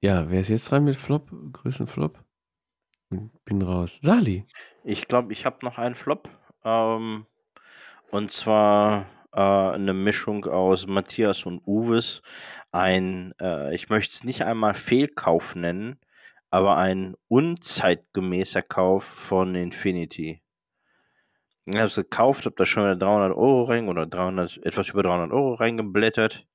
[0.00, 1.30] ja, wer ist jetzt dran mit Flop?
[1.52, 2.22] Größten Flop?
[3.44, 3.98] Bin raus.
[4.02, 4.44] Sali.
[4.84, 6.28] Ich glaube, ich habe noch einen Flop.
[6.64, 7.26] Ähm,
[8.10, 12.22] und zwar äh, eine Mischung aus Matthias und Uwes.
[12.72, 15.98] Ein, äh, ich möchte es nicht einmal Fehlkauf nennen,
[16.50, 20.42] aber ein unzeitgemäßer Kauf von Infinity.
[21.68, 25.02] Ich habe es gekauft, habe da schon wieder 300 Euro rein oder 300, etwas über
[25.02, 26.46] 300 Euro reingeblättert.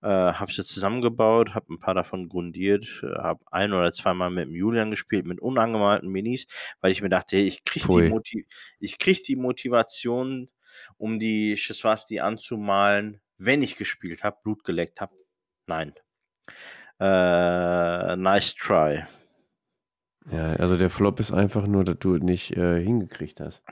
[0.00, 4.44] Äh, habe sie zusammengebaut, habe ein paar davon grundiert, äh, habe ein oder zweimal mit
[4.44, 6.46] dem Julian gespielt, mit unangemalten Minis,
[6.80, 8.02] weil ich mir dachte, hey, ich krieg, Pfui.
[8.02, 8.46] die, Moti
[8.78, 10.50] ich krieg die Motivation,
[10.98, 15.16] um die Schiswasti anzumalen, wenn ich gespielt habe, Blut geleckt habe.
[15.66, 15.92] Nein.
[17.00, 19.04] Äh, nice try.
[20.30, 23.62] Ja, also der Flop ist einfach nur, dass du es nicht äh, hingekriegt hast.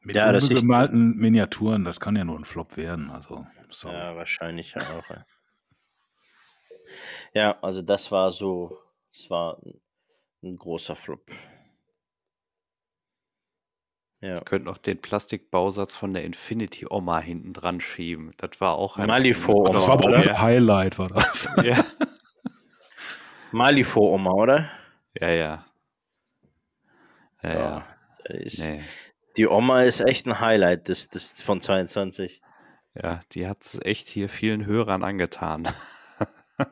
[0.00, 3.10] Mit Ja, das ist- unbemalten Miniaturen, das kann ja nur ein Flop werden.
[3.10, 3.94] Also, sorry.
[3.96, 5.04] Ja, wahrscheinlich ja auch.
[7.34, 7.58] Ja.
[7.62, 8.78] also das war so,
[9.12, 9.80] das war ein,
[10.42, 11.30] ein großer Flop.
[14.20, 14.38] Ja.
[14.38, 18.32] Die könnten auch den Plastikbausatz von der Infinity Oma hinten dran schieben.
[18.36, 19.06] Das war auch ein.
[19.06, 19.70] Malifaux.
[19.72, 20.40] Das war aber unser ja.
[20.40, 21.48] Highlight, war das.
[21.62, 21.84] Ja.
[23.52, 24.70] Malifor Oma, oder?
[25.18, 25.64] Ja, ja.
[27.42, 27.86] Ja, ja.
[28.28, 28.82] Ich, nee.
[29.36, 32.42] Die Oma ist echt ein Highlight des, des von 22.
[32.94, 35.68] Ja, die hat es echt hier vielen Hörern angetan.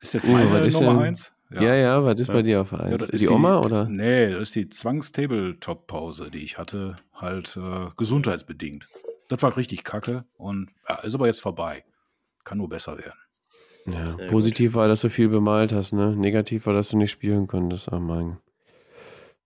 [0.00, 1.35] ist jetzt meine uh, Nummer 1?
[1.50, 2.90] Ja, ja, ja was ist bei dir auf 1?
[2.90, 3.88] Ja, die, die, Oma oder?
[3.88, 8.88] Nee, das ist die Zwangstabletop-Pause, die ich hatte, halt äh, gesundheitsbedingt.
[9.28, 11.84] Das war richtig kacke und ja, ist aber jetzt vorbei.
[12.44, 13.18] Kann nur besser werden.
[13.86, 14.80] Ja, Sehr positiv gut.
[14.80, 16.16] war, dass du viel bemalt hast, ne?
[16.16, 17.90] Negativ war, dass du nicht spielen konntest.
[17.92, 18.38] Oh mein.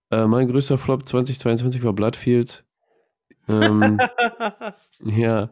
[0.09, 2.63] Äh, mein größter Flop 2022 war Bloodfield.
[3.47, 3.99] Ähm,
[5.03, 5.49] ja.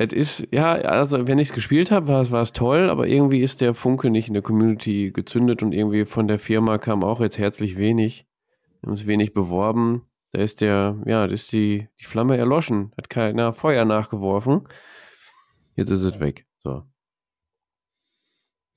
[0.00, 3.60] Es ist, ja, also wenn ich es gespielt habe, war es toll, aber irgendwie ist
[3.60, 7.36] der Funke nicht in der Community gezündet und irgendwie von der Firma kam auch jetzt
[7.38, 8.26] herzlich wenig.
[8.80, 10.02] Wir haben es wenig beworben.
[10.30, 12.92] Da ist der, ja, da ist die, die Flamme erloschen.
[12.96, 14.68] Hat keiner Feuer nachgeworfen.
[15.74, 16.46] Jetzt ist es weg.
[16.58, 16.84] So.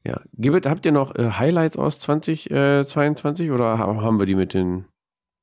[0.03, 0.21] Ja.
[0.33, 4.85] Gibet, habt ihr noch äh, Highlights aus 2022 oder ha- haben wir die mit den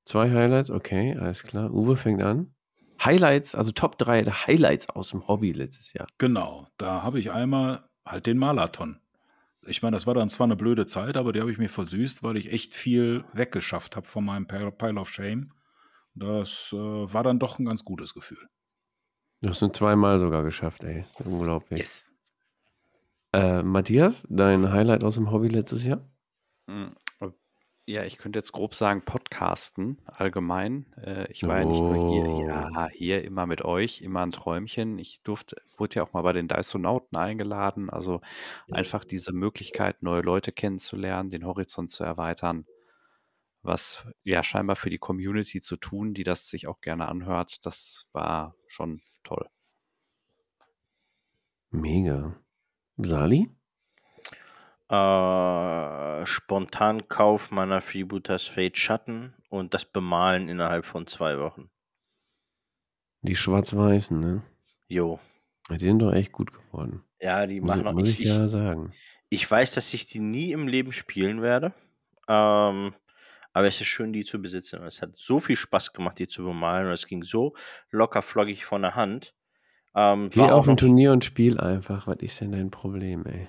[0.05, 0.71] zwei Highlights?
[0.71, 1.73] Okay, alles klar.
[1.73, 2.53] Uwe fängt an.
[3.05, 6.07] Highlights, also Top 3 der Highlights aus dem Hobby letztes Jahr.
[6.19, 9.01] Genau, da habe ich einmal halt den Marathon.
[9.67, 12.23] Ich meine, das war dann zwar eine blöde Zeit, aber die habe ich mir versüßt,
[12.23, 15.53] weil ich echt viel weggeschafft habe von meinem Pile of Shame.
[16.15, 18.49] Das äh, war dann doch ein ganz gutes Gefühl.
[19.41, 21.05] Du hast ihn zweimal sogar geschafft, ey.
[21.25, 21.81] Unglaublich.
[23.33, 26.01] Äh, Matthias, dein Highlight aus dem Hobby letztes Jahr?
[27.89, 30.93] Ja, ich könnte jetzt grob sagen, Podcasten allgemein.
[31.03, 32.43] Äh, ich war ja nicht nur hier, Oh.
[32.47, 34.99] ja, hier immer mit euch, immer ein Träumchen.
[34.99, 37.89] Ich durfte, wurde ja auch mal bei den Dysonauten eingeladen.
[37.89, 38.21] Also
[38.71, 42.67] einfach diese Möglichkeit, neue Leute kennenzulernen, den Horizont zu erweitern.
[43.63, 48.07] Was ja scheinbar für die Community zu tun, die das sich auch gerne anhört, das
[48.13, 49.49] war schon toll.
[51.73, 52.19] Mega.
[52.99, 53.49] Sali?
[54.91, 61.71] Äh, Spontankauf meiner Freebooters Fate Schatten und das Bemalen innerhalb von zwei Wochen.
[63.23, 64.43] Die Schwarz-Weißen, ne?
[64.87, 65.19] Jo.
[65.71, 67.05] Die sind doch echt gut geworden.
[67.21, 67.93] Ja, die Muss, machen noch.
[67.93, 68.93] muss Ich, ich ja sagen.
[69.29, 71.75] ich weiß, dass ich die nie im Leben spielen werde.
[72.29, 72.95] Ähm,
[73.53, 74.83] aber es ist schön, die zu besitzen.
[74.85, 76.87] Es hat so viel Spaß gemacht, die zu bemalen.
[76.87, 77.55] Und es ging so
[77.91, 79.35] locker flockig von der Hand.
[79.95, 82.07] Ähm, Geh auch auf ein Turnier und spiel einfach.
[82.07, 83.49] Was ist denn dein Problem, ey?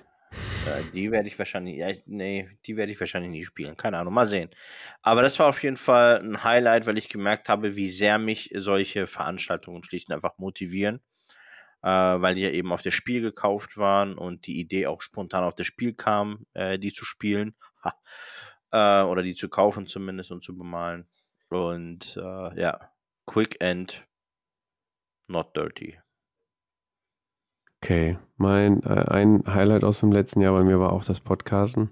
[0.65, 3.77] Ja, die werde ich wahrscheinlich, ja, nee, die werde ich wahrscheinlich nie spielen.
[3.77, 4.49] Keine Ahnung, mal sehen.
[5.01, 8.51] Aber das war auf jeden Fall ein Highlight, weil ich gemerkt habe, wie sehr mich
[8.55, 11.01] solche Veranstaltungen schlicht und einfach motivieren.
[11.81, 15.45] Äh, weil die ja eben auf das Spiel gekauft waren und die Idee auch spontan
[15.45, 17.55] auf das Spiel kam, äh, die zu spielen.
[18.71, 21.07] Äh, oder die zu kaufen zumindest und zu bemalen.
[21.49, 22.91] Und äh, ja,
[23.25, 24.05] quick and
[25.27, 25.97] not dirty.
[27.81, 31.91] Okay, mein äh, ein Highlight aus dem letzten Jahr bei mir war auch das Podcasten.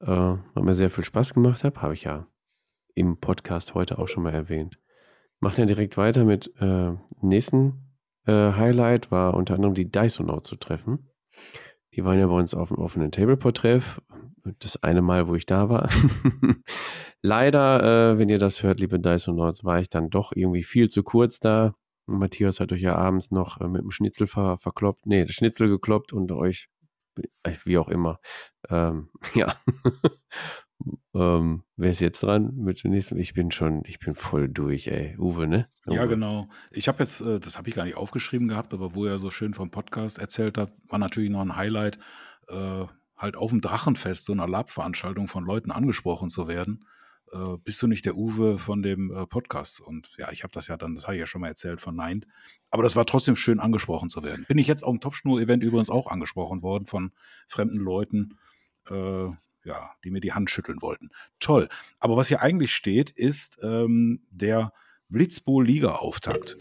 [0.00, 2.26] Äh, hat mir sehr viel Spaß gemacht habe ich ja
[2.94, 4.78] im Podcast heute auch schon mal erwähnt.
[5.40, 7.90] Macht ja direkt weiter mit äh, nächsten
[8.26, 11.10] äh, Highlight war unter anderem die Dysonaut zu treffen.
[11.94, 14.02] Die waren ja bei uns auf dem offenen Tableport-Treff.
[14.58, 15.88] Das eine Mal, wo ich da war.
[17.22, 21.02] Leider, äh, wenn ihr das hört, liebe Dysonauts, war ich dann doch irgendwie viel zu
[21.02, 21.74] kurz da.
[22.18, 25.06] Matthias hat euch ja abends noch äh, mit dem Schnitzel ver verkloppt.
[25.06, 26.68] Nee, das Schnitzel gekloppt und euch,
[27.42, 28.20] äh, wie auch immer.
[28.68, 29.54] Ähm, ja.
[31.14, 33.18] ähm, wer ist jetzt dran mit dem nächsten?
[33.18, 35.16] Ich bin schon, ich bin voll durch, ey.
[35.18, 35.68] Uwe, ne?
[35.86, 36.08] Ja, Uwe.
[36.08, 36.48] genau.
[36.70, 39.30] Ich habe jetzt, äh, das habe ich gar nicht aufgeschrieben gehabt, aber wo er so
[39.30, 41.98] schön vom Podcast erzählt hat, war natürlich noch ein Highlight,
[42.48, 42.84] äh,
[43.16, 46.86] halt auf dem Drachenfest, so einer Lab-Veranstaltung von Leuten angesprochen zu werden.
[47.32, 49.80] Äh, bist du nicht der Uwe von dem äh, Podcast?
[49.80, 52.26] Und ja, ich habe das ja dann, das habe ich ja schon mal erzählt, verneint.
[52.70, 54.44] Aber das war trotzdem schön angesprochen zu werden.
[54.48, 57.12] Bin ich jetzt auf dem Topschnur-Event übrigens auch angesprochen worden von
[57.48, 58.38] fremden Leuten.
[58.88, 59.30] Äh,
[59.64, 61.10] ja, die mir die Hand schütteln wollten.
[61.38, 61.68] Toll.
[61.98, 64.72] Aber was hier eigentlich steht, ist ähm, der
[65.10, 66.56] Blitzbowl-Liga-Auftakt.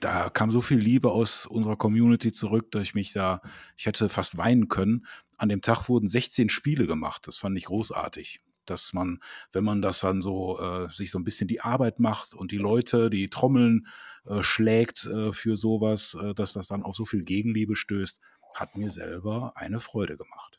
[0.00, 3.42] Da kam so viel Liebe aus unserer Community zurück, dass ich mich da,
[3.76, 5.06] ich hätte fast weinen können.
[5.36, 7.26] An dem Tag wurden 16 Spiele gemacht.
[7.26, 8.40] Das fand ich großartig.
[8.70, 9.20] Dass man,
[9.52, 12.58] wenn man das dann so, äh, sich so ein bisschen die Arbeit macht und die
[12.58, 13.86] Leute, die Trommeln
[14.26, 18.20] äh, schlägt äh, für sowas, äh, dass das dann auf so viel Gegenliebe stößt,
[18.54, 20.58] hat mir selber eine Freude gemacht.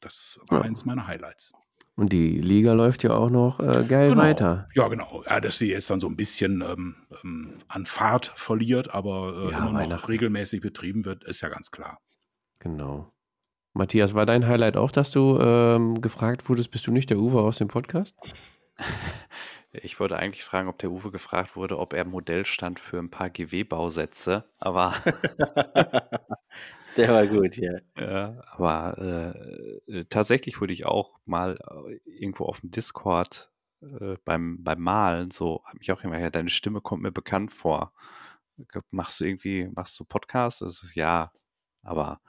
[0.00, 0.64] Das war Ja.
[0.64, 1.52] eins meiner Highlights.
[1.96, 4.22] Und die Liga läuft ja auch noch äh, geil Genau.
[4.22, 4.68] weiter.
[4.74, 5.22] Ja, genau.
[5.26, 9.50] Ja, dass sie jetzt dann so ein bisschen ähm, ähm, an Fahrt verliert, aber äh,
[9.52, 12.00] Ja, immer noch regelmäßig betrieben wird, ist ja ganz klar.
[12.60, 13.12] Genau.
[13.72, 17.40] Matthias, war dein Highlight auch, dass du ähm, gefragt wurdest, bist du nicht der Uwe
[17.40, 18.14] aus dem Podcast?
[19.72, 23.08] Ich wollte eigentlich fragen, ob der Uwe gefragt wurde, ob er Modell stand für ein
[23.08, 24.92] paar GW-Bausätze, aber,
[26.96, 27.78] Der war gut, ja.
[27.96, 28.98] ja, aber
[29.86, 34.80] äh, äh, tatsächlich wurde ich auch mal äh, irgendwo auf dem Discord äh, beim, beim
[34.80, 37.92] Malen so, habe mich auch immer, ja, deine Stimme kommt mir bekannt vor.
[38.90, 40.62] Machst du irgendwie, machst du Podcast?
[40.62, 41.32] Also, ja,
[41.82, 42.20] aber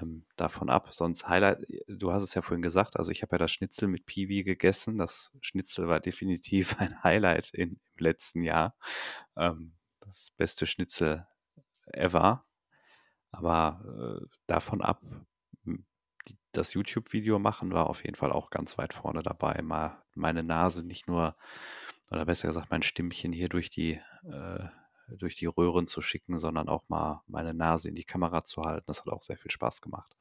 [0.00, 0.92] ähm, davon ab.
[0.92, 4.06] Sonst Highlight, du hast es ja vorhin gesagt, also ich habe ja das Schnitzel mit
[4.06, 4.98] Piwi gegessen.
[4.98, 8.76] Das Schnitzel war definitiv ein Highlight in, im letzten Jahr.
[9.36, 11.26] Ähm, das beste Schnitzel
[11.86, 12.44] ever.
[13.30, 15.02] Aber äh, davon ab,
[15.64, 19.60] die, das YouTube-Video machen war auf jeden Fall auch ganz weit vorne dabei.
[19.62, 21.36] Mal meine Nase nicht nur,
[22.10, 24.64] oder besser gesagt, mein Stimmchen hier durch die, äh,
[25.08, 28.84] durch die Röhren zu schicken, sondern auch mal meine Nase in die Kamera zu halten.
[28.86, 30.16] Das hat auch sehr viel Spaß gemacht.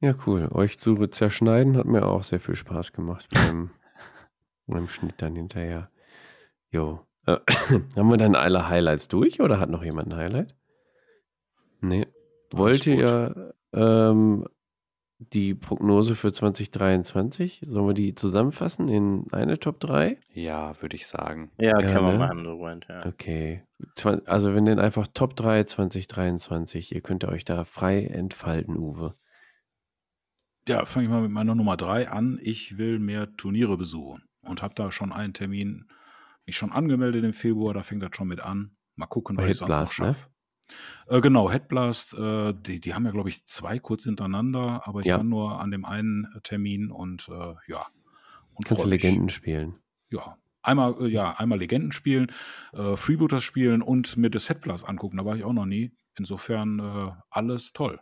[0.00, 0.48] Ja, cool.
[0.52, 3.70] Euch zu zerschneiden hat mir auch sehr viel Spaß gemacht beim,
[4.66, 5.90] beim Schnitt dann hinterher.
[6.70, 7.06] Jo.
[7.26, 7.38] Äh,
[7.96, 10.56] haben wir dann alle Highlights durch oder hat noch jemand ein Highlight?
[11.80, 12.06] Nee.
[12.52, 14.46] Wollt ihr ähm,
[15.20, 17.60] die Prognose für 2023?
[17.66, 20.18] Sollen wir die zusammenfassen in eine Top 3?
[20.32, 21.50] Ja, würde ich sagen.
[21.58, 22.18] Ja, Ja, kann man ne?
[22.18, 23.04] machen, Robert, ja.
[23.06, 23.62] Okay.
[24.26, 26.94] Also wir nennen einfach Top 3 2023.
[26.94, 29.14] Ihr könnt euch da frei entfalten, Uwe.
[30.68, 32.38] Ja, fange ich mal mit meiner Nummer drei an.
[32.42, 35.88] Ich will mehr Turniere besuchen und habe da schon einen Termin,
[36.46, 38.76] mich schon angemeldet im Februar, da fängt das schon mit an.
[38.96, 40.16] Mal gucken, Bei was ich sonst noch Headblast, ne?
[41.08, 45.06] Äh, genau, Headblast, äh, die, die haben ja, glaube ich, zwei kurz hintereinander, aber ich
[45.06, 45.16] Ja.
[45.18, 47.86] kann nur an dem einen äh, Termin und äh, ja.
[48.54, 48.90] Und Kannst mich.
[49.02, 49.78] Legenden spielen.
[50.10, 50.36] Ja.
[50.62, 52.30] Einmal, äh, ja, einmal Legenden spielen,
[52.74, 55.16] äh, Freebooters spielen und mir das Headblast angucken.
[55.16, 55.92] Da war ich auch noch nie.
[56.18, 57.98] Insofern äh, alles toll.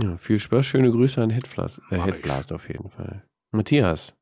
[0.00, 1.98] Ja, viel Spaß, schöne Grüße an Headblast, äh.
[1.98, 3.24] Headblast auf jeden Fall.
[3.50, 4.14] Matthias,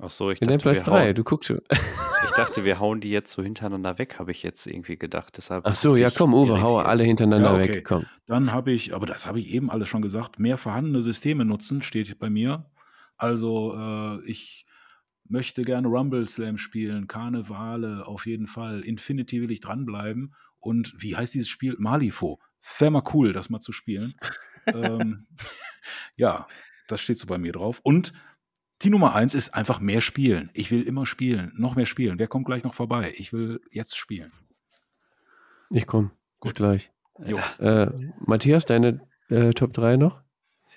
[0.00, 1.60] Ach so, ich in dachte, wir Platz 3, hauen, du guckst schon.
[2.24, 5.36] ich dachte, wir hauen die jetzt so hintereinander weg, habe ich jetzt irgendwie gedacht.
[5.36, 6.86] Deshalb Ach so, ja ich komm, Uwe, hau irritiert.
[6.86, 7.74] alle hintereinander Ja, okay.
[7.74, 8.06] weg, komm.
[8.26, 11.82] Dann habe ich, aber das habe ich eben alles schon gesagt, mehr vorhandene Systeme nutzen,
[11.82, 12.70] steht bei mir.
[13.16, 14.66] Also äh, ich
[15.24, 21.16] möchte gerne Rumble Slam spielen, Karnevale auf jeden Fall, Infinity will ich dranbleiben und wie
[21.16, 21.74] heißt dieses Spiel?
[21.78, 22.40] Malifo.
[22.78, 24.14] Wäre mal cool, das mal zu spielen.
[24.66, 25.26] ähm,
[26.16, 26.46] ja,
[26.86, 27.80] das steht so bei mir drauf.
[27.82, 28.12] Und
[28.82, 30.50] die Nummer eins ist einfach mehr spielen.
[30.54, 32.18] Ich will immer spielen, noch mehr spielen.
[32.18, 33.12] Wer kommt gleich noch vorbei?
[33.16, 34.32] Ich will jetzt spielen.
[35.70, 36.10] Ich komm,
[36.40, 36.54] bis Gut.
[36.56, 36.92] gleich.
[37.18, 37.38] Jo.
[37.58, 40.22] Äh, Matthias, deine äh, Top 3 noch?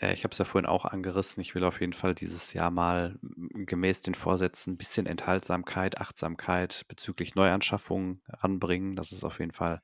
[0.02, 1.42] Ja, ich habe es ja vorhin auch angerissen.
[1.42, 6.86] Ich will auf jeden Fall dieses Jahr mal gemäß den Vorsätzen ein bisschen Enthaltsamkeit, Achtsamkeit
[6.90, 8.96] bezüglich Neuanschaffungen ranbringen.
[8.96, 9.82] Das ist auf jeden Fall,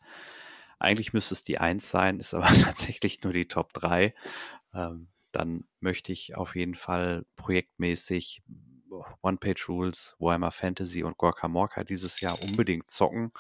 [0.79, 4.13] eigentlich müsste es die Eins sein, ist aber tatsächlich nur die Top 3.
[4.73, 8.43] Ähm, dann möchte ich auf jeden Fall projektmäßig
[9.21, 13.31] One-Page-Rules, Warhammer Fantasy und Gorka Morka dieses Jahr unbedingt zocken.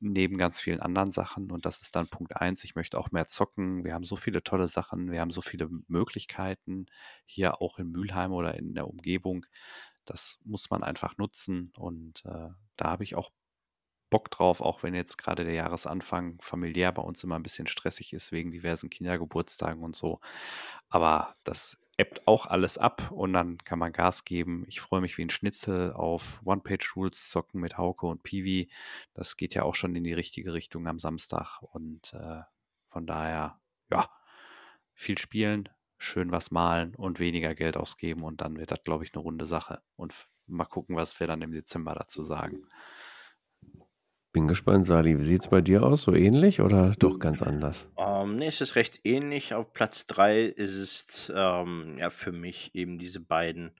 [0.00, 1.50] neben ganz vielen anderen Sachen.
[1.50, 2.64] Und das ist dann Punkt eins.
[2.64, 3.84] Ich möchte auch mehr zocken.
[3.84, 5.10] Wir haben so viele tolle Sachen.
[5.10, 6.86] Wir haben so viele Möglichkeiten
[7.26, 9.44] hier auch in Mülheim oder in der Umgebung.
[10.04, 11.72] Das muss man einfach nutzen.
[11.76, 13.30] Und äh, da habe ich auch
[14.10, 18.12] Bock drauf, auch wenn jetzt gerade der Jahresanfang familiär bei uns immer ein bisschen stressig
[18.12, 20.20] ist wegen diversen Kindergeburtstagen und so.
[20.88, 24.64] Aber das ebbt auch alles ab und dann kann man Gas geben.
[24.68, 28.70] Ich freue mich wie ein Schnitzel auf One-Page-Rules zocken mit Hauke und Piwi.
[29.14, 32.42] Das geht ja auch schon in die richtige Richtung am Samstag und äh,
[32.86, 33.60] von daher,
[33.90, 34.08] ja,
[34.94, 35.68] viel spielen,
[35.98, 39.46] schön was malen und weniger Geld ausgeben und dann wird das, glaube ich, eine runde
[39.46, 39.82] Sache.
[39.96, 40.14] Und
[40.46, 42.68] mal gucken, was wir dann im Dezember dazu sagen.
[44.32, 45.18] Bin gespannt, Sali.
[45.18, 46.02] Wie sieht es bei dir aus?
[46.02, 47.86] So ähnlich oder doch ganz anders?
[47.96, 49.54] Ähm, nee, es ist recht ähnlich.
[49.54, 53.72] Auf Platz 3 ist es ähm, ja für mich eben diese beiden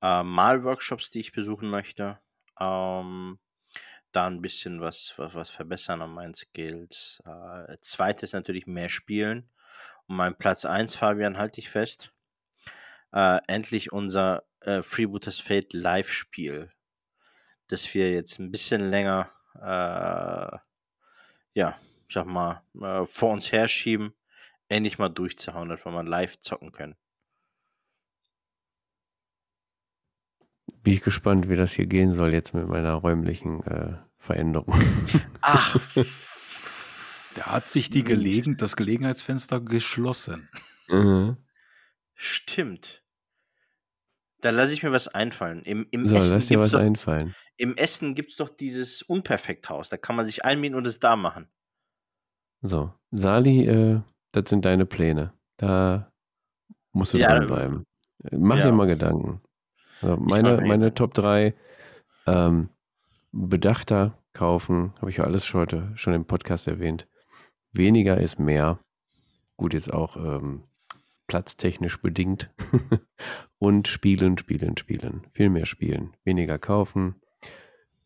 [0.00, 2.20] äh, Malworkshops, die ich besuchen möchte.
[2.60, 3.40] Ähm,
[4.12, 7.20] da ein bisschen was, was, was verbessern an meinen Skills.
[7.26, 9.50] Äh, zweites natürlich mehr spielen.
[10.06, 12.12] Und mein Platz 1, Fabian, halte ich fest.
[13.12, 16.70] Äh, endlich unser äh, Freebooters Fate Live-Spiel,
[17.66, 20.58] das wir jetzt ein bisschen länger äh,
[21.54, 21.76] ja,
[22.08, 24.12] sag mal, äh, vor uns herschieben,
[24.68, 26.96] endlich mal durchzuhauen, dass wir mal live zocken können.
[30.82, 34.80] Bin ich gespannt, wie das hier gehen soll jetzt mit meiner räumlichen äh, Veränderung.
[35.40, 35.76] Ach,
[37.38, 40.48] Da hat sich die Gelegen das Gelegenheitsfenster geschlossen.
[40.88, 41.36] mhm.
[42.14, 43.04] stimmt.
[44.40, 45.62] Da lasse ich mir was einfallen.
[45.62, 47.34] Im, im So, Essen lass dir gibt's was doch, einfallen.
[47.56, 49.88] im Essen gibt's doch dieses Unperfekthaus.
[49.88, 51.48] Da kann man sich einmieten und es da machen.
[52.62, 54.00] So, Sali, äh,
[54.32, 55.32] das sind deine Pläne.
[55.56, 56.12] Da
[56.92, 57.84] musst du Ja, dranbleiben.
[58.32, 58.66] Mach ja.
[58.66, 59.40] dir mal Gedanken.
[60.00, 60.94] Also meine, meine.
[60.94, 61.54] Top 3
[62.26, 62.68] ähm,
[63.32, 67.08] bedachter kaufen, habe ich ja alles schon heute schon im Podcast erwähnt.
[67.72, 68.78] Weniger ist mehr.
[69.56, 70.62] Gut, jetzt auch ähm,
[71.28, 72.50] platztechnisch bedingt.
[73.60, 75.26] Und spielen, spielen, spielen.
[75.32, 76.16] Viel mehr spielen.
[76.24, 77.16] Weniger kaufen.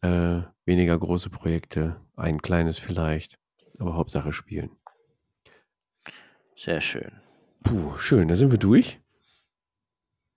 [0.03, 2.01] Äh, weniger große Projekte.
[2.17, 3.39] Ein kleines vielleicht.
[3.79, 4.71] Aber Hauptsache spielen.
[6.57, 7.13] Sehr schön.
[7.65, 8.29] Puh, schön.
[8.29, 9.01] Da sind wir durch.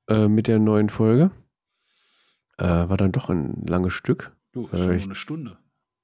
[0.09, 1.31] Äh, mit der neuen Folge.
[2.57, 4.35] Äh, war dann doch ein langes Stück.
[4.51, 5.57] Du, Äh, ich- eine Stunde.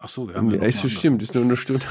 [0.03, 1.85] Ach so, wir haben ja Ja, noch so stimmt, ist nur eine Stunde.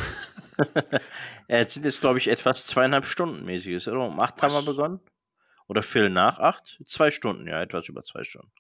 [1.49, 4.07] Ja, jetzt sind jetzt, glaube ich, etwas zweieinhalb Stunden mäßiges, oder?
[4.07, 4.66] Um acht haben wir Was?
[4.66, 5.01] begonnen.
[5.66, 6.81] Oder Viertel nach acht?
[6.87, 8.53] Zwei Stunden, ja, etwas über zwei Stunden.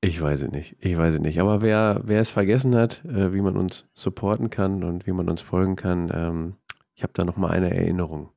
[0.00, 0.76] Ich weiß es nicht.
[0.80, 1.40] Ich weiß es nicht.
[1.40, 5.28] Aber wer, wer es vergessen hat, äh, wie man uns supporten kann und wie man
[5.28, 6.56] uns folgen kann, ähm,
[6.94, 8.30] ich habe da noch mal eine Erinnerung.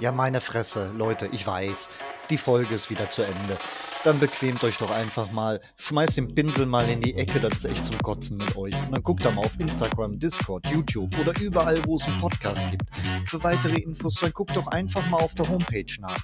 [0.00, 1.88] Ja, meine Fresse, Leute, ich weiß.
[2.30, 3.56] Die Folge ist wieder zu Ende.
[4.04, 5.60] Dann bequemt euch doch einfach mal.
[5.78, 8.74] Schmeißt den Pinsel mal in die Ecke, das ist echt zum Kotzen mit euch.
[8.84, 12.62] Und dann guckt da mal auf Instagram, Discord, YouTube oder überall, wo es einen Podcast
[12.70, 12.84] gibt.
[13.24, 16.20] Für weitere Infos, dann guckt doch einfach mal auf der Homepage nach.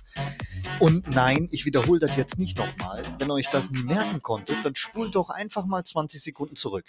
[0.79, 3.03] Und nein, ich wiederhole das jetzt nicht nochmal.
[3.19, 6.87] Wenn ihr euch das nie merken konntet, dann spult doch einfach mal 20 Sekunden zurück.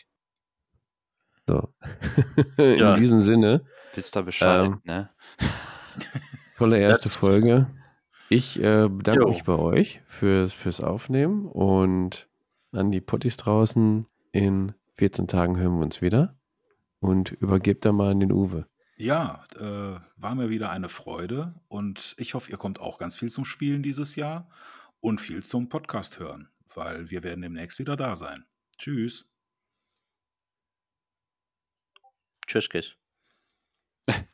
[1.47, 1.73] So.
[2.57, 2.95] In Ja.
[2.95, 5.09] diesem Sinne, Wisst ihr Bescheid, Ähm, ne?
[6.57, 7.67] tolle erste Folge.
[8.29, 9.29] Ich äh, bedanke Jo.
[9.29, 12.27] mich bei euch fürs, fürs Aufnehmen und
[12.71, 14.07] an die Potties draußen.
[14.31, 16.37] In 14 Tagen hören wir uns wieder.
[16.99, 18.67] Und übergebt da mal an den Uwe.
[18.97, 23.29] Ja, äh, war mir wieder eine Freude und ich hoffe, ihr kommt auch ganz viel
[23.29, 24.49] zum Spielen dieses Jahr
[25.01, 28.45] und viel zum Podcast hören, weil wir werden demnächst wieder da sein.
[28.77, 29.27] Tschüss.
[32.47, 32.95] Tschüss, Kiss.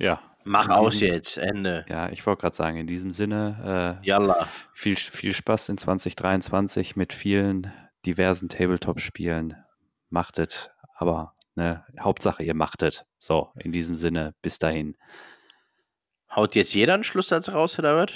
[0.00, 0.27] Ja.
[0.44, 1.84] Mach aus diesem- jetzt, Ende.
[1.88, 4.48] Ja, ich wollte gerade sagen, in diesem Sinne, äh, Yalla.
[4.72, 7.72] viel, viel Spaß in 2023 mit vielen
[8.06, 9.56] diversen Tabletop-Spielen.
[10.10, 13.04] Machtet, aber ne, Hauptsache ihr machtet.
[13.18, 14.96] So, in diesem Sinne, bis dahin.
[16.34, 18.10] Haut jetzt jeder einen Schlusssatz raus, oder was?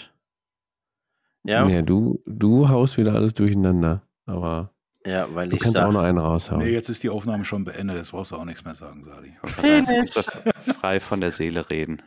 [1.45, 4.03] Ja, Nee, du, du haust wieder alles durcheinander.
[4.27, 4.72] Aber
[5.07, 6.63] ja weil du ich kannst auch sag, noch einen raushauen.
[6.63, 9.37] Nee, jetzt ist die Aufnahme schon beendet, jetzt brauchst du auch nichts mehr sagen, Sali.
[9.43, 12.03] Du frei von der Seele reden.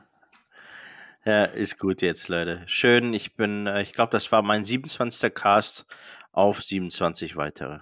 [1.25, 2.61] ja, ist gut jetzt, Leute.
[2.65, 5.33] Schön, ich bin, äh, ich glaube, das war mein 27.
[5.33, 5.85] Cast
[6.31, 7.79] auf 27 weitere.